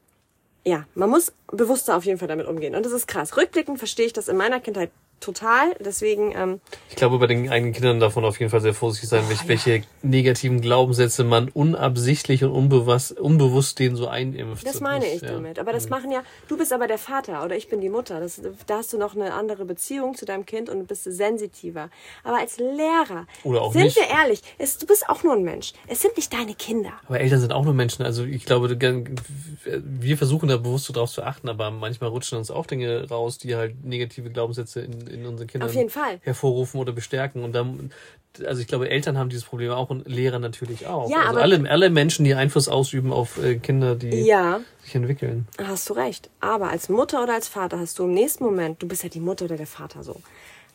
ja, 0.65 0.85
man 0.95 1.09
muss 1.09 1.31
bewusster 1.47 1.95
auf 1.95 2.03
jeden 2.03 2.19
Fall 2.19 2.27
damit 2.27 2.47
umgehen. 2.47 2.75
Und 2.75 2.85
das 2.85 2.91
ist 2.91 3.07
krass. 3.07 3.37
Rückblickend 3.37 3.77
verstehe 3.77 4.05
ich 4.05 4.13
das 4.13 4.27
in 4.27 4.35
meiner 4.35 4.59
Kindheit 4.59 4.91
total. 5.19 5.75
Deswegen, 5.79 6.33
ähm, 6.35 6.61
Ich 6.89 6.95
glaube, 6.95 7.17
bei 7.19 7.27
den 7.27 7.49
eigenen 7.49 7.73
Kindern 7.73 7.99
davon 7.99 8.25
auf 8.25 8.39
jeden 8.39 8.51
Fall 8.51 8.61
sehr 8.61 8.73
vorsichtig 8.73 9.09
sein, 9.09 9.23
welche, 9.27 9.43
ja. 9.43 9.49
welche 9.49 9.83
negativen 10.01 10.61
Glaubenssätze 10.61 11.23
man 11.23 11.49
unabsichtlich 11.49 12.43
und 12.43 12.51
unbewusst, 12.51 13.17
unbewusst 13.17 13.79
denen 13.79 13.95
so 13.95 14.07
einimpft. 14.07 14.65
das 14.65 14.79
meine 14.79 15.05
ich 15.07 15.21
ja. 15.21 15.31
damit. 15.31 15.59
Aber 15.59 15.73
das 15.73 15.89
machen 15.89 16.11
ja, 16.11 16.23
du 16.47 16.57
bist 16.57 16.73
aber 16.73 16.87
der 16.87 16.97
Vater 16.97 17.43
oder 17.43 17.55
ich 17.55 17.67
bin 17.67 17.81
die 17.81 17.89
Mutter. 17.89 18.19
Das, 18.19 18.41
da 18.65 18.77
hast 18.77 18.93
du 18.93 18.97
noch 18.97 19.15
eine 19.15 19.33
andere 19.33 19.65
Beziehung 19.65 20.15
zu 20.15 20.25
deinem 20.25 20.45
Kind 20.45 20.69
und 20.69 20.87
bist 20.87 21.03
sensitiver. 21.03 21.89
Aber 22.23 22.37
als 22.39 22.57
Lehrer, 22.57 23.27
Oder 23.43 23.61
auch 23.61 23.73
sind 23.73 23.83
nicht. 23.83 23.97
wir 23.97 24.07
ehrlich, 24.07 24.41
es, 24.57 24.77
du 24.77 24.85
bist 24.85 25.09
auch 25.09 25.23
nur 25.23 25.33
ein 25.33 25.43
Mensch. 25.43 25.73
Es 25.87 26.01
sind 26.01 26.15
nicht 26.15 26.33
deine 26.33 26.53
Kinder. 26.53 26.91
Aber 27.07 27.19
Eltern 27.19 27.39
sind 27.39 27.53
auch 27.53 27.63
nur 27.63 27.73
Menschen. 27.73 28.03
Also 28.03 28.23
ich 28.23 28.45
glaube, 28.45 28.77
wir 29.65 30.17
versuchen 30.17 30.49
da 30.49 30.57
bewusst 30.57 30.85
so 30.85 30.93
drauf 30.93 31.11
zu 31.11 31.23
achten, 31.23 31.49
aber 31.49 31.71
manchmal 31.71 32.09
rutschen 32.09 32.37
uns 32.37 32.51
auch 32.51 32.65
Dinge 32.65 33.09
raus, 33.09 33.37
die 33.37 33.55
halt 33.55 33.83
negative 33.83 34.29
Glaubenssätze 34.29 34.81
in, 34.81 35.06
in 35.07 35.25
unseren 35.25 35.47
Kindern 35.47 35.69
Auf 35.69 35.75
jeden 35.75 35.89
Fall. 35.89 36.19
hervorrufen 36.23 36.79
oder 36.79 36.91
bestärken. 36.93 37.43
Und 37.43 37.53
dann, 37.53 37.91
also 38.45 38.61
ich 38.61 38.67
glaube, 38.67 38.89
Eltern 38.89 39.17
haben 39.17 39.29
dieses 39.29 39.45
Problem 39.45 39.71
auch 39.71 39.89
und 39.89 40.07
Lehrer 40.07 40.39
natürlich 40.39 40.87
auch. 40.87 41.09
Ja, 41.09 41.17
also 41.19 41.29
aber- 41.31 41.41
alle, 41.41 41.69
alle 41.69 41.89
Menschen, 41.89 42.25
die 42.25 42.33
Einfluss 42.35 42.67
ausüben 42.67 43.11
auf 43.13 43.37
äh, 43.41 43.55
Kinder, 43.57 43.95
die 43.95 44.09
Ja, 44.21 44.61
sich 44.83 44.95
entwickeln. 44.95 45.47
Hast 45.61 45.89
du 45.89 45.93
recht. 45.93 46.29
Aber 46.39 46.69
als 46.69 46.89
Mutter 46.89 47.23
oder 47.23 47.33
als 47.33 47.47
Vater 47.47 47.79
hast 47.79 47.97
du 47.99 48.03
im 48.05 48.13
nächsten 48.13 48.43
Moment, 48.43 48.81
du 48.81 48.87
bist 48.87 49.03
ja 49.03 49.09
die 49.09 49.19
Mutter 49.19 49.45
oder 49.45 49.57
der 49.57 49.67
Vater 49.67 50.03
so, 50.03 50.21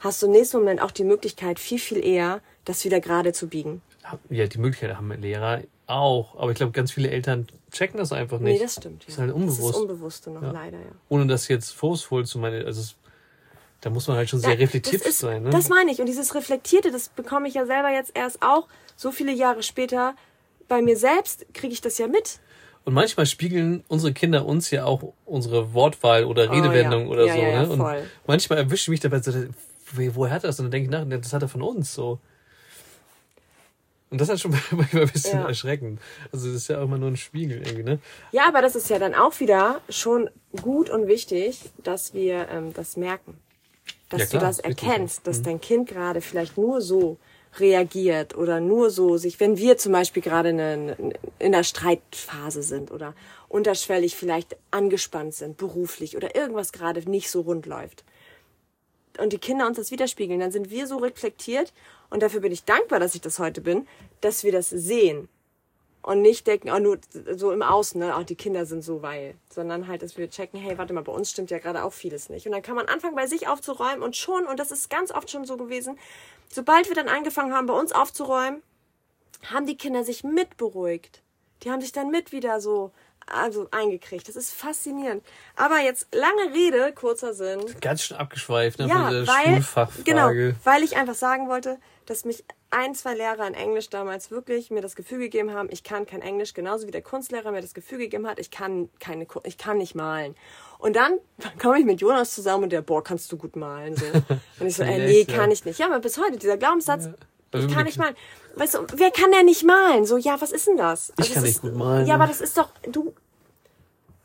hast 0.00 0.22
du 0.22 0.26
im 0.26 0.32
nächsten 0.32 0.58
Moment 0.58 0.80
auch 0.82 0.90
die 0.90 1.04
Möglichkeit, 1.04 1.58
viel, 1.58 1.78
viel 1.78 2.04
eher 2.04 2.40
das 2.64 2.84
wieder 2.84 3.00
gerade 3.00 3.32
zu 3.32 3.48
biegen. 3.48 3.82
Ja, 4.30 4.46
die 4.46 4.58
Möglichkeit 4.58 4.96
haben 4.96 5.12
Lehrer 5.20 5.60
auch. 5.86 6.36
Aber 6.38 6.50
ich 6.50 6.56
glaube, 6.56 6.72
ganz 6.72 6.90
viele 6.92 7.10
Eltern 7.10 7.46
checken 7.70 7.98
das 7.98 8.12
einfach 8.12 8.38
nicht. 8.40 8.54
Nee, 8.58 8.64
das 8.64 8.74
stimmt. 8.74 9.02
Ja. 9.02 9.06
Das 9.06 9.14
ist 9.14 9.20
halt 9.20 9.32
unbewusst. 9.32 9.60
Das 9.60 9.68
ist 9.70 9.76
Unbewusste 9.76 10.30
noch, 10.30 10.42
ja. 10.42 10.50
leider, 10.52 10.78
ja. 10.78 10.92
Ohne 11.08 11.26
das 11.26 11.46
jetzt 11.48 11.70
forceful 11.70 12.24
zu 12.26 12.38
meinen, 12.38 12.64
also 12.66 12.80
es, 12.80 12.96
da 13.82 13.90
muss 13.90 14.06
man 14.06 14.16
halt 14.16 14.30
schon 14.30 14.38
sehr 14.38 14.52
ja, 14.52 14.58
reflektiert 14.58 15.02
ist, 15.02 15.18
sein. 15.18 15.42
Ne? 15.42 15.50
Das 15.50 15.68
meine 15.68 15.90
ich. 15.90 16.00
Und 16.00 16.06
dieses 16.06 16.34
Reflektierte, 16.36 16.92
das 16.92 17.08
bekomme 17.08 17.48
ich 17.48 17.54
ja 17.54 17.66
selber 17.66 17.90
jetzt 17.90 18.12
erst 18.14 18.40
auch 18.40 18.68
so 18.96 19.10
viele 19.10 19.32
Jahre 19.32 19.64
später. 19.64 20.14
Bei 20.68 20.80
mir 20.80 20.96
selbst 20.96 21.46
kriege 21.52 21.72
ich 21.72 21.80
das 21.80 21.98
ja 21.98 22.06
mit. 22.06 22.38
Und 22.84 22.94
manchmal 22.94 23.26
spiegeln 23.26 23.82
unsere 23.88 24.12
Kinder 24.12 24.46
uns 24.46 24.70
ja 24.70 24.84
auch 24.84 25.12
unsere 25.24 25.74
Wortwahl 25.74 26.24
oder 26.24 26.50
Redewendung 26.50 27.08
oh, 27.08 27.14
ja. 27.14 27.22
oder 27.22 27.26
ja, 27.26 27.34
so. 27.34 27.40
Ja, 27.40 27.62
ne? 27.62 27.68
Und 27.70 28.08
manchmal 28.26 28.58
erwische 28.58 28.84
ich 28.84 28.88
mich 28.88 29.00
dabei 29.00 29.20
so, 29.20 29.32
woher 30.14 30.32
hat 30.32 30.44
er 30.44 30.48
das? 30.48 30.60
Und 30.60 30.66
dann 30.66 30.70
denke 30.70 30.84
ich 30.84 30.90
nach, 30.90 31.20
das 31.20 31.32
hat 31.32 31.42
er 31.42 31.48
von 31.48 31.62
uns 31.62 31.92
so. 31.92 32.20
Und 34.10 34.20
das 34.20 34.28
ist 34.28 34.42
schon 34.42 34.52
manchmal 34.70 35.02
ein 35.02 35.10
bisschen 35.10 35.40
ja. 35.40 35.48
erschreckend. 35.48 36.00
Also 36.30 36.46
das 36.46 36.56
ist 36.56 36.68
ja 36.68 36.78
auch 36.78 36.84
immer 36.84 36.98
nur 36.98 37.10
ein 37.10 37.16
Spiegel 37.16 37.58
irgendwie, 37.66 37.82
ne? 37.82 37.98
Ja, 38.30 38.46
aber 38.46 38.62
das 38.62 38.76
ist 38.76 38.88
ja 38.90 39.00
dann 39.00 39.16
auch 39.16 39.40
wieder 39.40 39.80
schon 39.88 40.30
gut 40.60 40.88
und 40.88 41.08
wichtig, 41.08 41.58
dass 41.82 42.14
wir 42.14 42.48
ähm, 42.48 42.72
das 42.74 42.96
merken. 42.96 43.38
Dass 44.12 44.32
ja, 44.32 44.38
du 44.38 44.44
das 44.44 44.58
erkennst, 44.58 45.26
dass 45.26 45.40
mhm. 45.40 45.44
dein 45.44 45.60
Kind 45.60 45.88
gerade 45.88 46.20
vielleicht 46.20 46.56
nur 46.56 46.80
so 46.80 47.16
reagiert 47.58 48.36
oder 48.36 48.60
nur 48.60 48.90
so 48.90 49.16
sich, 49.16 49.40
wenn 49.40 49.58
wir 49.58 49.76
zum 49.76 49.92
Beispiel 49.92 50.22
gerade 50.22 50.50
in 51.38 51.52
der 51.52 51.64
Streitphase 51.64 52.62
sind 52.62 52.90
oder 52.90 53.14
unterschwellig 53.48 54.16
vielleicht 54.16 54.56
angespannt 54.70 55.34
sind, 55.34 55.58
beruflich 55.58 56.16
oder 56.16 56.34
irgendwas 56.34 56.72
gerade 56.72 57.08
nicht 57.10 57.30
so 57.30 57.42
rund 57.42 57.66
läuft 57.66 58.04
und 59.18 59.32
die 59.32 59.38
Kinder 59.38 59.66
uns 59.66 59.76
das 59.76 59.90
widerspiegeln, 59.90 60.40
dann 60.40 60.52
sind 60.52 60.70
wir 60.70 60.86
so 60.86 60.96
reflektiert 60.98 61.72
und 62.10 62.22
dafür 62.22 62.40
bin 62.40 62.52
ich 62.52 62.64
dankbar, 62.64 63.00
dass 63.00 63.14
ich 63.14 63.20
das 63.20 63.38
heute 63.38 63.60
bin, 63.60 63.86
dass 64.20 64.44
wir 64.44 64.52
das 64.52 64.70
sehen 64.70 65.28
und 66.02 66.20
nicht 66.20 66.46
denken, 66.46 66.70
oh, 66.70 66.78
nur 66.78 66.98
so 67.34 67.52
im 67.52 67.62
Außen, 67.62 68.00
ne, 68.00 68.14
oh, 68.18 68.22
die 68.24 68.34
Kinder 68.34 68.66
sind 68.66 68.82
so 68.82 69.02
weil, 69.02 69.34
sondern 69.50 69.86
halt, 69.86 70.02
dass 70.02 70.16
wir 70.16 70.28
checken, 70.28 70.60
hey, 70.60 70.76
warte 70.76 70.92
mal, 70.92 71.02
bei 71.02 71.12
uns 71.12 71.30
stimmt 71.30 71.50
ja 71.50 71.58
gerade 71.58 71.84
auch 71.84 71.92
vieles 71.92 72.28
nicht. 72.28 72.46
Und 72.46 72.52
dann 72.52 72.62
kann 72.62 72.74
man 72.74 72.86
anfangen, 72.86 73.14
bei 73.14 73.26
sich 73.26 73.48
aufzuräumen 73.48 74.02
und 74.02 74.16
schon, 74.16 74.46
und 74.46 74.58
das 74.58 74.72
ist 74.72 74.90
ganz 74.90 75.12
oft 75.12 75.30
schon 75.30 75.44
so 75.44 75.56
gewesen, 75.56 75.98
sobald 76.48 76.88
wir 76.88 76.96
dann 76.96 77.08
angefangen 77.08 77.54
haben, 77.54 77.66
bei 77.66 77.78
uns 77.78 77.92
aufzuräumen, 77.92 78.62
haben 79.44 79.66
die 79.66 79.76
Kinder 79.76 80.04
sich 80.04 80.24
mitberuhigt. 80.24 81.22
Die 81.62 81.70
haben 81.70 81.80
sich 81.80 81.92
dann 81.92 82.10
mit 82.10 82.32
wieder 82.32 82.60
so 82.60 82.90
also 83.26 83.68
eingekriegt. 83.70 84.28
Das 84.28 84.36
ist 84.36 84.52
faszinierend. 84.52 85.24
Aber 85.56 85.80
jetzt 85.80 86.08
lange 86.14 86.54
Rede, 86.54 86.92
kurzer 86.92 87.34
Sinn. 87.34 87.60
Ganz 87.80 88.04
schön 88.04 88.16
abgeschweift, 88.16 88.78
ne? 88.78 88.88
Ja, 88.88 89.10
weil, 89.26 89.64
genau, 90.04 90.28
weil 90.64 90.82
ich 90.82 90.96
einfach 90.96 91.14
sagen 91.14 91.48
wollte, 91.48 91.78
dass 92.06 92.24
mich 92.24 92.44
ein, 92.70 92.94
zwei 92.94 93.14
Lehrer 93.14 93.46
in 93.46 93.54
Englisch 93.54 93.90
damals 93.90 94.30
wirklich 94.30 94.70
mir 94.70 94.80
das 94.80 94.96
Gefühl 94.96 95.18
gegeben 95.18 95.52
haben, 95.52 95.68
ich 95.70 95.84
kann 95.84 96.06
kein 96.06 96.22
Englisch, 96.22 96.54
genauso 96.54 96.86
wie 96.86 96.90
der 96.90 97.02
Kunstlehrer 97.02 97.52
mir 97.52 97.60
das 97.60 97.74
Gefühl 97.74 97.98
gegeben 97.98 98.26
hat, 98.26 98.38
ich 98.38 98.50
kann 98.50 98.88
keine, 98.98 99.26
ich 99.44 99.58
kann 99.58 99.78
nicht 99.78 99.94
malen. 99.94 100.34
Und 100.78 100.96
dann 100.96 101.18
komme 101.60 101.78
ich 101.78 101.84
mit 101.84 102.00
Jonas 102.00 102.34
zusammen 102.34 102.64
und 102.64 102.72
der, 102.72 102.82
boah, 102.82 103.04
kannst 103.04 103.30
du 103.30 103.36
gut 103.36 103.56
malen, 103.56 103.94
so. 103.94 104.06
Und 104.58 104.66
ich 104.66 104.76
so, 104.76 104.82
äh, 104.82 105.06
nee, 105.06 105.24
kann 105.24 105.50
ich 105.50 105.64
nicht. 105.64 105.78
Ja, 105.78 105.86
aber 105.86 106.00
bis 106.00 106.18
heute, 106.18 106.38
dieser 106.38 106.56
Glaubenssatz, 106.56 107.06
ja. 107.06 107.14
Ich 107.52 107.68
kann 107.68 107.84
nicht 107.84 107.98
malen. 107.98 108.16
Weißt 108.56 108.74
du, 108.74 108.86
wer 108.94 109.10
kann 109.10 109.32
denn 109.32 109.46
nicht 109.46 109.64
malen? 109.64 110.04
So, 110.06 110.16
ja, 110.16 110.40
was 110.40 110.52
ist 110.52 110.66
denn 110.66 110.76
das? 110.76 111.12
Also 111.16 111.28
ich 111.28 111.34
kann 111.34 111.42
nicht 111.42 111.60
gut 111.60 111.74
malen. 111.74 112.06
Ja, 112.06 112.14
aber 112.14 112.26
das 112.26 112.40
ist 112.40 112.56
doch, 112.58 112.68
du, 112.82 113.14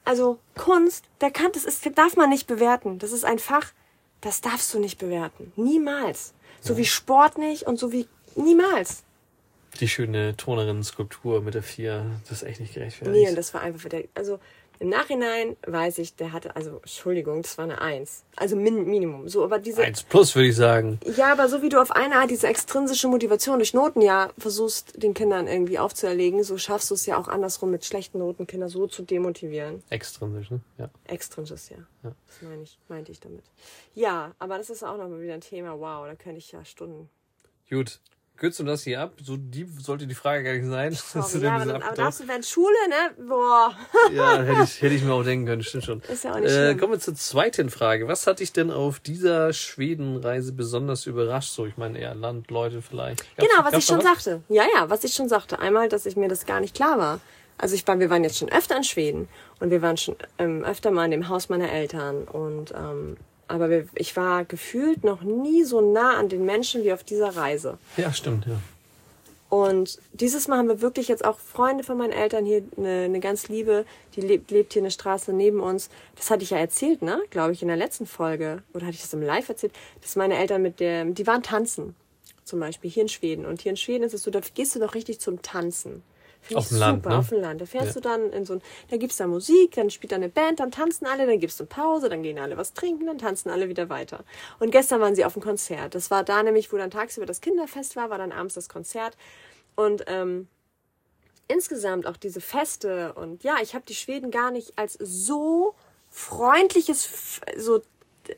also 0.06 0.40
Kunst, 0.56 1.06
der 1.22 1.32
kann, 1.32 1.52
das 1.54 1.66
ist, 1.66 1.90
darf 1.98 2.16
man 2.16 2.30
nicht 2.30 2.48
bewerten. 2.48 3.00
Das 3.00 3.12
ist 3.12 3.26
ein 3.26 3.40
Fach, 3.40 3.72
das 4.22 4.42
darfst 4.42 4.74
du 4.74 4.80
nicht 4.80 4.98
bewerten. 4.98 5.52
Niemals. 5.56 6.34
So 6.62 6.74
ja. 6.74 6.80
wie 6.80 6.86
Sport 6.86 7.38
nicht 7.38 7.64
und 7.64 7.78
so 7.78 7.92
wie 7.92 8.08
niemals. 8.36 9.04
Die 9.80 9.88
schöne 9.88 10.36
Turnerin-Skulptur 10.36 11.42
mit 11.42 11.54
der 11.54 11.64
vier, 11.64 12.06
das 12.28 12.42
ist 12.42 12.44
echt 12.44 12.60
nicht 12.60 12.74
gerechtfertigt. 12.74 13.16
Nee, 13.16 13.30
und 13.30 13.36
das 13.36 13.54
war 13.54 13.62
einfach 13.62 13.90
also 14.16 14.40
im 14.80 14.90
Nachhinein 14.90 15.58
weiß 15.66 15.98
ich, 16.00 16.16
der 16.16 16.32
hatte, 16.32 16.56
also 16.56 16.78
Entschuldigung, 16.78 17.42
das 17.42 17.58
war 17.58 17.66
eine 17.66 17.82
Eins. 17.82 18.24
Also 18.36 18.56
Min 18.56 18.86
Minimum. 18.86 19.28
So, 19.28 19.44
aber 19.44 19.60
diese. 19.60 19.82
Eins 19.82 20.04
plus, 20.04 20.36
würde 20.36 20.50
ich 20.50 20.56
sagen. 20.56 21.00
Ja, 21.16 21.32
aber 21.32 21.50
so 21.50 21.62
wie 21.62 21.70
du 21.70 21.82
auf 21.82 21.92
eine 21.92 22.16
Art 22.16 22.30
diese 22.30 22.48
extrinsische 22.48 23.08
Motivation 23.08 23.60
durch 23.60 23.74
Noten 23.74 24.02
ja 24.02 24.30
versuchst, 24.38 25.02
den 25.02 25.14
Kindern 25.14 25.48
irgendwie 25.48 25.80
aufzuerlegen, 25.80 26.44
so 26.44 26.58
schaffst 26.58 26.90
du 26.90 26.96
es 26.96 27.06
ja 27.06 27.18
auch 27.18 27.28
andersrum 27.28 27.72
mit 27.72 27.86
schlechten 27.86 28.20
Noten 28.20 28.48
Kinder 28.48 28.70
so 28.70 28.88
zu 28.88 29.04
demotivieren. 29.04 29.84
Extrinsisch, 29.90 30.52
ne? 30.52 30.62
Ja. 30.78 30.90
Extrinsisch, 31.06 31.72
ja. 31.72 31.78
ja. 32.04 32.12
Das 32.28 32.42
meine 32.42 32.64
ich, 32.64 32.78
meinte 32.88 33.12
ich 33.12 33.20
damit. 33.20 33.44
Ja, 33.96 34.36
aber 34.40 34.58
das 34.58 34.70
ist 34.70 34.84
auch 34.84 34.98
nochmal 34.98 35.22
wieder 35.22 35.34
ein 35.34 35.42
Thema. 35.42 35.80
Wow, 35.80 36.06
da 36.08 36.16
könnte 36.16 36.38
ich 36.38 36.52
ja 36.52 36.64
Stunden. 36.64 37.10
Gut 37.70 38.00
kürzt 38.38 38.60
du 38.60 38.64
das 38.64 38.84
hier 38.84 39.02
ab? 39.02 39.14
So 39.22 39.36
deep 39.38 39.70
sollte 39.82 40.08
die 40.08 40.16
Frage 40.16 40.44
gar 40.44 40.54
nicht 40.54 40.68
sein. 40.68 40.94
Sorry, 41.24 41.46
ja, 41.46 41.56
aber, 41.56 41.76
aber 41.76 41.96
darfst 41.96 42.22
du 42.22 42.28
während 42.28 42.46
Schule, 42.46 42.76
ne? 42.90 43.28
Boah. 43.28 43.76
ja, 44.14 44.42
hätte 44.42 44.64
ich, 44.64 44.82
hätte 44.82 44.96
ich 44.96 45.04
mir 45.04 45.14
auch 45.14 45.24
denken 45.24 45.46
können, 45.46 45.64
stimmt 45.64 45.86
schon. 45.86 46.02
Ist 46.02 46.24
ja 46.24 46.34
auch 46.34 46.40
nicht 46.40 46.52
äh, 46.52 46.76
Kommen 46.76 46.94
wir 46.94 47.00
zur 47.00 47.16
zweiten 47.16 47.70
Frage. 47.70 48.08
Was 48.08 48.28
hat 48.28 48.40
dich 48.40 48.54
denn 48.54 48.72
auf 48.72 49.00
dieser 49.00 49.52
Schwedenreise 49.54 50.54
besonders 50.54 51.06
überrascht? 51.06 51.52
So, 51.52 51.66
ich 51.66 51.78
meine 51.78 52.00
eher 52.00 52.16
Land, 52.16 52.52
Leute 52.52 52.82
vielleicht. 52.82 53.20
Gab's, 53.36 53.50
genau, 53.50 53.66
was 53.66 53.74
ich 53.74 53.86
schon 53.86 53.98
was? 53.98 54.06
sagte. 54.06 54.42
Ja, 54.50 54.64
ja, 54.76 54.90
was 54.90 55.04
ich 55.04 55.14
schon 55.14 55.28
sagte. 55.28 55.60
Einmal, 55.60 55.90
dass 55.90 56.06
ich 56.06 56.16
mir 56.16 56.30
das 56.30 56.46
gar 56.46 56.60
nicht 56.60 56.76
klar 56.76 56.98
war. 56.98 57.20
Also 57.58 57.74
ich 57.74 57.88
war, 57.88 58.00
wir 58.00 58.10
waren 58.10 58.24
jetzt 58.24 58.38
schon 58.38 58.52
öfter 58.52 58.78
in 58.78 58.84
Schweden 58.84 59.28
und 59.60 59.72
wir 59.72 59.82
waren 59.82 59.98
schon 59.98 60.16
ähm, 60.38 60.64
öfter 60.64 60.92
mal 60.92 61.06
in 61.06 61.12
dem 61.12 61.30
Haus 61.30 61.50
meiner 61.50 61.72
Eltern 61.72 62.24
und 62.26 62.72
ähm, 62.72 63.18
aber 63.48 63.70
wir, 63.70 63.88
ich 63.96 64.16
war 64.16 64.46
gefühlt 64.46 65.04
noch 65.04 65.22
nie 65.22 65.64
so 65.64 65.82
nah 65.82 66.18
an 66.18 66.30
den 66.30 66.46
Menschen 66.46 66.84
wie 66.84 66.94
auf 66.94 67.04
dieser 67.04 67.36
Reise. 67.36 67.78
Ja, 67.96 68.14
stimmt, 68.14 68.46
ja. 68.46 68.58
Und 69.50 70.00
dieses 70.12 70.50
Mal 70.50 70.58
haben 70.58 70.68
wir 70.68 70.82
wirklich 70.82 71.08
jetzt 71.08 71.24
auch 71.24 71.40
Freunde 71.40 71.86
von 71.86 71.98
meinen 71.98 72.12
Eltern 72.12 72.46
hier, 72.46 72.64
eine, 72.76 73.04
eine 73.06 73.20
ganz 73.22 73.48
liebe, 73.48 73.86
die 74.16 74.22
lebt, 74.22 74.52
lebt 74.52 74.74
hier 74.74 74.82
eine 74.82 74.92
Straße 74.92 75.32
neben 75.32 75.62
uns. 75.62 75.90
Das 76.18 76.30
hatte 76.30 76.44
ich 76.44 76.50
ja 76.50 76.58
erzählt, 76.58 77.02
ne? 77.02 77.22
Glaube 77.30 77.54
ich, 77.54 77.62
in 77.62 77.70
der 77.70 77.78
letzten 77.78 78.06
Folge. 78.06 78.62
Oder 78.74 78.88
hatte 78.88 78.96
ich 78.96 79.02
das 79.02 79.14
im 79.14 79.22
Live 79.22 79.48
erzählt? 79.48 79.72
Dass 80.02 80.18
meine 80.18 80.38
Eltern 80.38 80.62
mit 80.62 80.82
der, 80.82 81.06
die 81.06 81.26
waren 81.28 81.44
tanzen. 81.44 81.96
Zum 82.44 82.60
Beispiel 82.60 82.92
hier 82.92 83.04
in 83.04 83.10
Schweden. 83.10 83.46
Und 83.46 83.62
hier 83.62 83.70
in 83.70 83.78
Schweden 83.78 84.04
ist 84.04 84.14
es 84.14 84.24
so, 84.24 84.32
da 84.32 84.42
gehst 84.54 84.76
du 84.76 84.80
doch 84.80 84.96
richtig 84.96 85.22
zum 85.22 85.42
Tanzen. 85.42 86.04
Ich 86.50 86.68
super, 86.68 86.80
Land, 86.80 87.06
ne? 87.06 87.18
auf 87.18 87.30
dem 87.30 87.42
Land. 87.42 87.62
Da 87.62 87.66
fährst 87.66 87.88
ja. 87.88 87.94
du 87.94 88.00
dann 88.02 88.32
in 88.32 88.46
so 88.46 88.54
ein, 88.54 88.62
da 88.90 88.98
gibt's 88.98 89.18
da 89.18 89.28
Musik, 89.28 89.76
dann 89.76 89.90
spielt 89.90 90.12
da 90.12 90.16
eine 90.16 90.30
Band, 90.30 90.60
dann 90.60 90.72
tanzen 90.72 91.06
alle, 91.06 91.26
dann 91.26 91.40
gibst 91.40 91.60
du 91.60 91.66
Pause, 91.66 92.10
dann 92.10 92.24
gehen 92.24 92.40
alle 92.40 92.58
was 92.58 92.74
trinken, 92.74 93.08
dann 93.08 93.18
tanzen 93.18 93.50
alle 93.50 93.70
wieder 93.70 93.90
weiter. 93.90 94.24
Und 94.60 94.72
gestern 94.72 95.02
waren 95.02 95.16
sie 95.16 95.26
auf 95.26 95.34
dem 95.34 95.42
Konzert. 95.42 95.96
Das 95.96 96.12
war 96.12 96.24
da 96.24 96.44
nämlich, 96.44 96.72
wo 96.72 96.78
dann 96.78 96.92
tagsüber 96.92 97.26
das 97.26 97.42
Kinderfest 97.42 97.96
war, 97.96 98.10
war 98.10 98.18
dann 98.18 98.32
abends 98.32 98.56
das 98.56 98.70
Konzert. 98.70 99.18
Und 99.76 100.04
ähm, 100.08 100.48
insgesamt 101.48 102.08
auch 102.08 102.18
diese 102.18 102.42
Feste 102.42 103.14
und 103.14 103.44
ja, 103.44 103.58
ich 103.62 103.74
habe 103.76 103.86
die 103.88 103.96
Schweden 103.96 104.32
gar 104.32 104.52
nicht 104.52 104.78
als 104.78 104.94
so 104.94 105.76
freundliches 106.10 107.42
so 107.58 107.82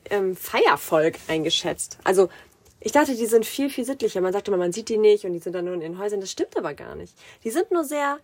ähm, 0.10 0.36
Feiervolk 0.36 1.18
eingeschätzt. 1.28 1.98
Also 2.04 2.30
ich 2.80 2.92
dachte, 2.92 3.16
die 3.16 3.26
sind 3.26 3.46
viel, 3.46 3.70
viel 3.70 3.86
sittlicher. 3.86 4.22
Man 4.22 4.34
sagte 4.34 4.52
immer, 4.52 4.58
man 4.58 4.72
sieht 4.72 4.90
die 4.90 4.98
nicht 4.98 5.26
und 5.26 5.34
die 5.34 5.40
sind 5.40 5.54
dann 5.54 5.66
nur 5.66 5.74
in 5.74 5.82
den 5.82 5.98
Häusern. 5.98 6.22
Das 6.22 6.32
stimmt 6.32 6.58
aber 6.58 6.74
gar 6.74 6.96
nicht. 6.96 7.14
Die 7.44 7.50
sind 7.50 7.72
nur 7.72 7.84
sehr, 7.84 8.20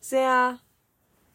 sehr 0.00 0.58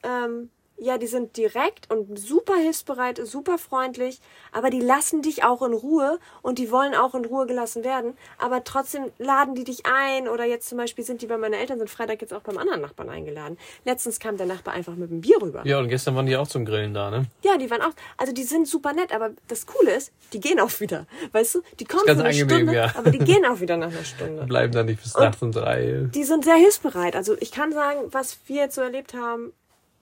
ähm, 0.03 0.49
ja, 0.83 0.97
die 0.97 1.07
sind 1.07 1.37
direkt 1.37 1.89
und 1.89 2.19
super 2.19 2.55
hilfsbereit, 2.55 3.25
super 3.25 3.57
freundlich, 3.57 4.19
aber 4.51 4.69
die 4.69 4.81
lassen 4.81 5.21
dich 5.21 5.43
auch 5.43 5.61
in 5.61 5.73
Ruhe 5.73 6.19
und 6.41 6.59
die 6.59 6.71
wollen 6.71 6.93
auch 6.93 7.15
in 7.15 7.23
Ruhe 7.23 7.45
gelassen 7.45 7.83
werden, 7.83 8.13
aber 8.37 8.63
trotzdem 8.63 9.05
laden 9.17 9.55
die 9.55 9.63
dich 9.63 9.83
ein 9.85 10.27
oder 10.27 10.45
jetzt 10.45 10.67
zum 10.67 10.77
Beispiel 10.77 11.05
sind 11.05 11.21
die 11.21 11.27
bei 11.27 11.37
meinen 11.37 11.53
Eltern, 11.53 11.79
sind 11.79 11.89
Freitag 11.89 12.21
jetzt 12.21 12.33
auch 12.33 12.41
beim 12.41 12.57
anderen 12.57 12.81
Nachbarn 12.81 13.09
eingeladen. 13.09 13.57
Letztens 13.85 14.19
kam 14.19 14.35
der 14.35 14.45
Nachbar 14.45 14.73
einfach 14.73 14.95
mit 14.95 15.09
einem 15.09 15.21
Bier 15.21 15.41
rüber. 15.41 15.61
Ja, 15.65 15.79
und 15.79 15.87
gestern 15.87 16.15
waren 16.15 16.25
die 16.25 16.35
auch 16.35 16.47
zum 16.47 16.65
Grillen 16.65 16.93
da, 16.93 17.09
ne? 17.09 17.25
Ja, 17.43 17.57
die 17.57 17.69
waren 17.71 17.81
auch, 17.81 17.93
also 18.17 18.33
die 18.33 18.43
sind 18.43 18.67
super 18.67 18.93
nett, 18.93 19.13
aber 19.13 19.31
das 19.47 19.65
Coole 19.65 19.95
ist, 19.95 20.11
die 20.33 20.41
gehen 20.41 20.59
auch 20.59 20.79
wieder, 20.81 21.07
weißt 21.31 21.55
du? 21.55 21.61
Die 21.79 21.85
kommen 21.85 22.03
für 22.03 22.11
eine 22.11 22.25
angenehm, 22.25 22.49
Stunde, 22.49 22.75
ja. 22.75 22.93
aber 22.95 23.09
die 23.09 23.19
gehen 23.19 23.45
auch 23.45 23.61
wieder 23.61 23.77
nach 23.77 23.91
einer 23.91 24.03
Stunde. 24.03 24.43
Bleiben 24.45 24.73
dann 24.73 24.87
nicht 24.87 25.01
bis 25.01 25.15
nachts 25.15 25.41
um 25.41 25.53
drei. 25.53 26.09
Die 26.13 26.23
sind 26.25 26.43
sehr 26.43 26.55
hilfsbereit, 26.55 27.15
also 27.15 27.37
ich 27.39 27.51
kann 27.51 27.71
sagen, 27.71 28.01
was 28.11 28.37
wir 28.47 28.63
jetzt 28.63 28.75
so 28.75 28.81
erlebt 28.81 29.13
haben, 29.13 29.53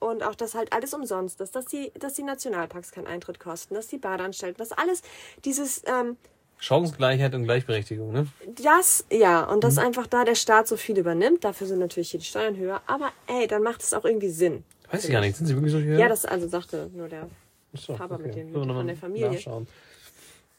und 0.02 0.22
auch, 0.22 0.34
dass 0.34 0.54
halt 0.54 0.72
alles 0.72 0.92
umsonst 0.94 1.40
ist, 1.40 1.54
dass 1.54 1.66
die, 1.66 1.92
dass 1.98 2.14
die 2.14 2.22
Nationalparks 2.22 2.90
keinen 2.90 3.06
Eintritt 3.06 3.38
kosten, 3.38 3.74
dass 3.74 3.86
die 3.86 3.98
Badeanstalten, 3.98 4.58
dass 4.58 4.72
alles 4.72 5.02
dieses 5.44 5.82
ähm, 5.86 6.16
Chancengleichheit 6.58 7.34
und 7.34 7.44
Gleichberechtigung, 7.44 8.12
ne? 8.12 8.26
Das, 8.62 9.04
ja, 9.10 9.44
und 9.44 9.64
dass 9.64 9.76
mhm. 9.76 9.86
einfach 9.86 10.06
da 10.06 10.24
der 10.24 10.34
Staat 10.34 10.68
so 10.68 10.76
viel 10.76 10.98
übernimmt, 10.98 11.44
dafür 11.44 11.66
sind 11.66 11.78
natürlich 11.78 12.10
hier 12.10 12.20
die 12.20 12.26
Steuern 12.26 12.56
höher, 12.56 12.80
aber 12.86 13.10
ey, 13.26 13.46
dann 13.46 13.62
macht 13.62 13.82
es 13.82 13.94
auch 13.94 14.04
irgendwie 14.04 14.30
Sinn. 14.30 14.64
Weiß 14.90 15.04
ich 15.04 15.10
gar 15.10 15.20
nicht, 15.20 15.36
sind 15.36 15.46
sie 15.46 15.54
wirklich 15.54 15.72
so 15.72 15.78
höher? 15.78 15.98
Ja, 15.98 16.08
das 16.08 16.24
also 16.24 16.46
sagte 16.48 16.90
nur 16.92 17.08
der 17.08 17.28
so, 17.72 17.94
Papa 17.94 18.16
okay. 18.16 18.24
mit 18.24 18.34
dem, 18.36 18.52
mit 18.52 18.54
von 18.54 18.86
der 18.86 18.96
Familie. 18.96 19.30
Nachschauen. 19.30 19.66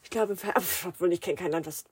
Ich 0.02 0.10
glaube, 0.10 0.36
obwohl 0.86 1.12
ich 1.12 1.20
kenne 1.20 1.36
kein 1.36 1.50
Land, 1.50 1.66
was 1.66 1.84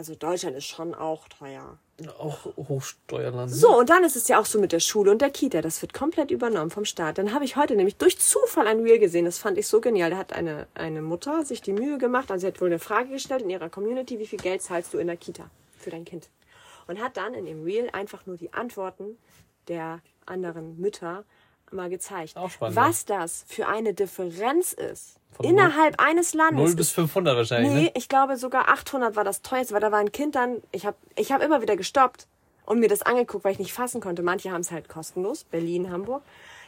also 0.00 0.14
Deutschland 0.14 0.56
ist 0.56 0.64
schon 0.64 0.94
auch 0.94 1.28
teuer. 1.28 1.76
Auch 2.18 2.46
Hochsteuerland. 2.56 3.50
So, 3.50 3.80
und 3.80 3.90
dann 3.90 4.02
ist 4.02 4.16
es 4.16 4.28
ja 4.28 4.40
auch 4.40 4.46
so 4.46 4.58
mit 4.58 4.72
der 4.72 4.80
Schule 4.80 5.10
und 5.10 5.20
der 5.20 5.28
Kita. 5.28 5.60
Das 5.60 5.82
wird 5.82 5.92
komplett 5.92 6.30
übernommen 6.30 6.70
vom 6.70 6.86
Staat. 6.86 7.18
Dann 7.18 7.34
habe 7.34 7.44
ich 7.44 7.56
heute 7.56 7.76
nämlich 7.76 7.96
durch 7.96 8.18
Zufall 8.18 8.66
ein 8.66 8.80
Reel 8.80 8.98
gesehen. 8.98 9.26
Das 9.26 9.36
fand 9.36 9.58
ich 9.58 9.68
so 9.68 9.82
genial. 9.82 10.08
Da 10.08 10.16
hat 10.16 10.32
eine, 10.32 10.66
eine 10.72 11.02
Mutter 11.02 11.44
sich 11.44 11.60
die 11.60 11.74
Mühe 11.74 11.98
gemacht. 11.98 12.30
Also 12.30 12.40
sie 12.40 12.46
hat 12.46 12.62
wohl 12.62 12.68
eine 12.68 12.78
Frage 12.78 13.10
gestellt 13.10 13.42
in 13.42 13.50
ihrer 13.50 13.68
Community. 13.68 14.18
Wie 14.18 14.26
viel 14.26 14.38
Geld 14.38 14.62
zahlst 14.62 14.94
du 14.94 14.98
in 14.98 15.06
der 15.06 15.18
Kita 15.18 15.50
für 15.76 15.90
dein 15.90 16.06
Kind? 16.06 16.30
Und 16.86 16.98
hat 16.98 17.18
dann 17.18 17.34
in 17.34 17.44
dem 17.44 17.62
Reel 17.62 17.90
einfach 17.92 18.24
nur 18.24 18.38
die 18.38 18.54
Antworten 18.54 19.18
der 19.68 20.00
anderen 20.24 20.80
Mütter 20.80 21.26
mal 21.72 21.88
gezeigt. 21.90 22.36
Auch 22.36 22.50
spannend, 22.50 22.76
was 22.76 23.04
das 23.04 23.44
für 23.48 23.66
eine 23.68 23.94
Differenz 23.94 24.72
ist. 24.72 25.16
innerhalb 25.42 26.00
eines 26.02 26.34
Landes. 26.34 26.56
0 26.56 26.74
bis 26.76 26.90
500 26.90 27.36
wahrscheinlich. 27.36 27.72
Nee, 27.72 27.82
Ne? 27.84 27.92
ich 27.94 28.08
glaube 28.08 28.36
sogar 28.36 28.68
800 28.68 29.16
war 29.16 29.24
das 29.24 29.40
teuerste, 29.42 29.72
weil 29.74 29.80
da 29.80 29.90
war 29.92 29.98
ein 30.00 30.12
Kind 30.12 30.34
dann, 30.34 30.62
ich 30.72 30.84
habe 30.86 30.96
ich 31.16 31.32
hab 31.32 31.42
immer 31.42 31.62
wieder 31.62 31.76
gestoppt 31.76 32.26
und 32.66 32.78
mir 32.80 32.88
das 32.88 33.02
angeguckt, 33.02 33.44
weil 33.44 33.52
ich 33.52 33.58
nicht 33.58 33.72
fassen 33.72 34.00
konnte. 34.00 34.22
Manche 34.22 34.50
haben 34.50 34.60
es 34.60 34.70
halt 34.70 34.88
kostenlos, 34.88 35.44
Berlin, 35.44 35.90
Hamburg. 35.90 36.22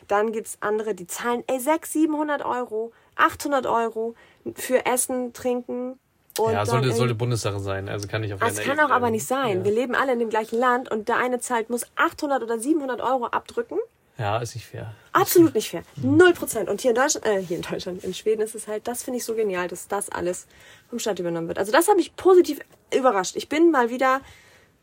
Dann 0.09 0.33
gibt's 0.33 0.57
andere, 0.61 0.95
die 0.95 1.07
zahlen 1.07 1.45
ey, 1.49 1.61
600, 1.61 1.87
700 1.87 2.45
Euro, 2.45 2.93
800 3.17 3.67
Euro 3.67 4.15
für 4.55 4.85
Essen, 4.87 5.33
Trinken. 5.33 5.99
Und 6.39 6.53
Ja, 6.53 6.65
sollte, 6.65 6.91
sollte 6.93 7.15
Bundessache 7.15 7.61
sein. 7.61 7.89
Also 7.91 8.09
kann 8.09 8.25
ich 8.25 8.33
auf 8.33 8.41
das 8.41 8.57
Länder 8.57 8.75
kann 8.77 8.87
auch 8.87 8.95
aber 8.95 9.11
nicht 9.11 9.27
sein. 9.27 9.59
Ja. 9.59 9.65
Wir 9.67 9.73
leben 9.73 9.95
alle 9.95 10.15
in 10.15 10.19
dem 10.19 10.31
gleichen 10.31 10.59
Land 10.59 10.91
und 10.91 11.09
der 11.09 11.19
eine 11.19 11.41
zahlt, 11.41 11.69
muss 11.69 11.85
800 11.97 12.43
oder 12.43 12.59
700 12.59 13.03
Euro 13.03 13.27
abdrücken. 13.27 13.79
Ja, 14.19 14.39
ist 14.39 14.55
nicht 14.55 14.67
fair. 14.67 14.95
Absolut 15.13 15.55
nicht 15.55 15.71
fair. 15.71 15.83
Null 15.97 16.33
Prozent. 16.33 16.69
Und 16.69 16.81
hier 16.81 16.91
in 16.91 16.97
Deutschland, 16.97 17.27
äh, 17.27 17.43
hier 17.43 17.57
in 17.57 17.63
Deutschland, 17.63 18.05
in 18.05 18.15
Schweden 18.15 18.43
ist 18.43 18.55
es 18.55 18.69
halt, 18.69 18.87
das 18.87 19.03
finde 19.03 19.19
ich 19.19 19.25
so 19.25 19.35
genial, 19.35 19.69
dass 19.69 19.89
das 19.89 20.11
alles 20.11 20.47
vom 20.91 20.99
Staat 20.99 21.19
übernommen 21.19 21.49
wird. 21.49 21.59
Also 21.59 21.73
das 21.73 21.89
hat 21.89 21.97
mich 21.97 22.15
positiv 22.17 22.61
überrascht. 22.95 23.37
Ich 23.37 23.49
bin 23.49 23.71
mal 23.71 23.91
wieder 23.91 24.21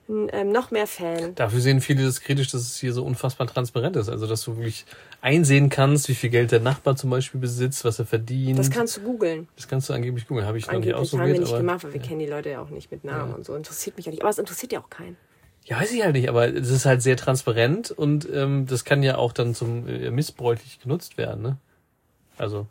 ähm, 0.09 0.51
noch 0.51 0.71
mehr 0.71 0.87
Fan. 0.87 1.35
Dafür 1.35 1.61
sehen 1.61 1.81
viele 1.81 2.03
das 2.03 2.21
kritisch, 2.21 2.49
dass 2.49 2.61
es 2.61 2.77
hier 2.77 2.93
so 2.93 3.05
unfassbar 3.05 3.45
transparent 3.45 3.95
ist. 3.95 4.09
Also, 4.09 4.25
dass 4.25 4.41
du 4.43 4.57
wirklich 4.57 4.85
einsehen 5.21 5.69
kannst, 5.69 6.09
wie 6.09 6.15
viel 6.15 6.31
Geld 6.31 6.51
der 6.51 6.59
Nachbar 6.59 6.95
zum 6.95 7.11
Beispiel 7.11 7.39
besitzt, 7.39 7.85
was 7.85 7.99
er 7.99 8.05
verdient. 8.05 8.57
Das 8.57 8.71
kannst 8.71 8.97
du 8.97 9.01
googeln. 9.01 9.47
Das 9.55 9.67
kannst 9.67 9.87
du 9.87 9.93
angeblich 9.93 10.27
googeln. 10.27 10.47
Habe 10.47 10.57
ich 10.57 10.65
noch 10.65 10.73
nicht 10.73 10.77
Angeblich 10.77 10.95
haben 10.95 11.01
ausprobiert. 11.01 11.33
wir 11.33 11.39
nicht 11.41 11.49
aber, 11.49 11.59
gemacht, 11.59 11.83
weil 11.83 11.93
wir 11.93 12.01
kennen 12.01 12.19
die 12.19 12.25
Leute 12.25 12.49
ja 12.49 12.61
auch 12.61 12.69
nicht 12.69 12.91
mit 12.91 13.03
Namen 13.03 13.35
und 13.35 13.45
so. 13.45 13.53
Interessiert 13.53 13.97
mich 13.97 14.07
ja 14.07 14.11
nicht. 14.11 14.21
Aber 14.23 14.31
es 14.31 14.39
interessiert 14.39 14.71
ja 14.71 14.79
auch 14.79 14.89
keinen. 14.89 15.15
Ja, 15.69 15.79
weiß 15.79 15.91
ich 15.91 16.03
halt 16.03 16.15
nicht, 16.15 16.29
aber 16.29 16.47
es 16.47 16.71
ist 16.71 16.87
halt 16.87 17.03
sehr 17.03 17.15
transparent 17.15 17.91
und 17.91 18.27
ähm, 18.33 18.65
das 18.65 18.85
kann 18.85 19.03
ja 19.03 19.17
auch 19.19 19.31
dann 19.31 19.53
zum 19.53 19.87
äh, 19.87 20.09
missbräuchlich 20.09 20.79
genutzt 20.79 21.19
werden. 21.19 21.43
Ne? 21.43 21.57
Also 22.39 22.65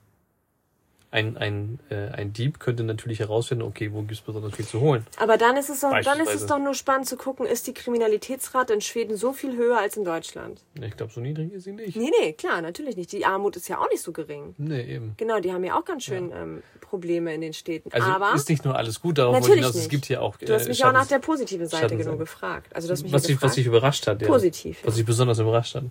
ein, 1.10 1.38
ein, 1.38 1.78
äh, 1.88 2.08
ein 2.08 2.32
Dieb 2.34 2.60
könnte 2.60 2.84
natürlich 2.84 3.20
herausfinden, 3.20 3.62
okay, 3.62 3.92
wo 3.92 4.02
gibt's 4.02 4.20
besonders 4.20 4.54
viel 4.54 4.66
zu 4.66 4.80
holen. 4.80 5.06
Aber 5.18 5.38
dann 5.38 5.56
ist 5.56 5.70
es 5.70 5.80
doch, 5.80 5.98
dann 6.02 6.20
ist 6.20 6.34
es 6.34 6.46
doch 6.46 6.58
nur 6.58 6.74
spannend 6.74 7.08
zu 7.08 7.16
gucken, 7.16 7.46
ist 7.46 7.66
die 7.66 7.72
Kriminalitätsrate 7.72 8.74
in 8.74 8.82
Schweden 8.82 9.16
so 9.16 9.32
viel 9.32 9.56
höher 9.56 9.78
als 9.78 9.96
in 9.96 10.04
Deutschland? 10.04 10.60
Ich 10.74 10.96
glaube, 10.96 11.10
so 11.12 11.20
niedrig 11.20 11.52
ist 11.52 11.64
sie 11.64 11.72
nicht. 11.72 11.96
Nee, 11.96 12.10
nee, 12.20 12.34
klar, 12.34 12.60
natürlich 12.60 12.96
nicht. 12.96 13.10
Die 13.12 13.24
Armut 13.24 13.56
ist 13.56 13.68
ja 13.68 13.78
auch 13.78 13.88
nicht 13.88 14.02
so 14.02 14.12
gering. 14.12 14.54
Nee, 14.58 14.82
eben. 14.82 15.14
Genau, 15.16 15.40
die 15.40 15.52
haben 15.52 15.64
ja 15.64 15.78
auch 15.78 15.84
ganz 15.84 16.04
schön 16.04 16.30
ähm, 16.30 16.62
Probleme 16.80 17.34
in 17.34 17.40
den 17.40 17.54
Städten. 17.54 17.90
Also 17.90 18.06
Aber 18.06 18.34
ist 18.34 18.48
nicht 18.50 18.64
nur 18.66 18.76
alles 18.76 19.00
gut, 19.00 19.16
darauf 19.16 19.34
wollte 19.34 19.46
ich 19.46 19.48
natürlich 19.48 19.72
hinaus, 19.72 19.82
es 19.84 19.88
gibt 19.88 20.04
hier 20.04 20.20
auch 20.20 20.36
du 20.36 20.52
hast 20.52 20.66
äh, 20.66 20.68
mich 20.68 20.84
auch 20.84 20.92
nach 20.92 21.06
der 21.06 21.20
positiven 21.20 21.68
Seite 21.68 21.96
genug 21.96 22.18
gefragt. 22.18 22.74
Also 22.74 22.88
du 22.88 22.92
hast 22.92 23.02
mich 23.02 23.12
was 23.12 23.22
ja 23.22 23.28
gefragt. 23.28 23.50
was 23.50 23.54
dich 23.54 23.66
überrascht 23.66 24.06
hat. 24.06 24.20
Ja. 24.20 24.28
Positiv, 24.28 24.80
ja. 24.82 24.86
Was 24.86 24.96
dich 24.96 25.06
besonders 25.06 25.38
überrascht 25.38 25.74
hat. 25.74 25.84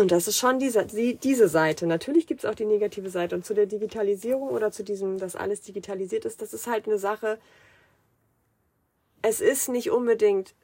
Und 0.00 0.10
das 0.10 0.26
ist 0.26 0.38
schon 0.38 0.58
diese, 0.58 0.86
die, 0.86 1.16
diese 1.16 1.48
Seite. 1.48 1.86
Natürlich 1.86 2.26
gibt 2.26 2.42
es 2.42 2.50
auch 2.50 2.54
die 2.54 2.64
negative 2.64 3.10
Seite. 3.10 3.34
Und 3.34 3.44
zu 3.44 3.54
der 3.54 3.66
Digitalisierung 3.66 4.48
oder 4.48 4.72
zu 4.72 4.82
diesem, 4.82 5.18
dass 5.18 5.36
alles 5.36 5.60
digitalisiert 5.60 6.24
ist, 6.24 6.40
das 6.40 6.54
ist 6.54 6.66
halt 6.66 6.86
eine 6.86 6.98
Sache. 6.98 7.38
Es 9.22 9.40
ist 9.40 9.68
nicht 9.68 9.90
unbedingt. 9.90 10.54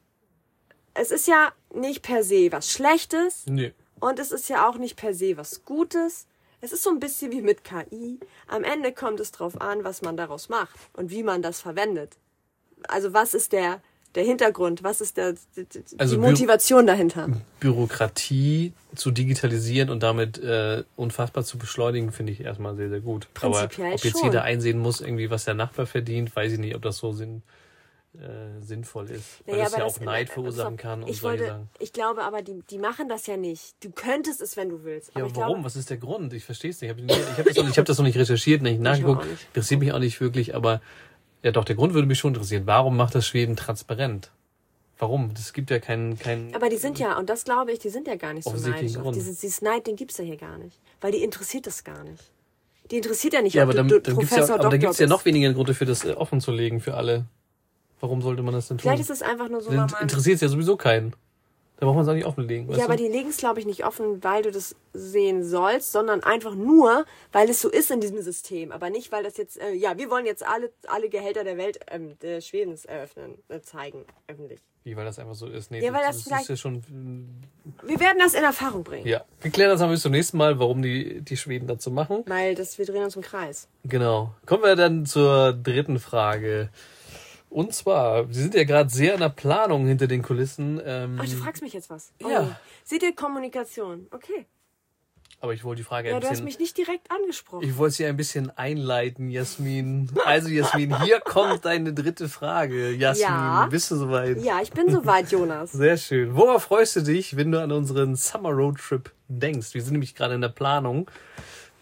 Es 0.95 1.11
ist 1.11 1.28
ja 1.28 1.53
nicht 1.74 2.03
per 2.03 2.24
se 2.24 2.51
was 2.51 2.70
Schlechtes. 2.70 3.45
Nee. 3.47 3.74
Und 4.01 4.18
es 4.18 4.32
ist 4.32 4.49
ja 4.49 4.68
auch 4.68 4.78
nicht 4.78 4.97
per 4.97 5.14
se 5.14 5.37
was 5.37 5.64
Gutes. 5.64 6.26
Es 6.62 6.72
ist 6.72 6.82
so 6.82 6.91
ein 6.91 7.01
bisschen 7.01 7.30
wie 7.32 7.43
mit 7.43 7.62
KI. 7.64 8.18
Am 8.47 8.64
Ende 8.64 8.93
kommt 8.93 9.20
es 9.20 9.30
drauf 9.32 9.61
an, 9.61 9.84
was 9.84 10.01
man 10.01 10.16
daraus 10.16 10.49
macht 10.49 10.78
und 10.95 11.11
wie 11.11 11.22
man 11.22 11.43
das 11.43 11.61
verwendet. 11.61 12.16
Also 12.89 13.12
was 13.12 13.34
ist 13.34 13.53
der, 13.53 13.82
der 14.16 14.24
Hintergrund? 14.24 14.82
Was 14.82 15.00
ist 15.00 15.16
der, 15.16 15.34
die, 15.56 15.66
Also 15.98 16.16
die 16.16 16.22
Bü- 16.22 16.30
Motivation 16.30 16.86
dahinter? 16.86 17.28
Bürokratie 17.60 18.72
zu 18.94 19.10
digitalisieren 19.10 19.90
und 19.90 20.02
damit 20.02 20.38
äh, 20.38 20.82
unfassbar 20.96 21.44
zu 21.44 21.58
beschleunigen, 21.58 22.10
finde 22.12 22.32
ich 22.32 22.40
erstmal 22.40 22.74
sehr, 22.76 22.88
sehr 22.88 23.00
gut. 23.00 23.28
Prinzipiell 23.34 23.86
Aber 23.88 23.94
ob 23.96 24.04
jetzt 24.04 24.18
schon. 24.18 24.24
jeder 24.28 24.42
einsehen 24.42 24.78
muss, 24.78 25.00
irgendwie, 25.00 25.30
was 25.30 25.44
der 25.44 25.54
Nachbar 25.54 25.86
verdient, 25.86 26.34
weiß 26.34 26.52
ich 26.54 26.58
nicht, 26.58 26.74
ob 26.74 26.82
das 26.82 26.96
so 26.98 27.12
sinn, 27.12 27.42
äh, 28.14 28.62
sinnvoll 28.62 29.10
ist. 29.10 29.42
Weil 29.44 29.56
Naja, 29.56 29.64
das 29.64 29.72
ja 29.72 29.78
aber 29.78 29.86
auch 29.86 30.00
Neid 30.00 30.30
verursachen 30.30 30.76
pass 30.76 30.84
auf, 30.86 30.90
kann 30.90 31.02
und 31.02 31.10
ich 31.10 31.20
solche 31.20 31.40
wollte, 31.40 31.52
Sachen. 31.52 31.68
Ich 31.78 31.92
glaube 31.92 32.22
aber, 32.24 32.40
die, 32.42 32.62
die 32.70 32.78
machen 32.78 33.08
das 33.10 33.26
ja 33.26 33.36
nicht. 33.36 33.74
Du 33.84 33.90
könntest 33.90 34.40
es, 34.40 34.56
wenn 34.56 34.70
du 34.70 34.82
willst. 34.84 35.10
Ja, 35.14 35.22
aber 35.24 35.36
warum? 35.36 35.52
Glaube, 35.54 35.64
Was 35.64 35.76
ist 35.76 35.90
der 35.90 35.98
Grund? 35.98 36.32
Ich 36.32 36.44
verstehe 36.44 36.70
es 36.70 36.80
nicht. 36.80 36.90
Ich 36.98 37.12
habe 37.12 37.12
hab 37.12 37.44
das, 37.44 37.56
noch 37.56 37.62
nicht- 37.64 37.72
ich 37.72 37.78
hab 37.78 37.84
das 37.84 37.98
noch 37.98 38.04
nicht 38.06 38.16
recherchiert, 38.16 38.62
nicht 38.62 38.80
nachgeguckt. 38.80 39.26
Interessiert 39.48 39.80
mich 39.80 39.92
auch 39.92 39.98
nicht 39.98 40.18
wirklich, 40.20 40.54
aber 40.54 40.80
ja 41.47 41.53
doch, 41.53 41.64
der 41.64 41.76
Grund 41.76 41.94
würde 41.94 42.07
mich 42.07 42.18
schon 42.18 42.34
interessieren. 42.34 42.64
Warum 42.66 42.97
macht 42.97 43.14
das 43.14 43.26
Schweden 43.26 43.57
transparent? 43.57 44.30
Warum? 44.99 45.32
Das 45.32 45.53
gibt 45.53 45.70
ja 45.70 45.78
keinen, 45.78 46.18
keinen. 46.18 46.55
aber 46.55 46.68
die 46.68 46.76
sind 46.76 46.99
ja, 46.99 47.18
und 47.18 47.30
das 47.30 47.44
glaube 47.44 47.70
ich, 47.70 47.78
die 47.78 47.88
sind 47.88 48.09
ja 48.09 48.16
gar 48.16 48.32
nicht 48.34 48.44
so 48.44 48.51
neidisch. 48.51 48.94
Dieses, 49.14 49.40
dieses 49.40 49.62
Neid, 49.62 49.86
den 49.86 49.94
gibt's 49.94 50.18
ja 50.18 50.24
hier 50.24 50.36
gar 50.36 50.59
nicht. 50.59 50.80
Weil 51.01 51.12
die 51.12 51.22
interessiert 51.22 51.66
das 51.66 51.84
gar 51.84 52.03
nicht. 52.03 52.24
Die 52.90 52.97
interessiert 52.97 53.34
ja 53.34 53.42
nicht, 53.42 53.55
ja, 53.55 53.62
ob 53.62 53.68
aber 53.68 53.76
dann, 53.76 53.88
du, 53.88 54.01
dann 54.01 54.14
du 54.14 54.20
gibt's 54.20 54.30
ja, 54.32 54.38
Professor, 54.38 54.55
aber 54.55 54.64
da 54.64 54.70
Doktor 54.70 54.78
gibt's 54.78 54.99
ja 54.99 55.07
noch 55.07 55.24
weniger 55.24 55.53
Gründe 55.53 55.74
für 55.74 55.84
das 55.84 56.05
äh, 56.05 56.12
offen 56.12 56.40
zu 56.40 56.51
legen 56.51 56.80
für 56.80 56.94
alle. 56.94 57.26
Warum 58.01 58.22
sollte 58.22 58.42
man 58.42 58.55
das 58.55 58.68
denn 58.68 58.78
tun? 58.78 58.82
Vielleicht 58.82 59.03
ist 59.03 59.11
es 59.11 59.22
einfach 59.22 59.49
nur 59.49 59.61
so 59.61 59.70
Dann 59.70 59.88
interessiert 60.01 60.36
es 60.36 60.40
ja 60.40 60.49
sowieso 60.49 60.76
keinen. 60.76 61.14
Da 61.78 61.84
braucht 61.84 61.96
man 61.96 62.04
es 62.04 62.08
auch 62.08 62.14
nicht 62.14 62.24
offenlegen. 62.24 62.70
Ja, 62.74 62.84
aber 62.84 62.96
du? 62.96 63.02
die 63.02 63.10
legen 63.10 63.28
es, 63.28 63.36
glaube 63.36 63.60
ich, 63.60 63.66
nicht 63.66 63.84
offen, 63.84 64.24
weil 64.24 64.42
du 64.42 64.50
das 64.50 64.74
sehen 64.94 65.44
sollst, 65.44 65.92
sondern 65.92 66.22
einfach 66.22 66.54
nur, 66.54 67.04
weil 67.32 67.50
es 67.50 67.60
so 67.60 67.68
ist 67.68 67.90
in 67.90 68.00
diesem 68.00 68.22
System. 68.22 68.72
Aber 68.72 68.88
nicht, 68.88 69.12
weil 69.12 69.22
das 69.22 69.36
jetzt, 69.36 69.60
äh, 69.60 69.72
ja, 69.72 69.98
wir 69.98 70.10
wollen 70.10 70.24
jetzt 70.24 70.46
alle, 70.46 70.72
alle 70.86 71.10
Gehälter 71.10 71.44
der 71.44 71.58
Welt, 71.58 71.80
ähm, 71.90 72.18
des 72.20 72.46
Schwedens 72.46 72.86
eröffnen, 72.86 73.34
äh, 73.48 73.60
zeigen, 73.60 74.06
öffentlich. 74.26 74.60
Wie, 74.84 74.96
weil 74.96 75.04
das 75.04 75.18
einfach 75.18 75.34
so 75.34 75.48
ist. 75.48 75.70
Nee, 75.72 75.84
Ja, 75.84 75.92
weil 75.92 76.06
das 76.06 76.24
das 76.24 76.42
ist 76.42 76.48
ja 76.48 76.56
schon. 76.56 76.80
Wir 77.82 77.98
werden 77.98 78.18
das 78.20 78.34
in 78.34 78.44
Erfahrung 78.44 78.84
bringen. 78.84 79.04
Ja. 79.04 79.24
Wir 79.40 79.50
klären 79.50 79.70
das 79.70 79.80
aber 79.80 79.90
bis 79.90 80.02
zum 80.02 80.12
nächsten 80.12 80.36
Mal, 80.36 80.60
warum 80.60 80.80
die, 80.80 81.20
die 81.22 81.36
Schweden 81.36 81.66
dazu 81.66 81.90
machen. 81.90 82.22
Weil 82.26 82.54
das, 82.54 82.78
wir 82.78 82.86
drehen 82.86 83.02
uns 83.02 83.16
im 83.16 83.22
Kreis. 83.22 83.68
Genau. 83.82 84.32
Kommen 84.46 84.62
wir 84.62 84.76
dann 84.76 85.04
zur 85.04 85.52
dritten 85.52 85.98
Frage. 85.98 86.70
Und 87.49 87.72
zwar, 87.74 88.26
Sie 88.30 88.42
sind 88.42 88.55
ja 88.55 88.64
gerade 88.64 88.90
sehr 88.90 89.14
in 89.14 89.20
der 89.20 89.28
Planung 89.30 89.86
hinter 89.86 90.07
den 90.07 90.22
Kulissen. 90.22 90.80
Ähm, 90.84 91.18
Ach, 91.20 91.24
du 91.24 91.36
fragst 91.36 91.62
mich 91.62 91.72
jetzt 91.72 91.88
was. 91.90 92.12
Oh, 92.22 92.28
Ja. 92.28 92.59
Seht 92.84 93.03
ihr 93.03 93.14
Kommunikation? 93.14 94.07
Okay. 94.11 94.47
aber 95.40 95.55
ich 95.55 95.62
wollte 95.64 95.80
die 95.80 95.84
Frage 95.84 96.09
Ja, 96.09 96.16
ein 96.16 96.20
du 96.20 96.26
hast 96.26 96.32
bisschen. 96.32 96.44
mich 96.44 96.59
nicht 96.59 96.76
direkt 96.76 97.11
angesprochen. 97.11 97.62
Ich 97.68 97.76
wollte 97.76 97.94
sie 97.97 98.07
ein 98.07 98.16
bisschen 98.16 98.51
einleiten, 98.59 99.30
Jasmin. 99.30 100.11
Also, 100.24 100.49
Jasmin, 100.49 101.03
hier 101.05 101.20
kommt 101.24 101.64
deine 101.64 101.92
dritte 101.94 102.28
Frage. 102.28 102.90
Jasmin, 102.90 103.28
Ja. 103.28 103.66
bist 103.70 103.90
du 103.90 103.97
soweit? 103.97 104.38
Ja, 104.42 104.61
ich 104.61 104.70
bin 104.72 104.90
soweit, 104.90 105.30
Jonas. 105.30 105.72
Sehr 105.72 105.97
schön. 105.99 106.34
Worauf 106.34 106.64
freust 106.64 106.97
du 106.97 107.01
dich, 107.03 107.36
wenn 107.36 107.53
du 107.53 107.61
an 107.62 107.70
unseren 107.70 108.16
Summer 108.16 108.51
Road 108.51 108.78
Trip 108.78 109.11
denkst? 109.28 109.72
Wir 109.74 109.82
sind 109.82 109.92
nämlich 109.92 110.14
gerade 110.14 110.34
in 110.34 110.40
der 110.40 110.49
Planung. 110.49 111.09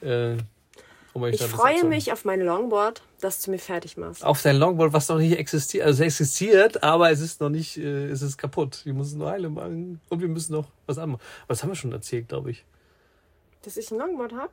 Äh, 0.02 0.36
um 1.14 1.24
Ich 1.26 1.42
freue 1.42 1.84
mich 1.84 2.12
auf 2.12 2.24
mein 2.24 2.40
Longboard, 2.40 3.02
das 3.24 3.40
du 3.40 3.50
mir 3.50 3.58
fertig 3.58 3.96
machst. 3.96 4.24
auf 4.24 4.42
dein 4.42 4.56
Longboard, 4.56 4.92
was 4.92 5.08
noch 5.08 5.18
nicht 5.18 5.38
existiert. 5.38 5.86
Also 5.86 6.02
es 6.02 6.06
existiert, 6.06 6.82
aber 6.82 7.10
es 7.10 7.20
ist 7.20 7.40
noch 7.40 7.48
nicht, 7.48 7.78
äh, 7.78 8.06
es 8.08 8.22
ist 8.22 8.36
kaputt. 8.36 8.82
Wir 8.84 8.94
müssen 8.94 9.18
nur 9.18 9.30
Heile 9.30 9.48
machen 9.48 10.00
und 10.10 10.20
wir 10.20 10.28
müssen 10.28 10.52
noch 10.52 10.68
was 10.86 10.98
anderes. 10.98 11.22
Aber 11.42 11.48
das 11.48 11.62
haben 11.62 11.70
wir 11.70 11.76
schon 11.76 11.92
erzählt, 11.92 12.28
glaube 12.28 12.50
ich. 12.50 12.64
Dass 13.62 13.76
ich 13.76 13.90
ein 13.90 13.98
Longboard 13.98 14.34
habe? 14.34 14.50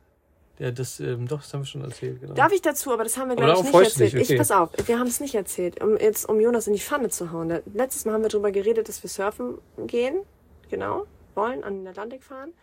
Ja, 0.57 0.71
das, 0.71 0.99
ähm, 0.99 1.27
doch, 1.27 1.41
das 1.41 1.53
haben 1.53 1.61
wir 1.61 1.65
schon 1.65 1.81
erzählt, 1.81 2.21
genau. 2.21 2.33
Darf 2.33 2.51
ich 2.53 2.61
dazu, 2.61 2.91
aber 2.91 3.03
das 3.03 3.17
haben 3.17 3.29
wir, 3.29 3.35
glaube 3.35 3.51
ich, 3.51 3.63
nicht 3.63 3.73
erzählt. 3.73 4.13
dich, 4.13 4.21
okay. 4.21 4.33
Ich, 4.33 4.37
pass 4.37 4.51
auf, 4.51 4.69
wir 4.85 4.99
haben 4.99 5.07
es 5.07 5.19
nicht 5.19 5.35
erzählt, 5.35 5.81
um 5.83 5.97
jetzt 5.97 6.29
um 6.29 6.39
Jonas 6.39 6.67
in 6.67 6.73
die 6.73 6.79
Pfanne 6.79 7.09
zu 7.09 7.31
hauen. 7.31 7.61
Letztes 7.73 8.05
Mal 8.05 8.13
haben 8.13 8.21
wir 8.21 8.29
darüber 8.29 8.51
geredet, 8.51 8.87
dass 8.87 9.01
wir 9.03 9.09
surfen 9.09 9.57
gehen, 9.87 10.21
genau, 10.69 11.07
wollen, 11.35 11.63
an 11.63 11.79
den 11.79 11.87
Atlantik 11.87 12.23
fahren. 12.23 12.53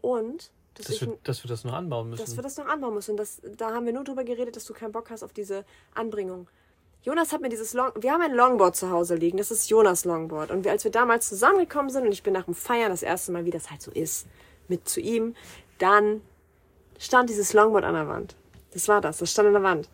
Und 0.00 0.50
dass, 0.78 0.86
dass, 0.86 1.00
wir, 1.00 1.18
dass 1.24 1.44
wir 1.44 1.48
das 1.48 1.64
noch 1.64 1.74
anbauen 1.74 2.10
müssen. 2.10 2.24
dass 2.24 2.36
wir 2.36 2.42
das 2.42 2.56
noch 2.56 2.66
anbauen 2.66 2.94
müssen. 2.94 3.12
Und 3.12 3.16
das, 3.18 3.40
da 3.56 3.72
haben 3.72 3.86
wir 3.86 3.92
nur 3.92 4.04
darüber 4.04 4.24
geredet, 4.24 4.56
dass 4.56 4.64
du 4.64 4.72
keinen 4.72 4.92
Bock 4.92 5.10
hast 5.10 5.22
auf 5.22 5.32
diese 5.32 5.64
Anbringung. 5.94 6.48
Jonas 7.02 7.32
hat 7.32 7.40
mir 7.40 7.48
dieses 7.48 7.74
Long, 7.74 7.92
wir 8.00 8.12
haben 8.12 8.22
ein 8.22 8.34
Longboard 8.34 8.74
zu 8.76 8.90
Hause 8.90 9.14
liegen, 9.14 9.38
das 9.38 9.50
ist 9.50 9.70
Jonas 9.70 10.04
Longboard. 10.04 10.50
Und 10.50 10.64
wir, 10.64 10.72
als 10.72 10.84
wir 10.84 10.90
damals 10.90 11.28
zusammengekommen 11.28 11.90
sind 11.90 12.04
und 12.04 12.12
ich 12.12 12.22
bin 12.22 12.32
nach 12.32 12.44
dem 12.44 12.54
Feiern 12.54 12.90
das 12.90 13.02
erste 13.02 13.32
Mal, 13.32 13.44
wie 13.44 13.50
das 13.50 13.70
halt 13.70 13.82
so 13.82 13.90
ist, 13.90 14.26
mit 14.68 14.88
zu 14.88 15.00
ihm, 15.00 15.34
dann 15.78 16.20
stand 16.98 17.30
dieses 17.30 17.52
Longboard 17.52 17.84
an 17.84 17.94
der 17.94 18.08
Wand. 18.08 18.34
Das 18.72 18.88
war 18.88 19.00
das, 19.00 19.18
das 19.18 19.30
stand 19.30 19.48
an 19.48 19.54
der 19.54 19.62
Wand. 19.62 19.88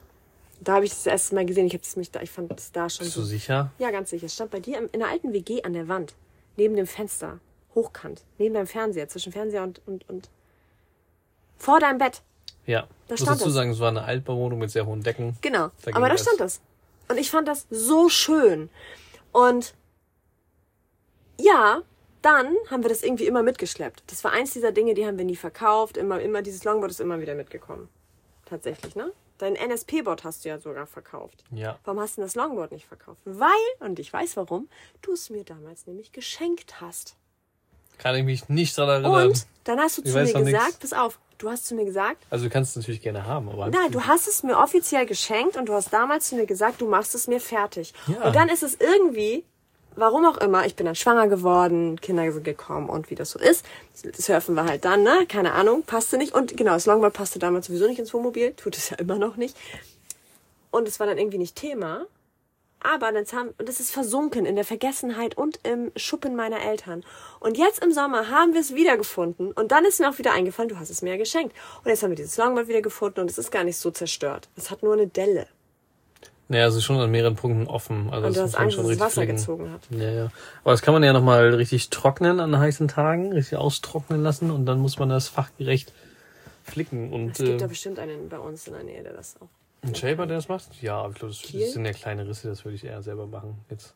Da 0.61 0.74
habe 0.74 0.87
ich 0.87 0.91
das 0.91 1.07
erste 1.07 1.35
Mal 1.35 1.45
gesehen, 1.45 1.66
ich, 1.66 1.74
hab 1.74 1.82
das 1.82 1.97
mich 1.97 2.11
da, 2.11 2.22
ich 2.22 2.30
fand 2.30 2.51
das 2.51 2.72
da 2.72 2.89
schon 2.89 3.05
Bist 3.05 3.16
du 3.16 3.20
so. 3.20 3.26
sicher? 3.26 3.70
Ja, 3.78 3.91
ganz 3.91 4.11
sicher. 4.11 4.26
Es 4.26 4.35
stand 4.35 4.51
bei 4.51 4.61
dir 4.61 4.89
in 4.93 5.01
der 5.01 5.09
alten 5.09 5.32
WG 5.32 5.62
an 5.62 5.74
der 5.74 5.89
Wand, 5.89 6.14
neben 6.57 6.74
dem 6.74 6.87
Fenster, 6.87 7.39
hochkant, 7.74 8.22
neben 8.39 8.55
deinem 8.55 8.66
Fernseher, 8.66 9.09
zwischen 9.09 9.32
Fernseher 9.32 9.62
und, 9.62 9.82
und, 9.87 10.09
und 10.09 10.30
vor 11.64 11.80
deinem 11.80 11.98
Bett. 11.98 12.22
Ja. 12.66 12.82
Da 13.08 13.14
Ich 13.14 13.20
muss 13.20 13.28
stand 13.28 13.40
dazu 13.40 13.50
sagen, 13.50 13.70
es 13.70 13.80
war 13.80 13.88
eine 13.88 14.04
Altbauwohnung 14.04 14.58
mit 14.58 14.70
sehr 14.70 14.86
hohen 14.86 15.02
Decken. 15.02 15.36
Genau. 15.40 15.70
Da 15.82 15.90
Aber 15.94 16.08
da 16.08 16.14
das. 16.14 16.22
stand 16.22 16.40
das. 16.40 16.60
Und 17.08 17.18
ich 17.18 17.30
fand 17.30 17.48
das 17.48 17.66
so 17.70 18.08
schön. 18.08 18.70
Und 19.32 19.74
ja, 21.40 21.82
dann 22.22 22.54
haben 22.70 22.82
wir 22.82 22.88
das 22.88 23.02
irgendwie 23.02 23.26
immer 23.26 23.42
mitgeschleppt. 23.42 24.02
Das 24.06 24.24
war 24.24 24.32
eins 24.32 24.52
dieser 24.52 24.72
Dinge, 24.72 24.94
die 24.94 25.06
haben 25.06 25.18
wir 25.18 25.24
nie 25.24 25.36
verkauft. 25.36 25.96
Immer, 25.96 26.20
immer, 26.20 26.42
dieses 26.42 26.64
Longboard 26.64 26.90
ist 26.90 27.00
immer 27.00 27.20
wieder 27.20 27.34
mitgekommen. 27.34 27.88
Tatsächlich, 28.46 28.94
ne? 28.94 29.12
Dein 29.38 29.56
NSP-Board 29.56 30.22
hast 30.22 30.44
du 30.44 30.48
ja 30.48 30.58
sogar 30.58 30.86
verkauft. 30.86 31.44
Ja. 31.50 31.78
Warum 31.84 32.00
hast 32.00 32.16
du 32.16 32.20
denn 32.20 32.26
das 32.28 32.34
Longboard 32.36 32.72
nicht 32.72 32.86
verkauft? 32.86 33.20
Weil, 33.24 33.48
und 33.80 33.98
ich 33.98 34.12
weiß 34.12 34.36
warum, 34.36 34.68
du 35.02 35.12
es 35.12 35.28
mir 35.28 35.44
damals 35.44 35.86
nämlich 35.86 36.12
geschenkt 36.12 36.80
hast. 36.80 37.16
Kann 37.98 38.14
ich 38.16 38.24
mich 38.24 38.48
nicht 38.48 38.76
dran 38.78 38.88
erinnern. 38.88 39.28
Und 39.30 39.46
dann 39.64 39.80
hast 39.80 39.98
du 39.98 40.02
Ich 40.02 40.12
zu 40.12 40.16
mir 40.18 40.24
noch 40.24 40.40
nix. 40.40 40.52
gesagt, 40.58 40.80
pass 40.80 40.92
auf, 40.92 41.18
du 41.39 41.51
hast 41.51 41.66
zu 41.66 41.74
mir 41.74 41.85
gesagt, 41.85 42.18
Also 42.30 42.45
du 42.45 42.51
kannst 42.51 42.70
es 42.70 42.76
natürlich 42.76 43.01
gerne 43.03 43.26
haben, 43.26 43.49
aber. 43.49 43.68
nein, 43.68 43.91
du 43.91 44.03
hast 44.07 44.28
es 44.28 44.43
mir 44.43 44.57
offiziell 44.57 45.07
geschenkt 45.07 45.57
und 45.57 45.66
du 45.66 45.74
hast 45.74 45.93
damals 45.93 46.28
zu 46.28 46.37
mir 46.37 46.47
gesagt, 46.47 46.80
du 46.80 46.89
machst 46.89 47.14
es 47.14 47.26
mir 47.26 47.41
fertig. 47.41 47.93
Ja. 48.07 48.26
Und 48.26 48.37
dann 48.37 48.49
ist 48.49 48.62
es 48.62 48.76
irgendwie, 48.80 49.45
warum 49.97 50.24
auch 50.26 50.39
immer, 50.39 50.66
ich 50.66 50.76
bin 50.76 50.87
dann 50.87 50.95
schwanger 50.95 51.28
geworden, 51.28 52.01
Kinder 52.01 52.30
sind 52.32 52.45
gekommen 52.45 52.89
und 52.89 53.11
wie 53.11 53.14
das 53.14 53.30
so 53.30 53.39
ist. 53.39 53.64
Surfen 53.95 54.55
wir 54.55 54.64
halt 54.64 54.85
dann, 54.85 55.03
ne? 55.03 55.26
Keine 55.28 55.53
Ahnung, 55.53 55.82
passte 55.82 56.18
nicht. 56.18 56.35
Und 56.35 56.57
genau, 56.57 56.72
das 56.72 56.87
Longboard 56.87 57.12
passte 57.14 57.39
damals 57.39 57.66
sowieso 57.66 57.87
nicht 57.87 57.99
ins 57.99 58.12
Wohnmobil, 58.12 58.53
tut 58.55 58.76
es 58.76 58.91
ja 58.91 58.97
immer 58.99 59.16
noch 59.18 59.37
nicht. 59.37 59.57
Und 60.70 60.89
es 60.89 60.99
war 60.99 61.07
dann 61.07 61.18
irgendwie 61.18 61.39
nicht 61.39 61.57
Thema. 61.57 62.07
Aber 62.87 63.12
dann 63.12 63.24
haben, 63.32 63.55
es 63.66 63.80
ist 63.80 63.91
versunken 63.91 64.45
in 64.45 64.57
der 64.57 64.64
Vergessenheit 64.64 65.39
und 65.39 65.59
im 65.62 65.91
Schuppen 65.97 66.37
meiner 66.37 66.61
Eltern. 66.61 67.03
Und 67.41 67.57
jetzt 67.57 67.82
im 67.82 67.93
Sommer 67.93 68.28
haben 68.28 68.53
wir 68.53 68.61
es 68.61 68.74
wiedergefunden. 68.74 69.53
Und 69.53 69.72
dann 69.72 69.87
ist 69.87 70.01
mir 70.01 70.11
auch 70.11 70.18
wieder 70.18 70.32
eingefallen, 70.32 70.68
du 70.68 70.78
hast 70.78 70.91
es 70.91 71.01
mir 71.01 71.12
ja 71.12 71.16
geschenkt. 71.16 71.57
Und 71.82 71.89
jetzt 71.89 72.03
haben 72.03 72.11
wir 72.11 72.16
dieses 72.16 72.37
Longboard 72.37 72.68
wieder 72.68 72.82
gefunden 72.82 73.20
und 73.20 73.30
es 73.30 73.39
ist 73.39 73.51
gar 73.51 73.64
nicht 73.64 73.78
so 73.78 73.91
zerstört. 73.91 74.51
Es 74.57 74.70
hat 74.70 74.82
nur 74.82 74.93
eine 74.93 75.07
Delle. 75.07 75.47
Naja, 76.49 76.66
es 76.66 76.74
ist 76.74 76.85
schon 76.85 76.99
an 76.99 77.11
mehreren 77.11 77.37
Punkten 77.37 77.66
offen. 77.68 78.11
Also 78.12 78.26
Und 78.26 78.37
du 78.37 78.41
das 78.41 78.53
hast 78.53 78.61
Angst, 78.61 78.74
schon 78.74 78.85
dass 78.85 78.91
richtig 78.91 79.07
Wasser 79.07 79.22
pflegen. 79.22 79.37
gezogen 79.37 79.72
hat. 79.72 79.80
Ja, 79.89 80.11
ja. 80.11 80.24
Aber 80.62 80.72
das 80.72 80.82
kann 80.82 80.93
man 80.93 81.03
ja 81.03 81.14
nochmal 81.14 81.55
richtig 81.55 81.89
trocknen 81.89 82.39
an 82.39 82.59
heißen 82.59 82.89
Tagen, 82.89 83.32
richtig 83.32 83.57
austrocknen 83.57 84.22
lassen 84.22 84.51
und 84.51 84.66
dann 84.66 84.78
muss 84.78 84.99
man 84.99 85.09
das 85.09 85.28
fachgerecht 85.28 85.95
flicken. 86.62 87.14
Und 87.14 87.30
Es 87.30 87.39
gibt 87.39 87.49
äh, 87.49 87.57
da 87.57 87.66
bestimmt 87.66 87.99
einen 87.99 88.28
bei 88.28 88.39
uns 88.39 88.66
in 88.66 88.74
der 88.74 88.82
Nähe, 88.82 89.03
der 89.03 89.14
das 89.14 89.37
auch. 89.41 89.49
Ein 89.87 89.95
Shaper, 89.95 90.26
der 90.26 90.37
das 90.39 90.49
macht? 90.49 90.68
Ja, 90.82 91.07
ich 91.09 91.14
glaube, 91.14 91.35
das, 91.35 91.72
sind 91.72 91.85
ja 91.85 91.93
kleine 91.93 92.26
Risse, 92.26 92.49
das 92.49 92.64
würde 92.64 92.76
ich 92.76 92.85
eher 92.85 93.03
selber 93.03 93.26
machen. 93.26 93.59
Jetzt 93.70 93.95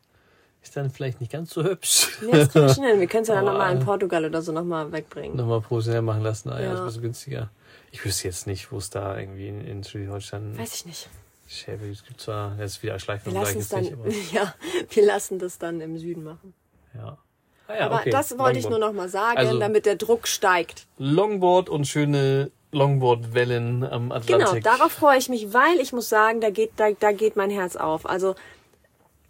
ist 0.61 0.75
dann 0.75 0.89
vielleicht 0.89 1.19
nicht 1.21 1.31
ganz 1.31 1.51
so 1.51 1.63
hübsch. 1.63 2.19
Nee, 2.21 2.31
das 2.31 2.49
kriegen 2.49 2.67
wir 2.67 2.73
schon 2.73 2.83
hin. 2.85 2.99
Wir 2.99 3.07
können 3.07 3.21
es 3.23 3.29
ja 3.29 3.35
dann 3.35 3.43
Aber, 3.47 3.53
nochmal 3.57 3.75
in 3.75 3.81
äh, 3.81 3.85
Portugal 3.85 4.25
oder 4.25 4.41
so 4.41 4.51
nochmal 4.51 4.91
wegbringen. 4.91 5.37
nochmal 5.37 5.61
professionell 5.61 6.01
machen 6.01 6.21
lassen. 6.21 6.49
Ah, 6.49 6.59
ja, 6.59 6.65
Ja. 6.65 6.69
das 6.71 6.79
ist 6.79 6.81
ein 6.81 6.85
bisschen 6.87 7.01
günstiger. 7.03 7.49
Ich 7.91 8.03
wüsste 8.05 8.27
jetzt 8.27 8.45
nicht, 8.47 8.71
wo 8.71 8.77
es 8.77 8.89
da 8.89 9.17
irgendwie 9.17 9.47
in, 9.47 9.61
in 9.65 9.83
Schleswig-Holstein 9.83 10.57
Weiß 10.57 10.75
ich 10.75 10.85
nicht. 10.85 11.09
Shaper 11.47 11.77
gibt. 11.85 11.95
Es 11.95 12.03
gibt 12.05 12.21
zwar, 12.21 12.59
ist 12.59 12.83
wieder 12.83 12.93
Wir 12.93 12.99
Schleifvergleich 12.99 13.43
lassen 13.43 13.57
es 13.59 13.63
jetzt 13.71 13.73
dann, 13.73 13.81
nicht, 13.81 13.93
aber 13.93 14.09
ja, 14.33 14.53
wir 14.91 15.05
lassen 15.05 15.39
das 15.39 15.57
dann 15.57 15.81
im 15.81 15.97
Süden 15.97 16.23
machen. 16.23 16.53
ja. 16.93 17.17
Ah, 17.67 17.75
ja 17.75 17.85
Aber 17.85 17.95
okay. 17.99 18.09
das 18.09 18.35
wollte 18.39 18.57
ich 18.57 18.67
nur 18.67 18.79
Longboard. 18.79 18.95
noch 18.95 19.01
mal 19.03 19.09
sagen, 19.09 19.37
Also- 19.37 19.59
damit 19.59 19.85
der 19.85 19.95
Druck 19.95 20.27
steigt. 20.27 20.87
Longboard 20.97 21.69
und 21.69 21.87
schöne 21.87 22.49
Longboard-Wellen 22.71 23.83
am 23.83 24.11
Atlantik. 24.11 24.63
Genau, 24.63 24.77
darauf 24.77 24.91
freue 24.91 25.17
ich 25.17 25.29
mich, 25.29 25.53
weil 25.53 25.79
ich 25.79 25.93
muss 25.93 26.09
sagen, 26.09 26.41
da 26.41 26.49
geht, 26.49 26.71
da, 26.77 26.91
da 26.91 27.11
geht 27.11 27.35
mein 27.35 27.49
Herz 27.49 27.75
auf. 27.75 28.07
Also 28.07 28.35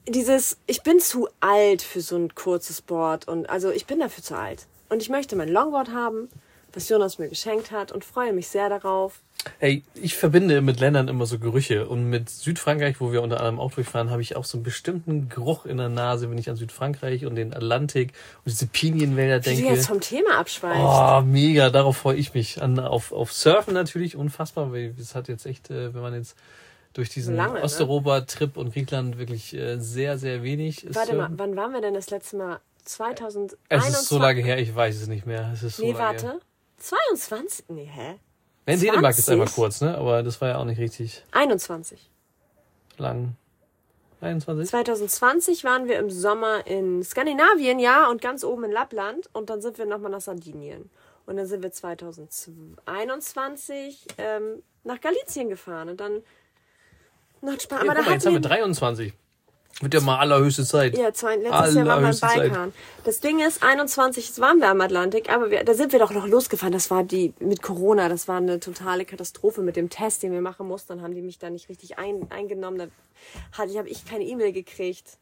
dieses, 0.08 0.58
ich 0.68 0.84
bin 0.84 1.00
zu 1.00 1.30
alt 1.40 1.82
für 1.82 2.02
so 2.02 2.18
ein 2.18 2.36
kurzes 2.36 2.82
Board 2.82 3.28
und 3.28 3.50
also 3.50 3.72
ich 3.72 3.86
bin 3.86 4.00
dafür 4.00 4.24
zu 4.24 4.36
alt. 4.36 4.68
Und 4.90 5.02
ich 5.02 5.10
möchte 5.10 5.36
mein 5.36 5.50
Longboard 5.50 5.94
haben, 5.94 6.30
was 6.74 6.90
Jonas 6.90 7.20
mir 7.20 7.30
geschenkt 7.30 7.72
hat 7.72 7.92
und 7.92 8.04
freue 8.06 8.34
mich 8.34 8.48
sehr 8.48 8.70
darauf. 8.70 9.22
Hey, 9.58 9.84
ich 9.94 10.16
verbinde 10.18 10.60
mit 10.62 10.82
Ländern 10.82 11.08
immer 11.08 11.26
so 11.26 11.40
Gerüche. 11.40 11.88
Und 11.88 12.10
mit 12.10 12.30
Südfrankreich, 12.30 13.00
wo 13.00 13.14
wir 13.14 13.22
unter 13.22 13.38
anderem 13.38 13.60
auch 13.60 13.72
durchfahren, 13.72 14.10
habe 14.10 14.22
ich 14.22 14.36
auch 14.36 14.44
so 14.44 14.58
einen 14.58 14.64
bestimmten 14.64 15.30
Geruch 15.30 15.66
in 15.66 15.78
der 15.78 15.88
Nase, 15.88 16.30
wenn 16.30 16.38
ich 16.38 16.50
an 16.50 16.58
Südfrankreich 16.58 17.26
und 17.26 17.36
den 17.36 17.54
Atlantik 17.54 18.10
und 18.44 18.52
diese 18.52 18.68
Pinienwälder 18.68 19.38
Wie 19.46 19.56
du 19.56 19.56
denke. 19.62 19.76
jetzt 19.76 19.88
vom 19.88 20.02
Thema 20.02 20.38
abschweifst. 20.38 20.82
Oh, 20.82 21.22
mega, 21.26 21.70
darauf 21.70 21.98
freue 21.98 22.18
ich 22.18 22.34
mich. 22.34 22.62
An, 22.62 22.80
auf, 22.80 23.14
auf 23.14 23.32
Surfen 23.32 23.74
natürlich 23.74 24.18
unfassbar, 24.18 24.74
weil 24.74 24.94
es 25.00 25.16
hat 25.16 25.30
jetzt 25.30 25.46
echt, 25.46 25.70
äh, 25.70 25.94
wenn 25.94 26.02
man 26.02 26.14
jetzt 26.14 26.36
durch 26.94 27.10
diesen 27.10 27.36
Lange, 27.38 27.56
ne? 27.56 27.64
Osteuropa-Trip 27.64 28.58
und 28.58 28.74
Griechenland 28.74 29.18
wirklich 29.18 29.54
äh, 29.54 29.78
sehr, 29.78 30.18
sehr 30.18 30.44
wenig 30.44 30.86
Warte 30.94 31.16
mal, 31.16 31.30
wann 31.32 31.56
waren 31.56 31.72
wir 31.72 31.82
denn 31.82 31.94
das 31.94 32.10
letzte 32.10 32.36
Mal? 32.36 32.60
2021? 32.84 33.58
Es 33.70 34.02
ist 34.02 34.10
so 34.10 34.18
lange 34.18 34.42
her, 34.42 34.58
ich 34.60 34.74
weiß 34.74 35.00
es 35.00 35.08
nicht 35.08 35.26
mehr. 35.26 35.52
Es 35.54 35.64
ist 35.64 35.78
so 35.78 35.84
Nee, 35.86 35.92
lange 35.94 36.20
her. 36.20 36.40
Warte. 36.80 37.16
22? 37.16 37.66
Nee, 37.70 37.86
hä? 37.86 38.20
Nee, 38.66 38.74
in 38.74 38.80
Dänemark 38.80 39.18
ist 39.18 39.26
20? 39.26 39.32
einmal 39.34 39.48
kurz, 39.48 39.82
ne? 39.82 39.98
Aber 39.98 40.24
das 40.24 40.40
war 40.42 40.50
ja 40.50 40.58
auch 40.58 40.66
nicht 40.66 40.80
richtig 40.80 41.24
21. 41.32 42.10
lang. 42.98 43.36
21? 44.22 44.70
2020 44.70 45.64
waren 45.64 45.88
wir 45.88 45.98
im 45.98 46.10
Sommer 46.10 46.68
in 46.68 47.04
Skandinavien, 47.04 47.80
ja, 47.80 48.10
und 48.10 48.22
ganz 48.22 48.44
oben 48.44 48.66
in 48.66 48.72
Lappland. 48.72 49.30
Und 49.34 49.50
dann 49.50 49.62
sind 49.62 49.78
wir 49.78 49.86
nochmal 49.86 50.12
nach 50.12 50.20
Sardinien. 50.22 50.90
Und 51.26 51.38
dann 51.38 51.46
sind 51.46 51.64
wir 51.64 51.72
2021 51.72 54.08
ähm, 54.18 54.62
nach 54.84 55.00
Galizien 55.00 55.48
gefahren. 55.48 55.88
Und 55.90 56.02
dann 56.02 56.22
nach 57.42 57.58
Spanien. 57.60 57.86
Ja, 57.86 57.92
Aber 57.92 58.02
guck 58.02 58.06
da 58.06 58.10
mal, 58.10 58.16
jetzt 58.16 58.26
haben 58.26 58.34
wir 58.34 58.40
hatten 58.40 58.50
23. 58.50 59.14
Wird 59.82 59.94
ja 59.94 60.02
mal 60.02 60.18
allerhöchste 60.18 60.66
Zeit. 60.66 60.98
ja, 60.98 61.14
zwei, 61.14 61.38
letztes 61.38 61.76
Jahr 61.76 61.86
waren 61.86 62.02
wir 62.02 62.10
im 62.10 62.14
Zeit. 62.14 62.36
Balkan. 62.36 62.74
Das 63.06 63.22
Ding 63.22 63.40
ist, 63.40 63.64
21 63.64 64.28
jetzt 64.28 64.42
waren 64.42 64.60
wir 64.60 64.68
am 64.68 64.82
Atlantik, 64.82 65.32
aber 65.32 65.52
wir, 65.52 65.64
da 65.64 65.74
sind 65.74 65.94
wir 65.94 66.00
doch 66.00 66.12
noch 66.12 66.28
losgefahren. 66.28 66.74
Das 66.74 66.92
war 66.92 67.04
die 67.04 67.34
mit 67.40 67.62
Corona, 67.62 68.10
das 68.10 68.28
war 68.28 68.38
eine 68.38 68.60
totale 68.60 69.06
Katastrophe 69.06 69.62
mit 69.62 69.78
dem 69.78 69.90
Test, 69.90 70.24
den 70.24 70.34
wir 70.34 70.42
machen 70.42 70.68
mussten. 70.68 70.90
Dann 70.90 71.02
haben 71.02 71.16
die 71.16 71.22
mich 71.22 71.40
da 71.40 71.50
nicht 71.50 71.70
richtig 71.70 71.98
ein, 71.98 72.30
eingenommen. 72.30 72.78
Da 72.78 72.88
hatte 73.58 73.72
ich, 73.72 73.78
habe 73.78 73.88
ich 73.88 74.06
keine 74.06 74.26
E-Mail 74.26 74.52
gekriegt. 74.52 75.18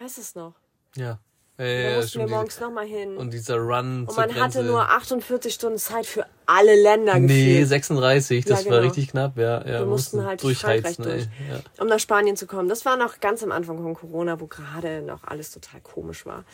Weißt 0.00 0.16
du 0.16 0.20
es 0.22 0.34
noch? 0.34 0.54
Ja. 0.96 1.20
Da 1.60 1.66
Äh, 1.66 1.90
ja, 1.90 1.96
mussten 1.98 2.18
wir 2.20 2.28
morgens 2.28 2.58
nochmal 2.58 2.86
hin. 2.86 3.18
Und 3.18 3.32
dieser 3.34 3.56
Run 3.58 4.06
Und 4.06 4.16
man 4.16 4.30
hatte 4.34 4.34
Grenze. 4.34 4.62
nur 4.62 4.80
48 4.88 5.52
Stunden 5.52 5.78
Zeit 5.78 6.06
für 6.06 6.24
alle 6.46 6.74
Länder 6.80 7.18
Nee, 7.18 7.26
gefühlt, 7.56 7.68
36, 7.68 8.44
das 8.46 8.64
Ja, 8.64 8.70
war 8.70 8.78
genau. 8.78 8.88
richtig 8.88 9.10
knapp, 9.10 9.36
ja. 9.36 9.58
ja 9.66 9.80
Wir 9.80 9.86
mussten 9.86 10.24
halt 10.24 10.42
durch 10.42 10.58
Frankreich 10.58 10.96
durch. 10.96 11.08
ey. 11.08 11.28
Ja. 11.50 11.60
um 11.82 11.86
nach 11.88 11.98
Spanien 12.00 12.34
zu 12.36 12.46
kommen. 12.46 12.68
Das 12.70 12.86
war 12.86 12.96
noch 12.96 13.20
ganz 13.20 13.42
am 13.42 13.52
Anfang 13.52 13.76
von 13.82 13.92
Corona, 13.94 14.40
wo 14.40 14.46
gerade 14.46 15.02
noch 15.02 15.24
alles 15.24 15.50
total 15.50 15.80
komisch 15.82 16.24
war. 16.24 16.44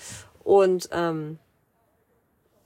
Und 0.42 0.88
ähm, 0.90 1.38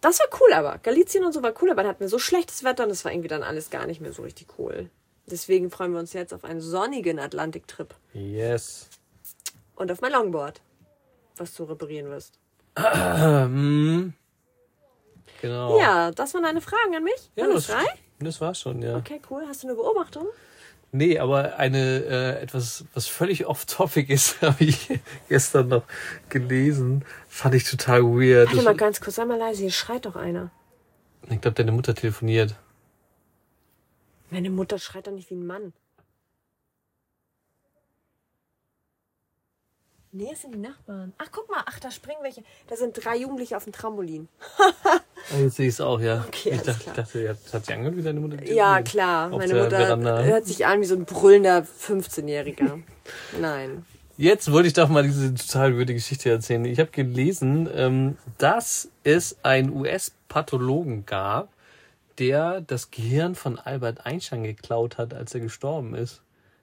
das 0.01 0.18
war 0.18 0.26
cool 0.41 0.53
aber. 0.55 0.78
Galizien 0.78 1.24
und 1.24 1.32
so 1.32 1.43
war 1.43 1.53
cool, 1.61 1.70
aber 1.70 1.82
dann 1.82 1.91
hatten 1.91 2.01
wir 2.01 2.09
so 2.09 2.18
schlechtes 2.18 2.64
Wetter 2.64 2.84
und 2.84 2.88
das 2.88 3.05
war 3.05 3.12
irgendwie 3.12 3.28
dann 3.28 3.43
alles 3.43 3.68
gar 3.68 3.86
nicht 3.86 4.01
mehr 4.01 4.14
so 4.14 4.22
richtig 4.22 4.47
cool. 4.59 4.88
Deswegen 5.30 5.70
freuen 5.70 5.93
wir 5.93 6.01
uns 6.01 6.14
jetzt 6.14 6.32
auf 6.32 6.45
einen 6.45 6.62
sonnigen 6.62 7.18
Atlantiktrip 7.18 7.95
Yes. 8.14 8.88
und 9.76 9.93
auf 9.93 10.01
mein 10.01 10.12
Longboard, 10.12 10.62
was 11.41 11.55
du 11.55 11.64
reparieren 11.64 12.11
wirst. 12.11 12.38
Ähm, 12.76 14.12
genau. 15.41 15.78
Ja, 15.78 16.11
das 16.12 16.34
waren 16.34 16.43
deine 16.45 16.61
Fragen 16.61 16.95
an 16.95 17.03
mich. 17.03 17.30
ja 17.34 17.45
Alles 17.45 17.66
das, 17.66 17.76
frei? 17.76 17.86
das 18.20 18.41
war's 18.41 18.61
schon, 18.61 18.82
ja. 18.82 18.97
Okay, 18.97 19.20
cool. 19.30 19.43
Hast 19.49 19.62
du 19.62 19.68
eine 19.68 19.76
Beobachtung? 19.76 20.26
Nee, 20.93 21.18
aber 21.18 21.57
eine 21.57 22.05
äh, 22.05 22.43
etwas, 22.43 22.84
was 22.95 23.07
völlig 23.07 23.47
off-topic 23.47 24.12
ist, 24.12 24.43
habe 24.43 24.64
ich 24.64 25.01
gestern 25.28 25.68
noch 25.68 25.84
gelesen. 26.28 27.05
Fand 27.28 27.55
ich 27.55 27.64
total 27.64 28.03
weird. 28.03 28.49
Warte 28.51 28.62
mal 28.62 28.76
ganz 28.76 29.01
kurz, 29.01 29.16
sei 29.16 29.24
mal 29.24 29.38
leise, 29.38 29.62
hier 29.62 29.70
schreit 29.70 30.05
doch 30.07 30.16
einer. 30.16 30.51
ich 31.28 31.41
glaube, 31.41 31.55
deine 31.55 31.72
Mutter 31.72 31.95
telefoniert. 31.95 32.55
Meine 34.30 34.51
Mutter 34.51 34.78
schreit 34.78 35.07
doch 35.07 35.12
nicht 35.12 35.30
wie 35.30 35.34
ein 35.34 35.47
Mann. 35.47 35.72
Nee, 40.12 40.30
es 40.32 40.42
sind 40.42 40.52
die 40.54 40.58
Nachbarn. 40.58 41.12
Ach, 41.18 41.28
guck 41.30 41.48
mal, 41.48 41.62
ach, 41.66 41.78
da 41.78 41.90
springen 41.92 42.18
welche. 42.22 42.42
Da 42.66 42.74
sind 42.74 42.94
drei 43.04 43.16
Jugendliche 43.16 43.56
auf 43.56 43.62
dem 43.62 43.72
Trampolin. 43.72 44.28
Jetzt 45.38 45.56
sehe 45.56 45.68
ich 45.68 45.74
es 45.74 45.80
auch, 45.80 46.00
ja. 46.00 46.24
Okay, 46.26 46.50
ich 46.54 46.62
dachte, 46.62 46.90
dachte, 46.92 47.36
hat 47.52 47.66
sie 47.66 47.72
angehört 47.72 47.96
wie 47.96 48.02
deine 48.02 48.18
Mutter? 48.18 48.42
Ja, 48.44 48.82
klar. 48.82 49.28
Meine 49.28 49.54
Mutter 49.54 49.76
Veranda. 49.76 50.22
hört 50.22 50.46
sich 50.46 50.66
an 50.66 50.80
wie 50.80 50.86
so 50.86 50.96
ein 50.96 51.04
brüllender 51.04 51.64
15-Jähriger. 51.80 52.82
Nein. 53.40 53.86
Jetzt 54.16 54.50
wollte 54.50 54.66
ich 54.66 54.74
doch 54.74 54.88
mal 54.88 55.04
diese 55.04 55.32
total 55.32 55.76
würdige 55.76 55.98
Geschichte 55.98 56.28
erzählen. 56.28 56.64
Ich 56.64 56.80
habe 56.80 56.90
gelesen, 56.90 57.68
ähm, 57.72 58.18
dass 58.38 58.88
es 59.04 59.36
einen 59.44 59.70
US-Pathologen 59.70 61.06
gab, 61.06 61.50
der 62.18 62.61
das 62.61 62.90
Gehirn 62.90 63.36
von 63.36 63.58
Albert 63.61 64.04
Einstein 64.04 64.42
geklaut 64.42 64.98
hat, 64.98 65.14
als 65.14 65.34
er 65.34 65.40
gestorben 65.40 65.94
ist. 65.94 66.20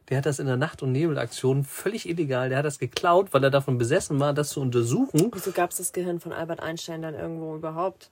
Der 0.09 0.17
hat 0.19 0.25
das 0.25 0.39
in 0.39 0.45
der 0.47 0.57
Nacht- 0.57 0.81
und 0.83 0.91
Nebelaktion 0.93 1.63
völlig 1.65 2.07
illegal. 2.07 2.49
Der 2.49 2.59
hat 2.59 2.65
das 2.65 2.79
geklaut, 2.79 3.33
weil 3.33 3.43
er 3.43 3.49
davon 3.51 3.77
besessen 3.77 4.19
war, 4.19 4.33
das 4.33 4.49
zu 4.49 4.61
untersuchen. 4.61 5.29
Wieso 5.33 5.51
gab 5.51 5.71
es 5.71 5.77
das 5.77 5.91
Gehirn 5.91 6.19
von 6.19 6.31
Albert 6.31 6.61
Einstein 6.61 7.01
dann 7.01 7.13
irgendwo 7.13 7.55
überhaupt? 7.55 8.09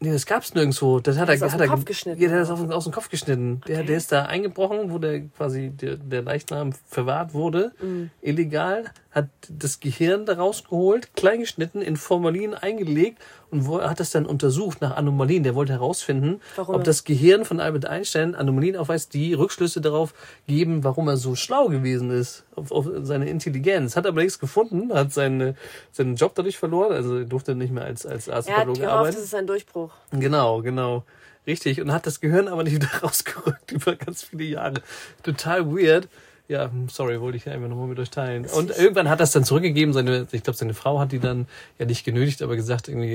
Nee, 0.00 0.12
das 0.12 0.26
gab's 0.26 0.54
nirgendwo. 0.54 1.00
Das 1.00 1.16
hat 1.16 1.28
Hat 1.28 1.40
er, 1.40 1.46
aus 1.46 1.52
hat 1.52 1.58
dem 1.60 1.64
er 1.64 1.74
Kopf 1.74 1.84
geschnitten, 1.84 2.22
Ja, 2.22 2.28
der 2.28 2.42
ist 2.42 2.50
aus 2.50 2.84
dem 2.84 2.92
Kopf 2.92 3.08
geschnitten. 3.08 3.62
Der, 3.66 3.78
Okay. 3.78 3.86
der 3.88 3.96
ist 3.96 4.12
da 4.12 4.26
eingebrochen, 4.26 4.92
wo 4.92 4.98
der 4.98 5.22
quasi 5.22 5.70
der, 5.70 5.96
der 5.96 6.22
Leichnam 6.22 6.72
verwahrt 6.86 7.34
wurde, 7.34 7.72
Mhm. 7.82 8.10
illegal, 8.20 8.84
hat 9.18 9.28
das 9.48 9.80
Gehirn 9.80 10.26
da 10.26 10.34
rausgeholt, 10.34 11.14
klein 11.14 11.40
geschnitten, 11.40 11.82
in 11.82 11.96
Formalin 11.96 12.54
eingelegt 12.54 13.18
und 13.50 13.66
wo, 13.66 13.80
hat 13.80 14.00
das 14.00 14.10
dann 14.10 14.26
untersucht 14.26 14.80
nach 14.80 14.96
Anomalien. 14.96 15.42
Der 15.42 15.54
wollte 15.54 15.72
herausfinden, 15.72 16.40
Warum 16.56 16.74
ob 16.76 16.84
das 16.84 17.04
Gehirn 17.04 17.44
von 17.44 17.60
Albert 17.60 17.86
Einstein 17.86 18.34
Anomalien 18.34 18.76
aufweist, 18.76 19.14
die 19.14 19.34
Rückschlüsse 19.34 19.80
darauf 19.80 20.14
geben, 20.46 20.84
warum 20.84 21.08
er 21.08 21.16
so 21.16 21.34
schlau 21.34 21.68
gewesen 21.68 22.10
ist, 22.10 22.44
auf, 22.54 22.72
auf 22.72 22.88
seine 23.02 23.28
Intelligenz. 23.28 23.96
Hat 23.96 24.06
aber 24.06 24.20
nichts 24.20 24.38
gefunden, 24.38 24.92
hat 24.92 25.12
seine, 25.12 25.54
seinen 25.92 26.16
Job 26.16 26.34
dadurch 26.34 26.58
verloren, 26.58 26.92
also 26.92 27.18
er 27.18 27.24
durfte 27.24 27.54
nicht 27.54 27.72
mehr 27.72 27.84
als, 27.84 28.06
als 28.06 28.28
Er 28.28 28.38
hat 28.38 28.64
gehofft, 28.64 28.82
arbeiten. 28.82 29.14
das 29.16 29.24
ist 29.24 29.34
ein 29.34 29.46
Durchbruch. 29.46 29.92
Genau, 30.12 30.62
genau. 30.62 31.04
Richtig, 31.46 31.80
und 31.80 31.92
hat 31.92 32.06
das 32.06 32.20
Gehirn 32.20 32.46
aber 32.48 32.62
nicht 32.62 32.74
wieder 32.76 32.90
rausgerückt 33.02 33.72
über 33.72 33.96
ganz 33.96 34.22
viele 34.22 34.44
Jahre. 34.44 34.82
Total 35.22 35.66
weird. 35.66 36.08
Ja, 36.48 36.70
sorry, 36.88 37.20
wollte 37.20 37.36
ich 37.36 37.46
einfach 37.46 37.68
nochmal 37.68 37.88
mit 37.88 37.98
euch 37.98 38.08
teilen. 38.08 38.46
Und 38.46 38.70
irgendwann 38.70 39.10
hat 39.10 39.20
das 39.20 39.32
dann 39.32 39.44
zurückgegeben. 39.44 39.92
Seine, 39.92 40.26
ich 40.32 40.42
glaube, 40.42 40.56
seine 40.56 40.72
Frau 40.72 40.98
hat 40.98 41.12
die 41.12 41.18
dann 41.18 41.46
ja 41.78 41.84
nicht 41.84 42.04
genötigt, 42.04 42.40
aber 42.40 42.56
gesagt, 42.56 42.88
irgendwie, 42.88 43.12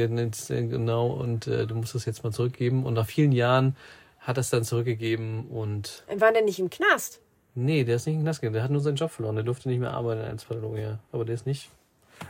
genau, 0.47 1.07
und 1.07 1.47
äh, 1.47 1.65
du 1.65 1.73
musst 1.73 1.95
das 1.95 2.05
jetzt 2.05 2.23
mal 2.23 2.31
zurückgeben. 2.31 2.86
Und 2.86 2.93
nach 2.93 3.07
vielen 3.07 3.31
Jahren 3.31 3.75
hat 4.19 4.38
das 4.38 4.51
dann 4.51 4.63
zurückgegeben 4.63 5.47
und. 5.47 6.03
War 6.15 6.31
der 6.31 6.43
nicht 6.43 6.59
im 6.59 6.69
Knast? 6.69 7.21
Nee, 7.55 7.84
der 7.84 7.95
ist 7.95 8.05
nicht 8.05 8.15
im 8.15 8.21
Knast 8.21 8.41
gegangen. 8.41 8.53
Der 8.53 8.63
hat 8.63 8.71
nur 8.71 8.81
seinen 8.81 8.97
Job 8.97 9.09
verloren. 9.09 9.36
Der 9.36 9.43
durfte 9.43 9.67
nicht 9.67 9.79
mehr 9.79 9.91
arbeiten 9.91 10.21
in 10.21 10.27
Einzelverlängerung, 10.27 10.77
ja. 10.77 10.99
Aber 11.11 11.25
der 11.25 11.34
ist 11.34 11.47
nicht. 11.47 11.69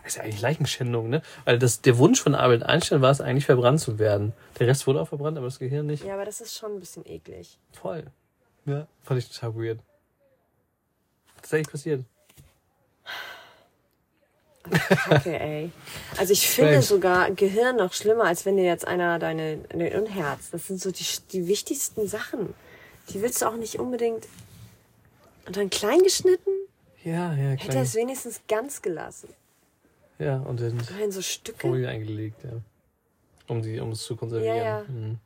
Das 0.03 0.13
ist 0.13 0.15
ja 0.15 0.23
eigentlich 0.23 0.41
Leichenschändung, 0.41 1.09
ne? 1.09 1.21
Weil 1.43 1.59
das, 1.59 1.81
der 1.81 1.97
Wunsch 1.97 2.21
von 2.21 2.33
Albert 2.33 2.63
Einstein 2.63 3.01
war 3.01 3.11
es 3.11 3.19
eigentlich 3.19 3.45
verbrannt 3.45 3.81
zu 3.81 3.99
werden. 3.99 4.31
Der 4.57 4.67
Rest 4.67 4.87
wurde 4.87 5.01
auch 5.01 5.07
verbrannt, 5.09 5.37
aber 5.37 5.47
das 5.47 5.59
Gehirn 5.59 5.85
nicht. 5.85 6.05
Ja, 6.05 6.13
aber 6.13 6.25
das 6.25 6.39
ist 6.39 6.57
schon 6.57 6.71
ein 6.71 6.79
bisschen 6.79 7.05
eklig. 7.05 7.59
Voll. 7.73 8.05
Ja, 8.65 8.87
fand 9.01 9.19
ich 9.19 9.29
total 9.29 9.55
weird. 9.55 9.79
Eigentlich 11.51 11.69
passiert. 11.69 12.05
Okay, 15.09 15.37
ey. 15.39 15.71
Also 16.17 16.31
ich 16.33 16.47
finde 16.49 16.81
sogar 16.81 17.31
Gehirn 17.31 17.75
noch 17.75 17.93
schlimmer, 17.93 18.25
als 18.25 18.45
wenn 18.45 18.55
dir 18.55 18.63
jetzt 18.63 18.87
einer 18.87 19.19
deine, 19.19 19.57
deine 19.69 19.99
und 19.99 20.07
Herz. 20.07 20.51
Das 20.51 20.67
sind 20.67 20.79
so 20.81 20.91
die, 20.91 21.05
die 21.31 21.47
wichtigsten 21.47 22.07
Sachen. 22.07 22.53
Die 23.09 23.21
willst 23.21 23.41
du 23.41 23.47
auch 23.47 23.57
nicht 23.57 23.79
unbedingt. 23.79 24.27
Und 25.45 25.57
dann 25.57 25.69
klein 25.69 25.99
geschnitten? 25.99 26.51
Ja, 27.03 27.33
ja, 27.33 27.49
Hätte 27.51 27.63
er 27.63 27.71
klar. 27.71 27.83
es 27.83 27.95
wenigstens 27.95 28.39
ganz 28.47 28.81
gelassen. 28.81 29.27
Ja, 30.19 30.37
und 30.37 30.61
dann 30.61 30.81
Nein, 30.97 31.11
so 31.11 31.21
Stücke. 31.21 31.67
Folie 31.67 31.89
eingelegt, 31.89 32.41
ja. 32.43 32.51
Um, 33.47 33.61
die, 33.61 33.79
um 33.79 33.91
es 33.91 34.03
zu 34.03 34.15
konservieren. 34.15 34.55
Ja, 34.55 34.63
ja. 34.63 34.85
Mhm. 34.87 35.17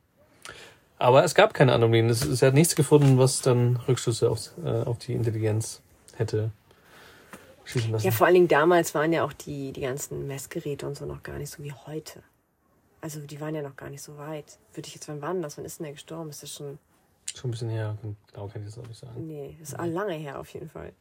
Aber 0.98 1.22
es 1.22 1.36
gab 1.36 1.54
keine 1.54 1.72
Anomalien. 1.72 2.08
Es, 2.08 2.24
es 2.24 2.42
hat 2.42 2.54
nichts 2.54 2.74
gefunden, 2.74 3.18
was 3.18 3.40
dann 3.42 3.76
Rückschlüsse 3.86 4.28
auf, 4.28 4.50
äh, 4.64 4.82
auf 4.82 4.98
die 4.98 5.12
Intelligenz 5.12 5.80
hätte 6.18 6.50
schließen 7.64 7.92
lassen. 7.92 8.06
Ja, 8.06 8.12
vor 8.12 8.26
allen 8.26 8.34
Dingen 8.34 8.48
damals 8.48 8.94
waren 8.94 9.12
ja 9.12 9.24
auch 9.24 9.32
die, 9.32 9.72
die 9.72 9.82
ganzen 9.82 10.26
Messgeräte 10.26 10.86
und 10.86 10.96
so 10.96 11.06
noch 11.06 11.22
gar 11.22 11.38
nicht 11.38 11.50
so 11.50 11.62
wie 11.62 11.72
heute. 11.72 12.22
Also 13.00 13.20
die 13.20 13.40
waren 13.40 13.54
ja 13.54 13.62
noch 13.62 13.76
gar 13.76 13.90
nicht 13.90 14.02
so 14.02 14.16
weit. 14.18 14.58
Würde 14.74 14.88
ich 14.88 14.94
jetzt, 14.94 15.08
wann 15.08 15.22
war 15.22 15.32
denn 15.32 15.42
das? 15.42 15.56
Wann 15.56 15.64
ist 15.64 15.78
denn 15.78 15.84
der 15.84 15.92
gestorben? 15.92 16.30
Ist 16.30 16.42
das 16.42 16.52
schon. 16.52 16.78
Schon 17.34 17.48
ein 17.48 17.52
bisschen 17.52 17.68
her. 17.68 17.96
Genau 18.32 18.48
kann 18.48 18.62
ich 18.62 18.68
das 18.68 18.78
auch 18.78 18.88
nicht 18.88 18.98
sagen. 18.98 19.26
Nee, 19.26 19.56
ist 19.62 19.78
all 19.78 19.90
lange 19.90 20.14
her 20.14 20.40
auf 20.40 20.48
jeden 20.54 20.68
Fall. 20.68 20.92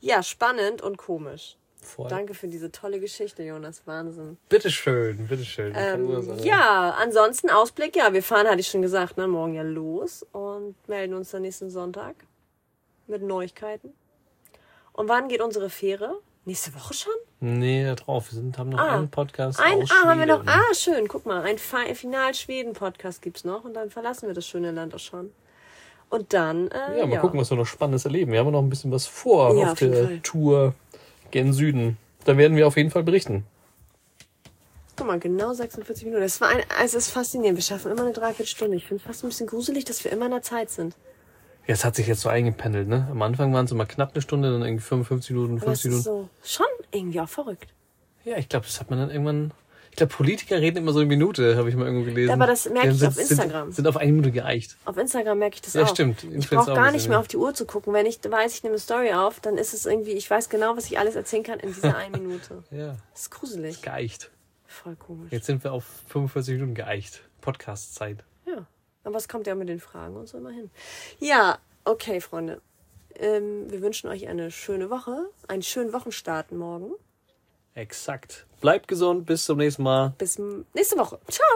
Ja, 0.00 0.22
spannend 0.22 0.82
und 0.82 0.96
komisch. 0.96 1.56
Voll. 1.82 2.08
Danke 2.08 2.34
für 2.34 2.48
diese 2.48 2.72
tolle 2.72 2.98
Geschichte, 2.98 3.42
Jonas. 3.44 3.82
Wahnsinn. 3.86 4.38
Bitteschön, 4.48 5.28
bitteschön. 5.28 5.72
Ähm, 5.76 6.38
ja, 6.42 6.96
ansonsten 6.98 7.50
Ausblick, 7.50 7.94
ja, 7.94 8.12
wir 8.12 8.22
fahren, 8.22 8.48
hatte 8.48 8.60
ich 8.60 8.68
schon 8.68 8.82
gesagt, 8.82 9.16
ne, 9.18 9.28
morgen 9.28 9.54
ja 9.54 9.62
los 9.62 10.24
und 10.32 10.74
melden 10.88 11.14
uns 11.14 11.30
dann 11.30 11.42
nächsten 11.42 11.70
Sonntag 11.70 12.16
mit 13.06 13.22
Neuigkeiten. 13.22 13.92
Und 14.96 15.08
wann 15.08 15.28
geht 15.28 15.40
unsere 15.40 15.70
Fähre? 15.70 16.18
Nächste 16.44 16.74
Woche 16.74 16.94
schon? 16.94 17.12
Nee, 17.40 17.84
da 17.84 17.94
drauf. 17.96 18.30
Wir 18.30 18.36
sind, 18.36 18.56
haben 18.56 18.70
noch 18.70 18.78
Ah, 18.78 18.94
einen 18.96 19.10
Podcast 19.10 19.60
Ein, 19.60 19.82
aus 19.82 19.90
ah, 19.90 20.08
haben 20.08 20.18
wir 20.20 20.26
noch, 20.26 20.38
Schweden. 20.44 20.48
ah, 20.70 20.74
schön, 20.74 21.08
guck 21.08 21.26
mal, 21.26 21.42
ein 21.42 21.58
Fi- 21.58 21.94
Final-Schweden-Podcast 21.94 23.20
gibt's 23.20 23.44
noch 23.44 23.64
und 23.64 23.74
dann 23.74 23.90
verlassen 23.90 24.26
wir 24.28 24.34
das 24.34 24.46
schöne 24.46 24.70
Land 24.70 24.94
auch 24.94 24.98
schon. 25.00 25.32
Und 26.08 26.32
dann, 26.32 26.70
äh, 26.70 27.00
Ja, 27.00 27.06
mal 27.06 27.18
gucken, 27.18 27.40
was 27.40 27.50
wir 27.50 27.56
noch 27.56 27.66
Spannendes 27.66 28.04
erleben. 28.04 28.30
Wir 28.32 28.38
haben 28.38 28.50
noch 28.52 28.62
ein 28.62 28.70
bisschen 28.70 28.92
was 28.92 29.06
vor 29.06 29.54
Ja, 29.56 29.64
auf, 29.66 29.72
auf 29.72 29.78
der 29.80 29.92
Fall. 30.04 30.20
Tour 30.20 30.74
gen 31.32 31.52
Süden. 31.52 31.96
Da 32.24 32.36
werden 32.36 32.56
wir 32.56 32.66
auf 32.68 32.76
jeden 32.76 32.90
Fall 32.90 33.02
berichten. 33.02 33.44
Guck 34.96 35.08
mal, 35.08 35.18
genau 35.18 35.52
46 35.52 36.04
Minuten. 36.06 36.22
Das 36.22 36.40
war 36.40 36.48
ein, 36.48 36.62
also 36.78 36.96
es 36.96 37.08
ist 37.08 37.10
faszinierend. 37.12 37.58
Wir 37.58 37.62
schaffen 37.64 37.90
immer 37.90 38.02
eine 38.02 38.12
Dreiviertelstunde. 38.12 38.76
Ich 38.76 38.86
finde 38.86 39.02
es 39.02 39.06
fast 39.06 39.24
ein 39.24 39.28
bisschen 39.28 39.46
gruselig, 39.48 39.84
dass 39.84 40.02
wir 40.04 40.12
immer 40.12 40.26
in 40.26 40.30
der 40.30 40.42
Zeit 40.42 40.70
sind. 40.70 40.94
Ja, 41.66 41.74
es 41.74 41.84
hat 41.84 41.96
sich 41.96 42.06
jetzt 42.06 42.20
so 42.20 42.28
eingependelt, 42.28 42.86
ne? 42.88 43.08
Am 43.10 43.20
Anfang 43.22 43.52
waren 43.52 43.64
es 43.64 43.72
immer 43.72 43.86
knapp 43.86 44.12
eine 44.14 44.22
Stunde, 44.22 44.52
dann 44.52 44.62
irgendwie 44.62 44.84
55 44.84 45.30
Minuten, 45.30 45.60
Aber 45.60 45.72
es 45.72 45.80
50 45.82 45.90
ist 46.00 46.06
Minuten. 46.06 46.30
so 46.44 46.48
schon 46.48 46.66
irgendwie 46.92 47.20
auch 47.20 47.28
verrückt. 47.28 47.68
Ja, 48.24 48.36
ich 48.36 48.48
glaube, 48.48 48.66
das 48.66 48.80
hat 48.80 48.90
man 48.90 48.98
dann 49.00 49.10
irgendwann. 49.10 49.52
Ich 49.90 49.96
glaube, 49.96 50.12
Politiker 50.12 50.60
reden 50.60 50.76
immer 50.78 50.92
so 50.92 50.98
eine 50.98 51.08
Minute, 51.08 51.56
habe 51.56 51.70
ich 51.70 51.74
mal 51.74 51.86
irgendwo 51.86 52.04
gelesen. 52.04 52.30
Aber 52.32 52.46
das 52.46 52.68
merke 52.68 52.88
ich 52.90 52.98
sind, 52.98 53.08
auf 53.08 53.18
Instagram. 53.18 53.64
Sind, 53.68 53.74
sind 53.76 53.86
auf 53.88 53.96
eine 53.96 54.12
Minute 54.12 54.30
geeicht. 54.30 54.76
Auf 54.84 54.98
Instagram 54.98 55.38
merke 55.38 55.54
ich 55.54 55.62
das 55.62 55.72
Ja, 55.72 55.84
auch. 55.84 55.88
stimmt. 55.88 56.22
Ich 56.22 56.50
brauche 56.50 56.70
auch 56.72 56.76
gar 56.76 56.92
nicht 56.92 57.08
mehr 57.08 57.14
ja. 57.16 57.20
auf 57.20 57.28
die 57.28 57.38
Uhr 57.38 57.54
zu 57.54 57.64
gucken. 57.64 57.94
Wenn 57.94 58.04
ich 58.04 58.20
weiß, 58.22 58.54
ich 58.54 58.62
nehme 58.62 58.74
eine 58.74 58.78
Story 58.80 59.12
auf, 59.14 59.40
dann 59.40 59.56
ist 59.56 59.72
es 59.72 59.86
irgendwie, 59.86 60.12
ich 60.12 60.30
weiß 60.30 60.50
genau, 60.50 60.76
was 60.76 60.84
ich 60.86 60.98
alles 60.98 61.16
erzählen 61.16 61.44
kann 61.44 61.60
in 61.60 61.72
dieser 61.72 61.96
einen 61.96 62.12
Minute. 62.12 62.62
Ja, 62.70 62.96
Das 63.12 63.22
ist 63.22 63.30
gruselig. 63.30 63.80
geeicht. 63.80 64.30
Voll 64.66 64.96
komisch. 64.96 65.32
Jetzt 65.32 65.46
sind 65.46 65.64
wir 65.64 65.72
auf 65.72 65.84
45 66.08 66.54
Minuten 66.56 66.74
geeicht. 66.74 67.22
Podcast-Zeit. 67.40 68.22
Aber 69.06 69.18
es 69.18 69.28
kommt 69.28 69.46
ja 69.46 69.54
mit 69.54 69.68
den 69.68 69.78
Fragen 69.78 70.16
und 70.16 70.28
so 70.28 70.36
immer 70.36 70.50
hin. 70.50 70.68
Ja, 71.20 71.58
okay, 71.84 72.20
Freunde. 72.20 72.60
Ähm, 73.14 73.70
wir 73.70 73.80
wünschen 73.80 74.10
euch 74.10 74.26
eine 74.26 74.50
schöne 74.50 74.90
Woche, 74.90 75.30
einen 75.46 75.62
schönen 75.62 75.92
Wochenstart 75.92 76.50
morgen. 76.50 76.90
Exakt. 77.74 78.46
Bleibt 78.60 78.88
gesund, 78.88 79.24
bis 79.24 79.44
zum 79.44 79.58
nächsten 79.58 79.84
Mal. 79.84 80.12
Bis 80.18 80.38
nächste 80.74 80.98
Woche. 80.98 81.20
Ciao! 81.28 81.46